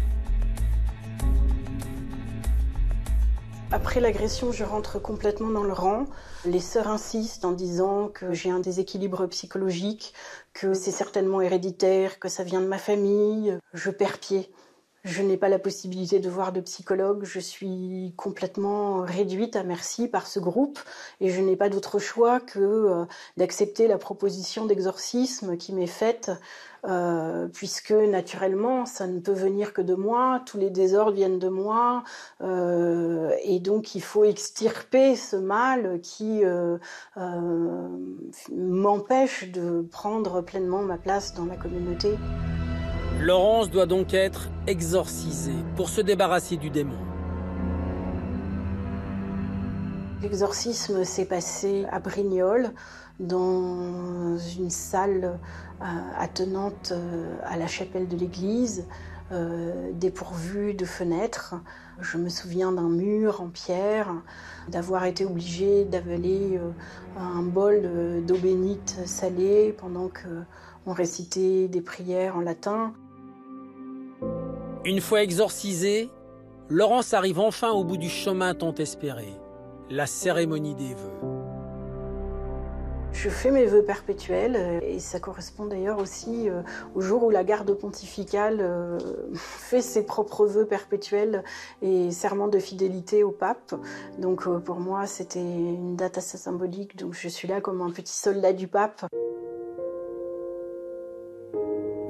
Après 3.71 4.01
l'agression, 4.01 4.51
je 4.51 4.65
rentre 4.65 4.99
complètement 4.99 5.49
dans 5.49 5.63
le 5.63 5.71
rang. 5.71 6.05
Les 6.43 6.59
sœurs 6.59 6.89
insistent 6.89 7.45
en 7.45 7.53
disant 7.53 8.09
que 8.09 8.33
j'ai 8.33 8.49
un 8.49 8.59
déséquilibre 8.59 9.25
psychologique, 9.27 10.13
que 10.51 10.73
c'est 10.73 10.91
certainement 10.91 11.39
héréditaire, 11.39 12.19
que 12.19 12.27
ça 12.27 12.43
vient 12.43 12.59
de 12.59 12.67
ma 12.67 12.77
famille. 12.77 13.57
Je 13.73 13.89
perds 13.89 14.19
pied. 14.19 14.51
Je 15.07 15.21
n'ai 15.21 15.37
pas 15.37 15.47
la 15.47 15.57
possibilité 15.57 16.19
de 16.19 16.29
voir 16.29 16.51
de 16.51 16.59
psychologue. 16.59 17.23
Je 17.23 17.39
suis 17.39 18.13
complètement 18.17 19.03
réduite 19.03 19.55
à 19.55 19.63
merci 19.63 20.09
par 20.09 20.27
ce 20.27 20.37
groupe 20.37 20.79
et 21.21 21.29
je 21.29 21.39
n'ai 21.39 21.55
pas 21.55 21.69
d'autre 21.69 21.97
choix 21.97 22.41
que 22.41 22.59
euh, 22.59 23.05
d'accepter 23.37 23.87
la 23.87 23.97
proposition 23.97 24.65
d'exorcisme 24.65 25.55
qui 25.55 25.73
m'est 25.73 25.87
faite 25.87 26.29
euh, 26.85 27.47
puisque 27.47 27.91
naturellement, 27.93 28.85
ça 28.85 29.07
ne 29.07 29.21
peut 29.21 29.31
venir 29.31 29.71
que 29.71 29.81
de 29.81 29.95
moi, 29.95 30.41
tous 30.45 30.57
les 30.57 30.69
désordres 30.69 31.13
viennent 31.13 31.39
de 31.39 31.49
moi, 31.49 32.03
euh, 32.41 33.33
et 33.43 33.61
donc 33.61 33.95
il 33.95 34.01
faut 34.01 34.25
extirper 34.25 35.15
ce 35.15 35.37
mal 35.37 36.01
qui 36.01 36.41
m'empêche 38.51 39.51
de 39.51 39.87
prendre 39.89 40.41
pleinement 40.41 40.81
ma 40.81 40.97
place 40.97 41.33
dans 41.33 41.45
la 41.45 41.55
communauté. 41.55 42.09
Laurence 43.19 43.71
doit 43.71 43.87
donc 43.87 44.13
être 44.13 44.49
exorcisée 44.67 45.63
pour 45.75 45.89
se 45.89 46.01
débarrasser 46.01 46.55
du 46.55 46.69
démon. 46.69 46.97
L'exorcisme 50.21 51.03
s'est 51.03 51.25
passé 51.25 51.85
à 51.91 51.99
Brignoles, 51.99 52.71
dans 53.19 54.37
une 54.37 54.69
salle 54.69 55.39
euh, 55.81 55.85
attenante 56.17 56.91
euh, 56.91 57.35
à 57.43 57.57
la 57.57 57.65
chapelle 57.65 58.07
de 58.07 58.15
l'église, 58.15 58.85
euh, 59.31 59.91
dépourvue 59.93 60.75
de 60.75 60.85
fenêtres. 60.85 61.55
Je 61.99 62.17
me 62.17 62.29
souviens 62.29 62.71
d'un 62.71 62.89
mur 62.89 63.41
en 63.41 63.49
pierre, 63.49 64.13
d'avoir 64.69 65.05
été 65.05 65.25
obligée 65.25 65.85
d'avaler 65.85 66.59
un 67.17 67.41
bol 67.41 68.23
d'eau 68.23 68.37
bénite 68.37 68.95
salée 69.07 69.73
pendant 69.75 70.07
qu'on 70.09 70.93
récitait 70.93 71.67
des 71.67 71.81
prières 71.81 72.37
en 72.37 72.41
latin. 72.41 72.93
Une 74.87 75.01
fois 75.01 75.21
exorcisée, 75.21 76.09
Laurence 76.69 77.13
arrive 77.13 77.41
enfin 77.41 77.71
au 77.71 77.83
bout 77.83 77.97
du 77.97 78.07
chemin 78.07 78.53
tant 78.53 78.73
espéré, 78.75 79.27
la 79.89 80.05
cérémonie 80.05 80.75
des 80.75 80.93
vœux. 80.93 81.27
Je 83.11 83.27
fais 83.27 83.51
mes 83.51 83.65
vœux 83.65 83.83
perpétuels 83.83 84.55
euh, 84.55 84.79
et 84.81 84.99
ça 84.99 85.19
correspond 85.19 85.65
d'ailleurs 85.65 85.99
aussi 85.99 86.49
euh, 86.49 86.61
au 86.95 87.01
jour 87.01 87.25
où 87.25 87.29
la 87.29 87.43
garde 87.43 87.73
pontificale 87.73 88.59
euh, 88.61 88.97
fait 89.35 89.81
ses 89.81 90.05
propres 90.05 90.45
vœux 90.45 90.65
perpétuels 90.65 91.43
et 91.81 92.09
serment 92.11 92.47
de 92.47 92.57
fidélité 92.57 93.25
au 93.25 93.31
pape. 93.31 93.75
Donc 94.19 94.47
pour 94.61 94.79
moi 94.79 95.05
c'était 95.05 95.41
une 95.41 95.97
date 95.97 96.17
assez 96.17 96.37
symbolique, 96.37 96.95
donc 96.95 97.13
je 97.13 97.27
suis 97.27 97.49
là 97.49 97.59
comme 97.59 97.81
un 97.81 97.91
petit 97.91 98.15
soldat 98.15 98.53
du 98.53 98.69
pape. 98.69 99.05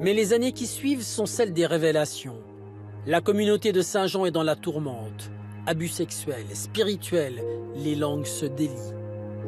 Mais 0.00 0.14
les 0.14 0.32
années 0.32 0.52
qui 0.52 0.68
suivent 0.68 1.02
sont 1.02 1.26
celles 1.26 1.52
des 1.52 1.66
révélations. 1.66 2.36
La 3.08 3.22
communauté 3.22 3.72
de 3.72 3.80
Saint-Jean 3.80 4.26
est 4.26 4.30
dans 4.30 4.42
la 4.42 4.54
tourmente. 4.54 5.30
Abus 5.64 5.88
sexuels, 5.88 6.44
spirituels, 6.52 7.42
les 7.74 7.94
langues 7.94 8.26
se 8.26 8.44
délient. 8.44 8.92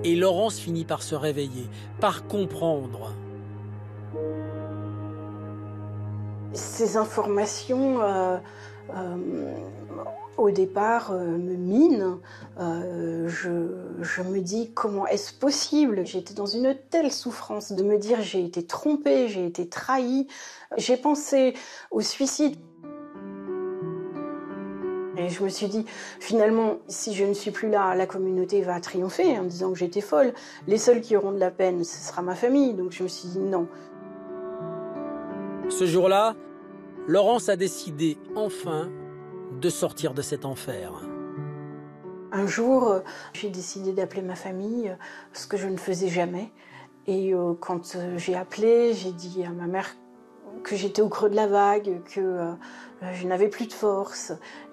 Et 0.02 0.16
Laurence 0.16 0.58
finit 0.58 0.86
par 0.86 1.02
se 1.02 1.14
réveiller, 1.14 1.66
par 2.00 2.26
comprendre. 2.26 3.12
Ces 6.54 6.96
informations, 6.96 8.00
euh, 8.00 8.38
euh, 8.96 9.52
au 10.38 10.50
départ, 10.50 11.12
euh, 11.12 11.36
me 11.36 11.54
minent. 11.54 12.18
Je, 12.56 13.74
je, 14.00 14.22
me 14.22 14.40
dis 14.40 14.72
comment 14.72 15.06
est-ce 15.06 15.34
possible? 15.34 16.06
J'étais 16.06 16.32
dans 16.32 16.46
une 16.46 16.74
telle 16.88 17.12
souffrance 17.12 17.72
de 17.72 17.82
me 17.82 17.98
dire 17.98 18.22
j'ai 18.22 18.42
été 18.42 18.64
trompée, 18.64 19.28
j'ai 19.28 19.44
été 19.44 19.68
trahie. 19.68 20.28
J'ai 20.78 20.96
pensé 20.96 21.52
au 21.90 22.00
suicide. 22.00 22.56
Et 25.20 25.28
je 25.28 25.44
me 25.44 25.50
suis 25.50 25.68
dit, 25.68 25.84
finalement, 26.18 26.78
si 26.88 27.14
je 27.14 27.26
ne 27.26 27.34
suis 27.34 27.50
plus 27.50 27.68
là, 27.68 27.94
la 27.94 28.06
communauté 28.06 28.62
va 28.62 28.80
triompher 28.80 29.38
en 29.38 29.44
disant 29.44 29.70
que 29.70 29.78
j'étais 29.78 30.00
folle. 30.00 30.32
Les 30.66 30.78
seuls 30.78 31.02
qui 31.02 31.14
auront 31.14 31.32
de 31.32 31.38
la 31.38 31.50
peine, 31.50 31.84
ce 31.84 32.08
sera 32.08 32.22
ma 32.22 32.34
famille. 32.34 32.72
Donc 32.72 32.92
je 32.92 33.02
me 33.02 33.08
suis 33.08 33.28
dit 33.28 33.38
non. 33.38 33.68
Ce 35.68 35.84
jour-là, 35.84 36.34
Laurence 37.06 37.50
a 37.50 37.56
décidé 37.56 38.16
enfin 38.34 38.88
de 39.60 39.68
sortir 39.68 40.14
de 40.14 40.22
cet 40.22 40.46
enfer. 40.46 40.92
Un 42.32 42.46
jour, 42.46 43.00
j'ai 43.34 43.50
décidé 43.50 43.92
d'appeler 43.92 44.22
ma 44.22 44.36
famille, 44.36 44.96
ce 45.34 45.46
que 45.46 45.58
je 45.58 45.66
ne 45.66 45.76
faisais 45.76 46.08
jamais. 46.08 46.50
Et 47.06 47.34
euh, 47.34 47.52
quand 47.60 47.94
euh, 47.96 48.16
j'ai 48.16 48.36
appelé, 48.36 48.94
j'ai 48.94 49.12
dit 49.12 49.44
à 49.44 49.50
ma 49.50 49.66
mère 49.66 49.96
que 50.62 50.76
j'étais 50.76 51.02
au 51.02 51.08
creux 51.08 51.28
de 51.28 51.36
la 51.36 51.46
vague, 51.46 52.02
que 52.04 52.20
euh, 52.20 52.52
je 53.12 53.26
n'avais 53.26 53.48
plus 53.48 53.66
de 53.66 53.72
force 53.72 54.32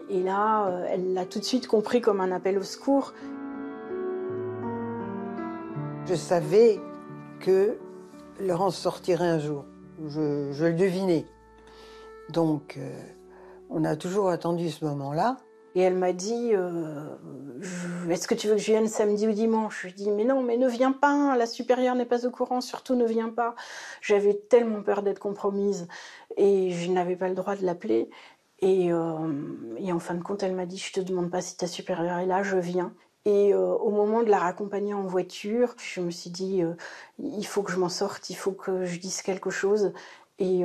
et 0.09 0.23
là, 0.23 0.67
euh, 0.67 0.85
elle 0.89 1.13
l'a 1.13 1.25
tout 1.25 1.39
de 1.39 1.43
suite 1.43 1.67
compris 1.67 2.01
comme 2.01 2.21
un 2.21 2.31
appel 2.31 2.57
au 2.57 2.63
secours. 2.63 3.13
Je 6.05 6.15
savais 6.15 6.79
que 7.41 7.77
Laurence 8.39 8.77
sortirait 8.77 9.27
un 9.27 9.39
jour. 9.39 9.65
Je, 10.07 10.63
le 10.63 10.73
devinais. 10.73 11.25
Donc, 12.29 12.77
euh, 12.77 12.89
on 13.69 13.83
a 13.83 13.95
toujours 13.95 14.29
attendu 14.29 14.69
ce 14.69 14.85
moment-là. 14.85 15.37
Et 15.75 15.81
elle 15.81 15.95
m'a 15.95 16.13
dit 16.13 16.51
euh, 16.53 17.15
Est-ce 18.09 18.27
que 18.27 18.33
tu 18.33 18.47
veux 18.47 18.55
que 18.55 18.61
je 18.61 18.71
vienne 18.71 18.87
samedi 18.87 19.27
ou 19.27 19.31
dimanche? 19.31 19.81
Je 19.81 19.87
lui 19.87 19.93
ai 19.93 19.95
dit 19.95 20.11
Mais 20.11 20.23
non, 20.23 20.41
mais 20.41 20.57
ne 20.57 20.67
viens 20.67 20.93
pas, 20.93 21.35
la 21.35 21.45
supérieure 21.45 21.95
n'est 21.95 22.05
pas 22.05 22.25
au 22.25 22.31
courant, 22.31 22.61
surtout 22.61 22.95
ne 22.95 23.05
viens 23.05 23.29
pas. 23.29 23.53
J'avais 24.01 24.33
tellement 24.33 24.81
peur 24.81 25.03
d'être 25.03 25.19
compromise 25.19 25.87
et 26.37 26.71
je 26.71 26.89
n'avais 26.89 27.15
pas 27.15 27.27
le 27.27 27.35
droit 27.35 27.55
de 27.55 27.65
l'appeler. 27.65 28.09
Euh, 28.63 29.75
et, 29.77 29.91
en 29.91 29.99
fin 29.99 30.15
de 30.15 30.23
compte, 30.23 30.43
elle 30.43 30.55
m'a 30.55 30.65
dit, 30.65 30.77
je 30.77 30.93
te 30.93 30.99
demande 30.99 31.29
pas 31.29 31.41
si 31.41 31.57
ta 31.57 31.67
supérieure 31.67 32.17
est 32.19 32.25
là, 32.25 32.43
je 32.43 32.57
viens. 32.57 32.93
Et 33.25 33.53
euh, 33.53 33.59
au 33.59 33.91
moment 33.91 34.23
de 34.23 34.29
la 34.29 34.39
raccompagner 34.39 34.93
en 34.93 35.03
voiture, 35.05 35.75
je 35.77 36.01
me 36.01 36.11
suis 36.11 36.29
dit, 36.29 36.63
euh, 36.63 36.73
il 37.19 37.45
faut 37.45 37.61
que 37.63 37.71
je 37.71 37.77
m'en 37.79 37.89
sorte, 37.89 38.29
il 38.29 38.35
faut 38.35 38.53
que 38.53 38.85
je 38.85 38.99
dise 38.99 39.21
quelque 39.21 39.49
chose. 39.49 39.93
Et 40.39 40.63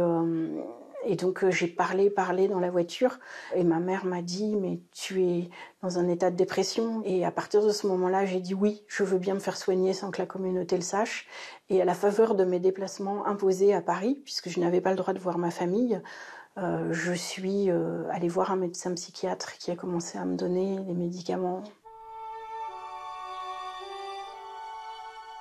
Et 1.04 1.16
donc 1.16 1.48
j'ai 1.50 1.66
parlé, 1.66 2.10
parlé 2.10 2.46
dans 2.46 2.60
la 2.60 2.70
voiture 2.70 3.18
et 3.54 3.64
ma 3.64 3.80
mère 3.80 4.04
m'a 4.04 4.22
dit 4.22 4.54
mais 4.54 4.80
tu 4.92 5.24
es 5.24 5.50
dans 5.82 5.98
un 5.98 6.08
état 6.08 6.30
de 6.30 6.36
dépression 6.36 7.02
et 7.04 7.24
à 7.24 7.32
partir 7.32 7.64
de 7.64 7.70
ce 7.70 7.88
moment-là 7.88 8.24
j'ai 8.24 8.40
dit 8.40 8.54
oui 8.54 8.84
je 8.86 9.02
veux 9.02 9.18
bien 9.18 9.34
me 9.34 9.40
faire 9.40 9.56
soigner 9.56 9.94
sans 9.94 10.10
que 10.12 10.20
la 10.20 10.26
communauté 10.26 10.76
le 10.76 10.82
sache 10.82 11.26
et 11.70 11.82
à 11.82 11.84
la 11.84 11.94
faveur 11.94 12.34
de 12.36 12.44
mes 12.44 12.60
déplacements 12.60 13.26
imposés 13.26 13.74
à 13.74 13.80
Paris 13.82 14.20
puisque 14.24 14.48
je 14.48 14.60
n'avais 14.60 14.80
pas 14.80 14.90
le 14.90 14.96
droit 14.96 15.12
de 15.12 15.18
voir 15.18 15.38
ma 15.38 15.50
famille 15.50 16.00
euh, 16.58 16.92
je 16.92 17.12
suis 17.12 17.70
euh, 17.70 18.04
allée 18.10 18.28
voir 18.28 18.50
un 18.50 18.56
médecin 18.56 18.92
psychiatre 18.94 19.56
qui 19.58 19.70
a 19.70 19.76
commencé 19.76 20.18
à 20.18 20.24
me 20.24 20.36
donner 20.36 20.78
des 20.80 20.92
médicaments. 20.92 21.62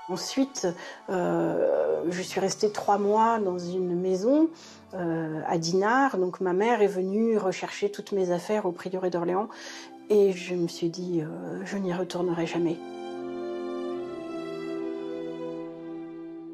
Ensuite, 0.08 0.68
euh, 1.10 2.04
je 2.10 2.22
suis 2.22 2.40
restée 2.40 2.72
trois 2.72 2.98
mois 2.98 3.40
dans 3.40 3.58
une 3.58 4.00
maison 4.00 4.50
à 4.94 5.58
Dinard. 5.58 6.18
Donc 6.18 6.42
ma 6.42 6.52
mère 6.52 6.82
est 6.82 6.88
venue 6.88 7.38
rechercher 7.38 7.90
toutes 7.90 8.12
mes 8.12 8.32
affaires 8.32 8.66
au 8.66 8.74
prieuré 8.74 9.10
d'Orléans 9.10 9.48
et 10.10 10.34
je 10.34 10.54
me 10.54 10.68
suis 10.68 10.90
dit, 10.90 11.24
je 11.64 11.78
n'y 11.78 11.94
retournerai 11.94 12.46
jamais. 12.46 12.78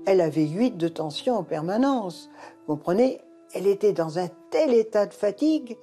Elle 0.05 0.21
avait 0.21 0.45
huit 0.45 0.77
de 0.77 0.87
tension 0.87 1.35
en 1.35 1.43
permanence. 1.43 2.29
Vous 2.67 2.75
comprenez? 2.75 3.21
Elle 3.53 3.67
était 3.67 3.93
dans 3.93 4.19
un 4.19 4.27
tel 4.49 4.73
état 4.73 5.05
de 5.05 5.13
fatigue 5.13 5.77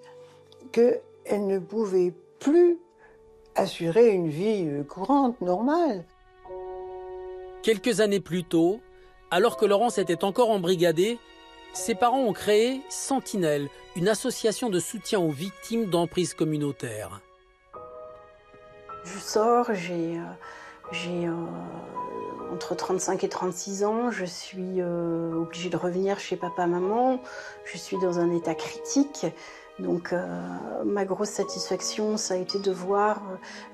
qu'elle 0.72 1.46
ne 1.46 1.58
pouvait 1.58 2.12
plus 2.38 2.78
assurer 3.54 4.08
une 4.10 4.28
vie 4.28 4.66
euh, 4.66 4.82
courante, 4.82 5.40
normale. 5.40 6.04
Quelques 7.62 8.00
années 8.00 8.20
plus 8.20 8.44
tôt, 8.44 8.80
alors 9.30 9.56
que 9.56 9.64
Laurence 9.64 9.98
était 9.98 10.24
encore 10.24 10.50
embrigadée, 10.50 11.18
ses 11.72 11.94
parents 11.94 12.22
ont 12.22 12.32
créé 12.32 12.82
Sentinelle, 12.88 13.68
une 13.96 14.08
association 14.08 14.70
de 14.70 14.78
soutien 14.78 15.20
aux 15.20 15.30
victimes 15.30 15.86
d'emprise 15.86 16.34
communautaire. 16.34 17.20
Je 19.04 19.18
sors, 19.18 19.72
j'ai 19.74 20.18
euh, 20.92 21.26
euh, 21.26 21.30
entre 22.52 22.74
35 22.74 23.24
et 23.24 23.28
36 23.28 23.84
ans, 23.84 24.10
je 24.10 24.24
suis 24.24 24.80
euh, 24.80 25.34
obligée 25.34 25.70
de 25.70 25.76
revenir 25.76 26.20
chez 26.20 26.36
papa-maman, 26.36 27.20
je 27.64 27.78
suis 27.78 27.98
dans 27.98 28.18
un 28.18 28.30
état 28.30 28.54
critique. 28.54 29.26
Donc 29.80 30.12
euh, 30.12 30.84
ma 30.84 31.04
grosse 31.04 31.30
satisfaction, 31.30 32.16
ça 32.16 32.34
a 32.34 32.36
été 32.36 32.60
de 32.60 32.70
voir 32.70 33.22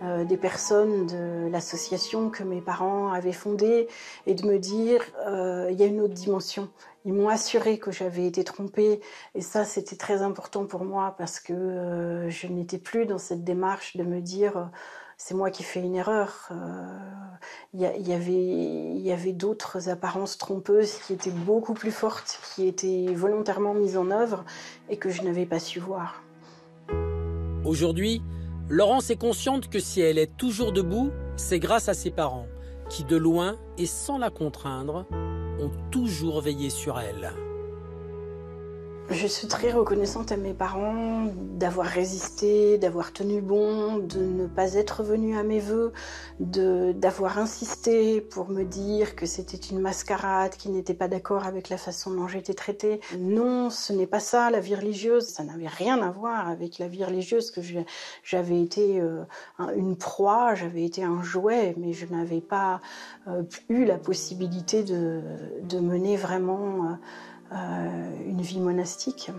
des 0.01 0.39
personnes 0.39 1.07
de 1.07 1.51
l'association 1.51 2.31
que 2.31 2.43
mes 2.43 2.63
parents 2.63 3.13
avaient 3.13 3.35
fondée 3.35 3.87
et 4.27 4.35
de 4.35 4.47
me 4.47 4.59
dire, 4.59 5.03
il 5.27 5.79
y 5.79 5.83
a 5.83 5.87
une 5.87 6.01
autre 6.01 6.15
dimension. 6.15 6.71
Ils 7.05 7.13
m'ont 7.13 7.29
assuré 7.29 7.79
que 7.79 7.91
j'avais 7.91 8.27
été 8.27 8.45
trompée 8.45 9.03
et 9.35 9.43
ça 9.43 9.67
c'était 9.67 9.97
très 9.97 10.23
important 10.23 10.65
pour 10.65 10.87
moi 10.87 11.15
parce 11.19 11.39
que 11.39 12.29
je 12.31 12.47
n'étais 12.47 12.79
plus 12.79 13.05
dans 13.05 13.19
cette 13.19 13.45
démarche 13.45 13.99
de 13.99 14.03
me 14.03 14.23
dire 14.23 14.71
c'est 15.23 15.35
moi 15.35 15.51
qui 15.51 15.63
fais 15.63 15.81
une 15.81 15.97
erreur. 15.97 16.49
Il 17.75 17.85
euh, 17.85 18.15
avait, 18.15 18.33
y 18.33 19.13
avait 19.13 19.33
d'autres 19.35 19.91
apparences 19.91 20.39
trompeuses 20.39 20.95
qui 20.95 21.13
étaient 21.13 21.31
beaucoup 21.31 21.75
plus 21.75 21.91
fortes, 21.91 22.41
qui 22.55 22.67
étaient 22.67 23.13
volontairement 23.15 23.75
mises 23.75 23.99
en 23.99 24.11
œuvre 24.11 24.45
et 24.89 24.97
que 24.97 25.11
je 25.11 25.21
n'avais 25.23 25.45
pas 25.45 25.59
su 25.59 25.79
voir. 25.79 26.23
Aujourd'hui, 27.67 28.23
Laurence 28.71 29.11
est 29.11 29.21
consciente 29.21 29.69
que 29.69 29.79
si 29.79 30.01
elle 30.01 30.17
est 30.17 30.39
toujours 30.39 30.73
debout, 30.73 31.11
c'est 31.37 31.59
grâce 31.59 31.91
à 31.91 31.95
ses 31.95 32.11
parents, 32.11 32.47
qui 32.89 33.05
de 33.05 33.17
loin 33.17 33.59
et 33.77 33.87
sans 33.87 34.17
la 34.17 34.31
contraindre, 34.31 35.05
ont 35.13 35.71
toujours 35.91 36.41
veillé 36.41 36.71
sur 36.71 36.99
elle. 36.99 37.35
Je 39.11 39.27
suis 39.27 39.49
très 39.49 39.73
reconnaissante 39.73 40.31
à 40.31 40.37
mes 40.37 40.55
parents 40.55 41.25
d'avoir 41.35 41.87
résisté, 41.87 42.79
d'avoir 42.79 43.13
tenu 43.13 43.41
bon, 43.41 43.99
de 43.99 44.21
ne 44.21 44.47
pas 44.47 44.75
être 44.75 45.03
venue 45.03 45.37
à 45.37 45.43
mes 45.43 45.59
voeux, 45.59 45.93
d'avoir 46.39 47.39
insisté 47.39 48.21
pour 48.21 48.51
me 48.51 48.63
dire 48.63 49.17
que 49.17 49.27
c'était 49.27 49.57
une 49.57 49.81
mascarade, 49.81 50.53
qu'ils 50.53 50.71
n'étaient 50.73 50.95
pas 50.95 51.09
d'accord 51.09 51.45
avec 51.45 51.71
la 51.71 51.77
façon 51.77 52.13
dont 52.13 52.29
j'étais 52.29 52.55
traitée. 52.55 53.01
Non, 53.19 53.69
ce 53.69 53.93
n'est 53.93 54.07
pas 54.07 54.21
ça, 54.21 54.49
la 54.49 54.61
vie 54.61 54.77
religieuse. 54.77 55.27
Ça 55.27 55.43
n'avait 55.43 55.67
rien 55.67 56.01
à 56.03 56.11
voir 56.13 56.49
avec 56.49 56.79
la 56.79 56.87
vie 56.87 57.05
religieuse, 57.05 57.51
que 57.51 57.61
j'avais 58.23 58.63
été 58.63 59.01
euh, 59.01 59.25
une 59.75 59.97
proie, 59.97 60.55
j'avais 60.55 60.85
été 60.85 61.03
un 61.03 61.21
jouet, 61.21 61.75
mais 61.79 61.93
je 61.93 62.07
n'avais 62.07 62.41
pas 62.41 62.81
euh, 63.27 63.43
eu 63.69 63.85
la 63.85 63.99
possibilité 63.99 64.85
de, 64.85 65.81
mener 65.81 66.17
vraiment... 66.17 66.85
Euh, 66.85 66.95
une 67.53 68.41
vie 68.41 68.61
monastique. 68.61 69.31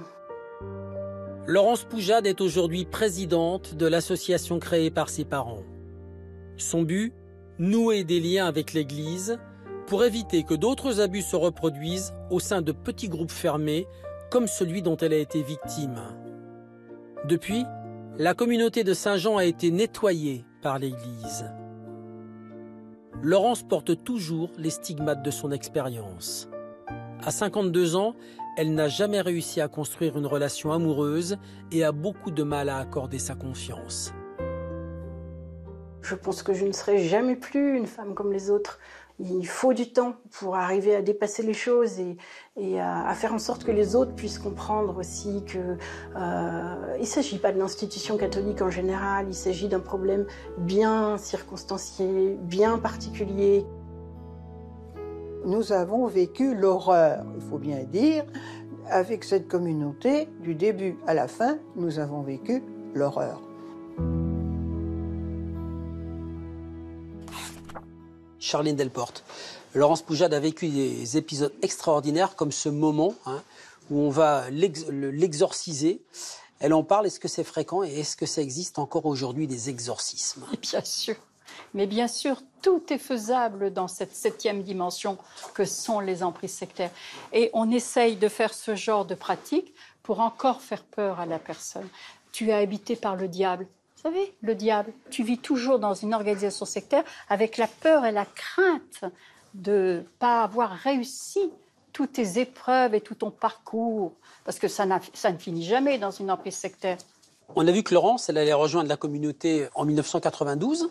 Laurence 1.48 1.84
Poujade 1.84 2.28
est 2.28 2.42
aujourd'hui 2.42 2.86
présidente 2.86 3.76
de 3.76 3.86
l'association 3.88 4.60
créée 4.60 4.92
par 4.92 5.10
ses 5.10 5.26
parents. 5.26 5.64
Son 6.58 6.84
but 6.84 7.14
Nouer 7.60 8.04
des 8.04 8.20
liens 8.20 8.48
avec 8.48 8.74
l'Église 8.74 9.38
pour 9.86 10.04
éviter 10.04 10.44
que 10.44 10.54
d'autres 10.54 11.00
abus 11.00 11.22
se 11.22 11.36
reproduisent 11.36 12.14
au 12.32 12.40
sein 12.40 12.62
de 12.62 12.72
petits 12.72 13.10
groupes 13.10 13.32
fermés 13.32 13.86
comme 14.32 14.48
celui 14.48 14.82
dont 14.82 14.98
elle 14.98 15.14
a 15.14 15.18
été 15.18 15.44
victime. 15.44 16.00
Depuis, 17.28 17.66
la 18.18 18.34
communauté 18.34 18.84
de 18.84 18.94
Saint-Jean 18.94 19.38
a 19.38 19.46
été 19.46 19.70
nettoyée 19.70 20.46
par 20.62 20.80
l'Église. 20.80 21.46
Laurence 23.22 23.64
porte 23.64 24.04
toujours 24.04 24.50
les 24.58 24.70
stigmates 24.70 25.24
de 25.24 25.32
son 25.32 25.52
expérience. 25.52 26.50
À 27.24 27.30
52 27.30 27.96
ans, 27.96 28.16
elle 28.58 28.74
n'a 28.74 28.88
jamais 28.88 29.22
réussi 29.22 29.62
à 29.62 29.68
construire 29.68 30.18
une 30.18 30.26
relation 30.26 30.72
amoureuse 30.72 31.38
et 31.72 31.84
a 31.84 31.92
beaucoup 31.92 32.32
de 32.32 32.42
mal 32.42 32.68
à 32.68 32.80
accorder 32.80 33.20
sa 33.20 33.36
confiance. 33.36 34.12
Je 36.02 36.16
pense 36.16 36.42
que 36.42 36.54
je 36.54 36.66
ne 36.66 36.72
serai 36.72 36.98
jamais 36.98 37.36
plus 37.36 37.78
une 37.78 37.86
femme 37.86 38.16
comme 38.16 38.34
les 38.34 38.50
autres. 38.50 38.80
Il 39.20 39.46
faut 39.46 39.74
du 39.74 39.94
temps 39.94 40.16
pour 40.32 40.56
arriver 40.56 40.96
à 40.96 41.04
dépasser 41.04 41.44
les 41.44 41.54
choses 41.54 42.00
et, 42.00 42.80
à, 42.80 43.14
faire 43.14 43.36
en 43.36 43.40
sorte 43.40 43.64
que 43.64 43.72
les 43.72 43.96
autres 43.96 44.16
puissent 44.16 44.40
comprendre 44.40 44.98
aussi 44.98 45.44
que 45.46 45.78
euh, 46.16 46.98
ne 46.98 47.06
s'agit 47.06 47.38
pas 47.38 47.52
de 47.52 47.60
l'institution 47.60 48.18
catholique 48.18 48.64
en 48.64 48.72
général, 48.72 49.28
il 49.28 49.36
s'agit 49.36 49.68
d'un 49.68 49.80
problème 49.80 50.26
bien 50.58 51.20
circonstancié, 51.20 52.36
bien 52.42 52.80
particulier 52.80 53.64
nous 55.46 55.72
avons 55.72 56.08
vécu 56.08 56.56
l'horreur, 56.56 57.26
il 57.36 57.42
faut 57.42 57.58
bien 57.58 57.84
dire, 57.84 58.26
avec 58.90 59.24
cette 59.24 59.48
communauté, 59.48 60.28
du 60.42 60.56
début 60.56 60.98
à 61.08 61.14
la 61.14 61.28
fin, 61.28 61.58
nous 61.76 62.00
avons 62.00 62.22
vécu 62.22 62.64
l'horreur. 62.94 63.42
Charline 68.40 68.76
Delporte. 68.76 69.24
Laurence 69.74 70.02
Poujade 70.02 70.34
a 70.34 70.40
vécu 70.40 70.68
des 70.68 71.16
épisodes 71.16 71.54
extraordinaires 71.62 72.36
comme 72.36 72.52
ce 72.52 72.68
moment 72.68 73.16
hein, 73.26 73.42
où 73.90 74.00
on 74.00 74.10
va 74.10 74.50
l'exorciser. 74.50 76.02
Elle 76.60 76.74
en 76.74 76.84
parle, 76.84 77.08
est-ce 77.08 77.20
que 77.20 77.30
c'est 77.30 77.46
fréquent 77.46 77.84
et 77.84 78.00
est-ce 78.00 78.18
que 78.18 78.26
ça 78.26 78.42
existe 78.42 78.78
encore 78.78 79.06
aujourd'hui 79.06 79.48
des 79.48 79.70
exorcismes? 79.70 80.46
Bien 80.62 80.84
sûr. 80.84 81.16
Mais 81.74 81.88
bien 81.88 82.08
sûr, 82.08 82.42
tout 82.62 82.82
est 82.90 82.98
faisable 82.98 83.72
dans 83.72 83.88
cette 83.88 84.16
septième 84.16 84.64
dimension 84.64 85.18
que 85.54 85.66
sont 85.66 86.00
les 86.00 86.24
emprises 86.24 86.54
sectaires. 86.54 86.92
Et 87.34 87.50
on 87.54 87.72
essaye 87.72 88.16
de 88.16 88.28
faire 88.28 88.54
ce 88.54 88.76
genre 88.76 89.06
de 89.06 89.16
pratique 89.16 89.74
pour 90.04 90.20
encore 90.20 90.62
faire 90.62 90.84
peur 90.84 91.20
à 91.20 91.26
la 91.26 91.40
personne. 91.40 91.88
Tu 92.32 92.50
es 92.50 92.54
habité 92.54 92.96
par 92.96 93.16
le 93.16 93.28
diable. 93.28 93.68
Vous 93.96 94.10
savez, 94.10 94.34
le 94.42 94.56
diable, 94.56 94.92
tu 95.10 95.24
vis 95.24 95.38
toujours 95.38 95.80
dans 95.80 95.94
une 95.94 96.14
organisation 96.14 96.66
sectaire 96.66 97.04
avec 97.30 97.58
la 97.58 97.68
peur 97.68 98.06
et 98.06 98.12
la 98.12 98.26
crainte 98.26 99.12
de 99.54 100.00
ne 100.00 100.02
pas 100.20 100.44
avoir 100.44 100.72
réussi 100.72 101.52
toutes 101.94 102.14
tes 102.14 102.40
épreuves 102.40 102.96
et 102.96 103.02
tout 103.02 103.16
ton 103.16 103.32
parcours, 103.32 104.14
parce 104.46 104.60
que 104.60 104.68
ça, 104.68 104.86
ça 105.14 105.32
ne 105.32 105.38
finit 105.38 105.64
jamais 105.64 105.98
dans 105.98 106.12
une 106.12 106.32
emprise 106.32 106.56
sectaire. 106.56 106.98
On 107.56 107.68
a 107.68 107.72
vu 107.72 107.84
que 107.84 107.94
Laurence, 107.94 108.30
elle 108.30 108.38
allait 108.38 108.54
rejoindre 108.54 108.88
la 108.88 108.96
communauté 108.96 109.68
en 109.76 109.84
1992. 109.84 110.90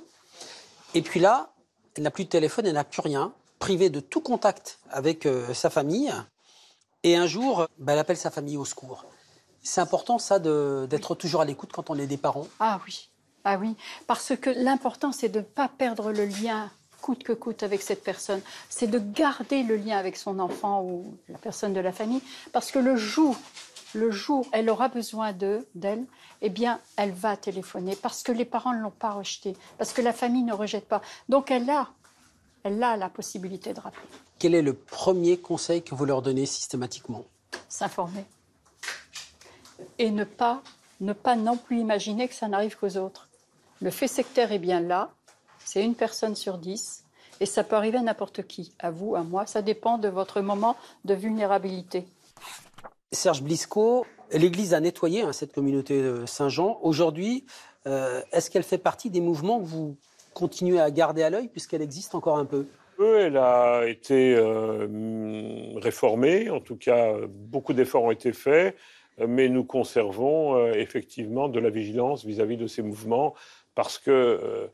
Et 0.95 1.03
puis 1.03 1.21
là, 1.21 1.53
elle 1.97 2.03
n'a 2.03 2.11
plus 2.11 2.25
de 2.25 2.31
téléphone, 2.31 2.67
elle 2.67 2.75
n'a 2.75 2.85
plus 2.85 3.01
rien, 3.01 3.33
privée 3.59 3.91
de 3.91 4.01
tout 4.01 4.21
contact 4.21 4.81
avec 4.91 5.27
euh, 5.27 5.55
sa 5.55 5.71
famille. 5.71 6.13
Et 7.03 7.17
un 7.17 7.27
jour, 7.27 7.67
bah, 7.79 7.93
elle 7.93 7.99
appelle 7.99 8.17
sa 8.17 8.31
famille 8.31 8.57
au 8.57 8.65
secours. 8.65 9.05
C'est 9.63 9.81
important, 9.81 10.19
ça, 10.19 10.39
d'être 10.39 11.15
toujours 11.15 11.43
à 11.43 11.45
l'écoute 11.45 11.71
quand 11.73 11.91
on 11.91 11.99
est 11.99 12.07
des 12.07 12.17
parents. 12.17 12.47
Ah 12.61 12.81
oui, 12.87 13.11
ah 13.45 13.59
oui, 13.59 13.77
parce 14.07 14.33
que 14.37 14.51
l'important, 14.51 15.13
c'est 15.13 15.29
de 15.29 15.41
ne 15.41 15.45
pas 15.45 15.69
perdre 15.69 16.13
le 16.13 16.25
lien 16.25 16.71
coûte 17.01 17.25
que 17.25 17.33
coûte 17.33 17.63
avec 17.63 17.83
cette 17.83 18.05
personne. 18.05 18.41
C'est 18.69 18.87
de 18.87 18.99
garder 18.99 19.63
le 19.63 19.77
lien 19.77 19.97
avec 19.97 20.17
son 20.17 20.39
enfant 20.39 20.83
ou 20.83 21.17
la 21.29 21.39
personne 21.39 21.73
de 21.73 21.81
la 21.81 21.93
famille, 21.93 22.23
parce 22.53 22.71
que 22.71 22.79
le 22.79 22.97
jour, 22.97 23.37
le 23.95 24.11
jour, 24.11 24.47
elle 24.53 24.71
aura 24.71 24.89
besoin 24.89 25.33
d'eux, 25.33 25.67
d'elle, 25.75 26.05
eh 26.43 26.49
bien, 26.51 26.81
elle 26.97 27.13
va 27.13 27.37
téléphoner 27.37 27.97
parce 27.97 28.23
que 28.23 28.33
les 28.33 28.45
parents 28.45 28.73
ne 28.73 28.81
l'ont 28.81 28.91
pas 28.91 29.11
rejeté, 29.11 29.57
parce 29.79 29.93
que 29.93 30.03
la 30.03 30.13
famille 30.13 30.43
ne 30.43 30.53
rejette 30.53 30.87
pas. 30.87 31.03
Donc, 31.29 31.51
elle 31.51 31.69
a, 31.71 31.89
elle 32.63 32.83
a 32.83 32.97
la 32.97 33.09
possibilité 33.09 33.75
de 33.75 33.81
rappeler. 33.81 34.07
Quel 34.39 34.55
est 34.55 34.63
le 34.63 34.75
premier 34.75 35.39
conseil 35.39 35.83
que 35.83 35.95
vous 35.95 36.05
leur 36.05 36.23
donnez 36.23 36.47
systématiquement? 36.47 37.25
S'informer. 37.69 38.25
et 39.99 40.11
ne 40.11 40.25
pas, 40.25 40.63
ne 41.01 41.13
pas 41.13 41.37
non 41.37 41.57
plus 41.57 41.79
imaginer 41.79 42.29
que 42.29 42.35
ça 42.35 42.49
n'arrive 42.49 42.77
qu'aux 42.77 42.97
autres. 42.97 43.29
Le 43.81 43.91
fait 43.91 44.09
sectaire 44.09 44.53
est 44.53 44.59
bien 44.59 44.81
là, 44.81 45.11
c'est 45.65 45.85
une 45.85 45.95
personne 45.95 46.37
sur 46.37 46.59
dix, 46.59 47.05
et 47.41 47.47
ça 47.47 47.65
peut 47.65 47.77
arriver 47.77 47.99
à 47.99 48.03
n'importe 48.03 48.47
qui, 48.47 48.73
à 48.79 48.91
vous, 48.91 49.15
à 49.15 49.23
moi, 49.23 49.47
ça 49.47 49.63
dépend 49.63 49.99
de 49.99 50.09
votre 50.09 50.41
moment 50.41 50.77
de 51.05 51.15
vulnérabilité. 51.15 52.07
Serge 53.13 53.43
Blisco, 53.43 54.07
l'Église 54.31 54.73
a 54.73 54.79
nettoyé 54.79 55.23
hein, 55.23 55.33
cette 55.33 55.53
communauté 55.53 56.01
de 56.01 56.27
Saint-Jean. 56.27 56.79
Aujourd'hui, 56.83 57.45
euh, 57.89 58.23
est-ce 58.33 58.51
qu'elle 58.53 58.63
fait 58.63 58.79
partie 58.79 59.11
des 59.11 59.21
mouvements 59.21 59.59
que 59.59 59.65
vous 59.65 59.97
continuez 60.33 60.81
à 60.81 60.93
garder 60.93 61.25
à 61.25 61.31
l'œil 61.31 61.49
puisqu'elle 61.49 61.83
existe 61.83 62.15
encore 62.15 62.39
un 62.39 62.45
peu? 62.45 62.67
Elle 63.01 63.37
a 63.37 63.85
été 63.89 64.37
euh, 64.37 64.87
réformée, 65.77 66.51
en 66.51 66.61
tout 66.61 66.77
cas 66.77 67.15
beaucoup 67.29 67.73
d'efforts 67.73 68.05
ont 68.05 68.11
été 68.13 68.33
faits, 68.33 68.77
mais 69.19 69.49
nous 69.49 69.65
conservons 69.65 70.55
euh, 70.55 70.73
effectivement 70.75 71.49
de 71.49 71.59
la 71.59 71.71
vigilance 71.71 72.25
vis-à-vis 72.25 72.59
de 72.59 72.69
ces 72.69 72.83
mouvements 72.83 73.35
parce 73.75 73.99
que 73.99 74.69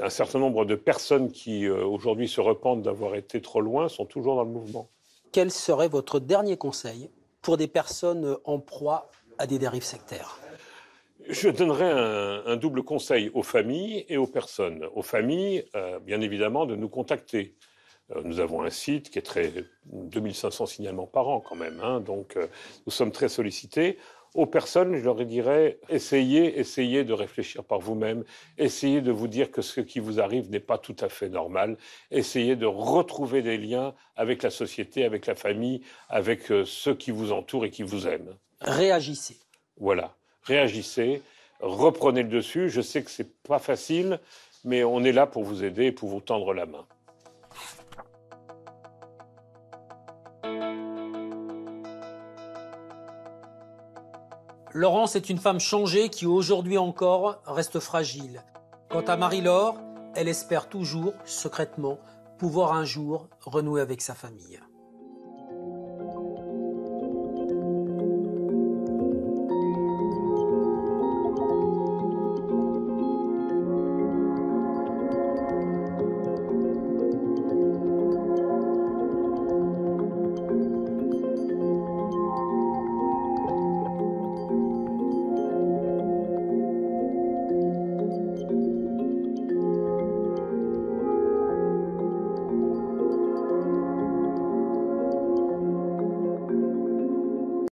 un 0.00 0.08
certain 0.08 0.38
nombre 0.38 0.64
de 0.64 0.74
personnes 0.74 1.30
qui 1.30 1.68
aujourd'hui 1.68 2.28
se 2.28 2.40
repentent 2.40 2.80
d'avoir 2.80 3.16
été 3.16 3.42
trop 3.42 3.60
loin 3.60 3.88
sont 3.90 4.06
toujours 4.06 4.36
dans 4.36 4.44
le 4.44 4.50
mouvement. 4.50 4.88
Quel 5.32 5.50
serait 5.50 5.88
votre 5.88 6.20
dernier 6.20 6.56
conseil? 6.56 7.10
Pour 7.42 7.56
des 7.56 7.68
personnes 7.68 8.36
en 8.44 8.58
proie 8.58 9.10
à 9.38 9.46
des 9.46 9.58
dérives 9.58 9.84
sectaires 9.84 10.38
je 11.28 11.48
donnerais 11.48 11.90
un, 12.46 12.56
double 12.56 12.82
conseil 12.82 13.30
aux 13.34 13.42
familles 13.42 14.04
et 14.08 14.16
aux 14.16 14.26
personnes. 14.26 14.88
Aux 14.94 15.02
familles, 15.02 15.64
euh, 15.74 15.98
bien 15.98 16.20
évidemment, 16.20 16.66
de 16.66 16.76
nous 16.76 16.88
contacter. 16.88 17.54
Euh, 18.10 18.22
nous 18.24 18.40
avons 18.40 18.62
un 18.62 18.70
site 18.70 19.10
qui 19.10 19.18
est 19.18 19.22
très 19.22 19.52
2500 19.86 20.66
signalements 20.66 21.06
par 21.06 21.28
an 21.28 21.40
quand 21.40 21.56
même, 21.56 21.80
hein, 21.82 22.00
donc 22.00 22.36
euh, 22.36 22.46
nous 22.86 22.92
sommes 22.92 23.12
très 23.12 23.28
sollicités. 23.28 23.98
Aux 24.34 24.46
personnes, 24.46 24.96
je 24.96 25.04
leur 25.04 25.16
dirais 25.24 25.78
essayez, 25.88 26.58
essayez 26.58 27.04
de 27.04 27.12
réfléchir 27.12 27.64
par 27.64 27.80
vous-même, 27.80 28.24
essayez 28.56 29.00
de 29.00 29.12
vous 29.12 29.28
dire 29.28 29.50
que 29.50 29.60
ce 29.60 29.80
qui 29.80 30.00
vous 30.00 30.20
arrive 30.20 30.50
n'est 30.50 30.60
pas 30.60 30.78
tout 30.78 30.96
à 31.00 31.08
fait 31.08 31.28
normal, 31.28 31.76
essayez 32.10 32.56
de 32.56 32.66
retrouver 32.66 33.42
des 33.42 33.58
liens 33.58 33.94
avec 34.16 34.42
la 34.42 34.50
société, 34.50 35.04
avec 35.04 35.26
la 35.26 35.34
famille, 35.34 35.82
avec 36.08 36.44
ceux 36.64 36.94
qui 36.94 37.10
vous 37.10 37.32
entourent 37.32 37.66
et 37.66 37.70
qui 37.70 37.82
vous 37.82 38.06
aiment. 38.06 38.34
Réagissez. 38.60 39.36
Voilà 39.78 40.14
réagissez, 40.44 41.22
reprenez 41.60 42.22
le 42.22 42.28
dessus. 42.28 42.68
Je 42.68 42.80
sais 42.80 43.02
que 43.02 43.10
ce 43.10 43.22
n'est 43.22 43.28
pas 43.44 43.58
facile, 43.58 44.20
mais 44.64 44.84
on 44.84 45.02
est 45.04 45.12
là 45.12 45.26
pour 45.26 45.44
vous 45.44 45.64
aider 45.64 45.86
et 45.86 45.92
pour 45.92 46.08
vous 46.08 46.20
tendre 46.20 46.54
la 46.54 46.66
main. 46.66 46.86
Laurence 54.74 55.16
est 55.16 55.28
une 55.28 55.38
femme 55.38 55.60
changée 55.60 56.08
qui 56.08 56.24
aujourd'hui 56.24 56.78
encore 56.78 57.42
reste 57.44 57.78
fragile. 57.78 58.42
Quant 58.88 59.02
à 59.02 59.18
Marie-Laure, 59.18 59.78
elle 60.14 60.28
espère 60.28 60.70
toujours, 60.70 61.12
secrètement, 61.26 61.98
pouvoir 62.38 62.72
un 62.72 62.84
jour 62.84 63.28
renouer 63.40 63.82
avec 63.82 64.00
sa 64.00 64.14
famille. 64.14 64.60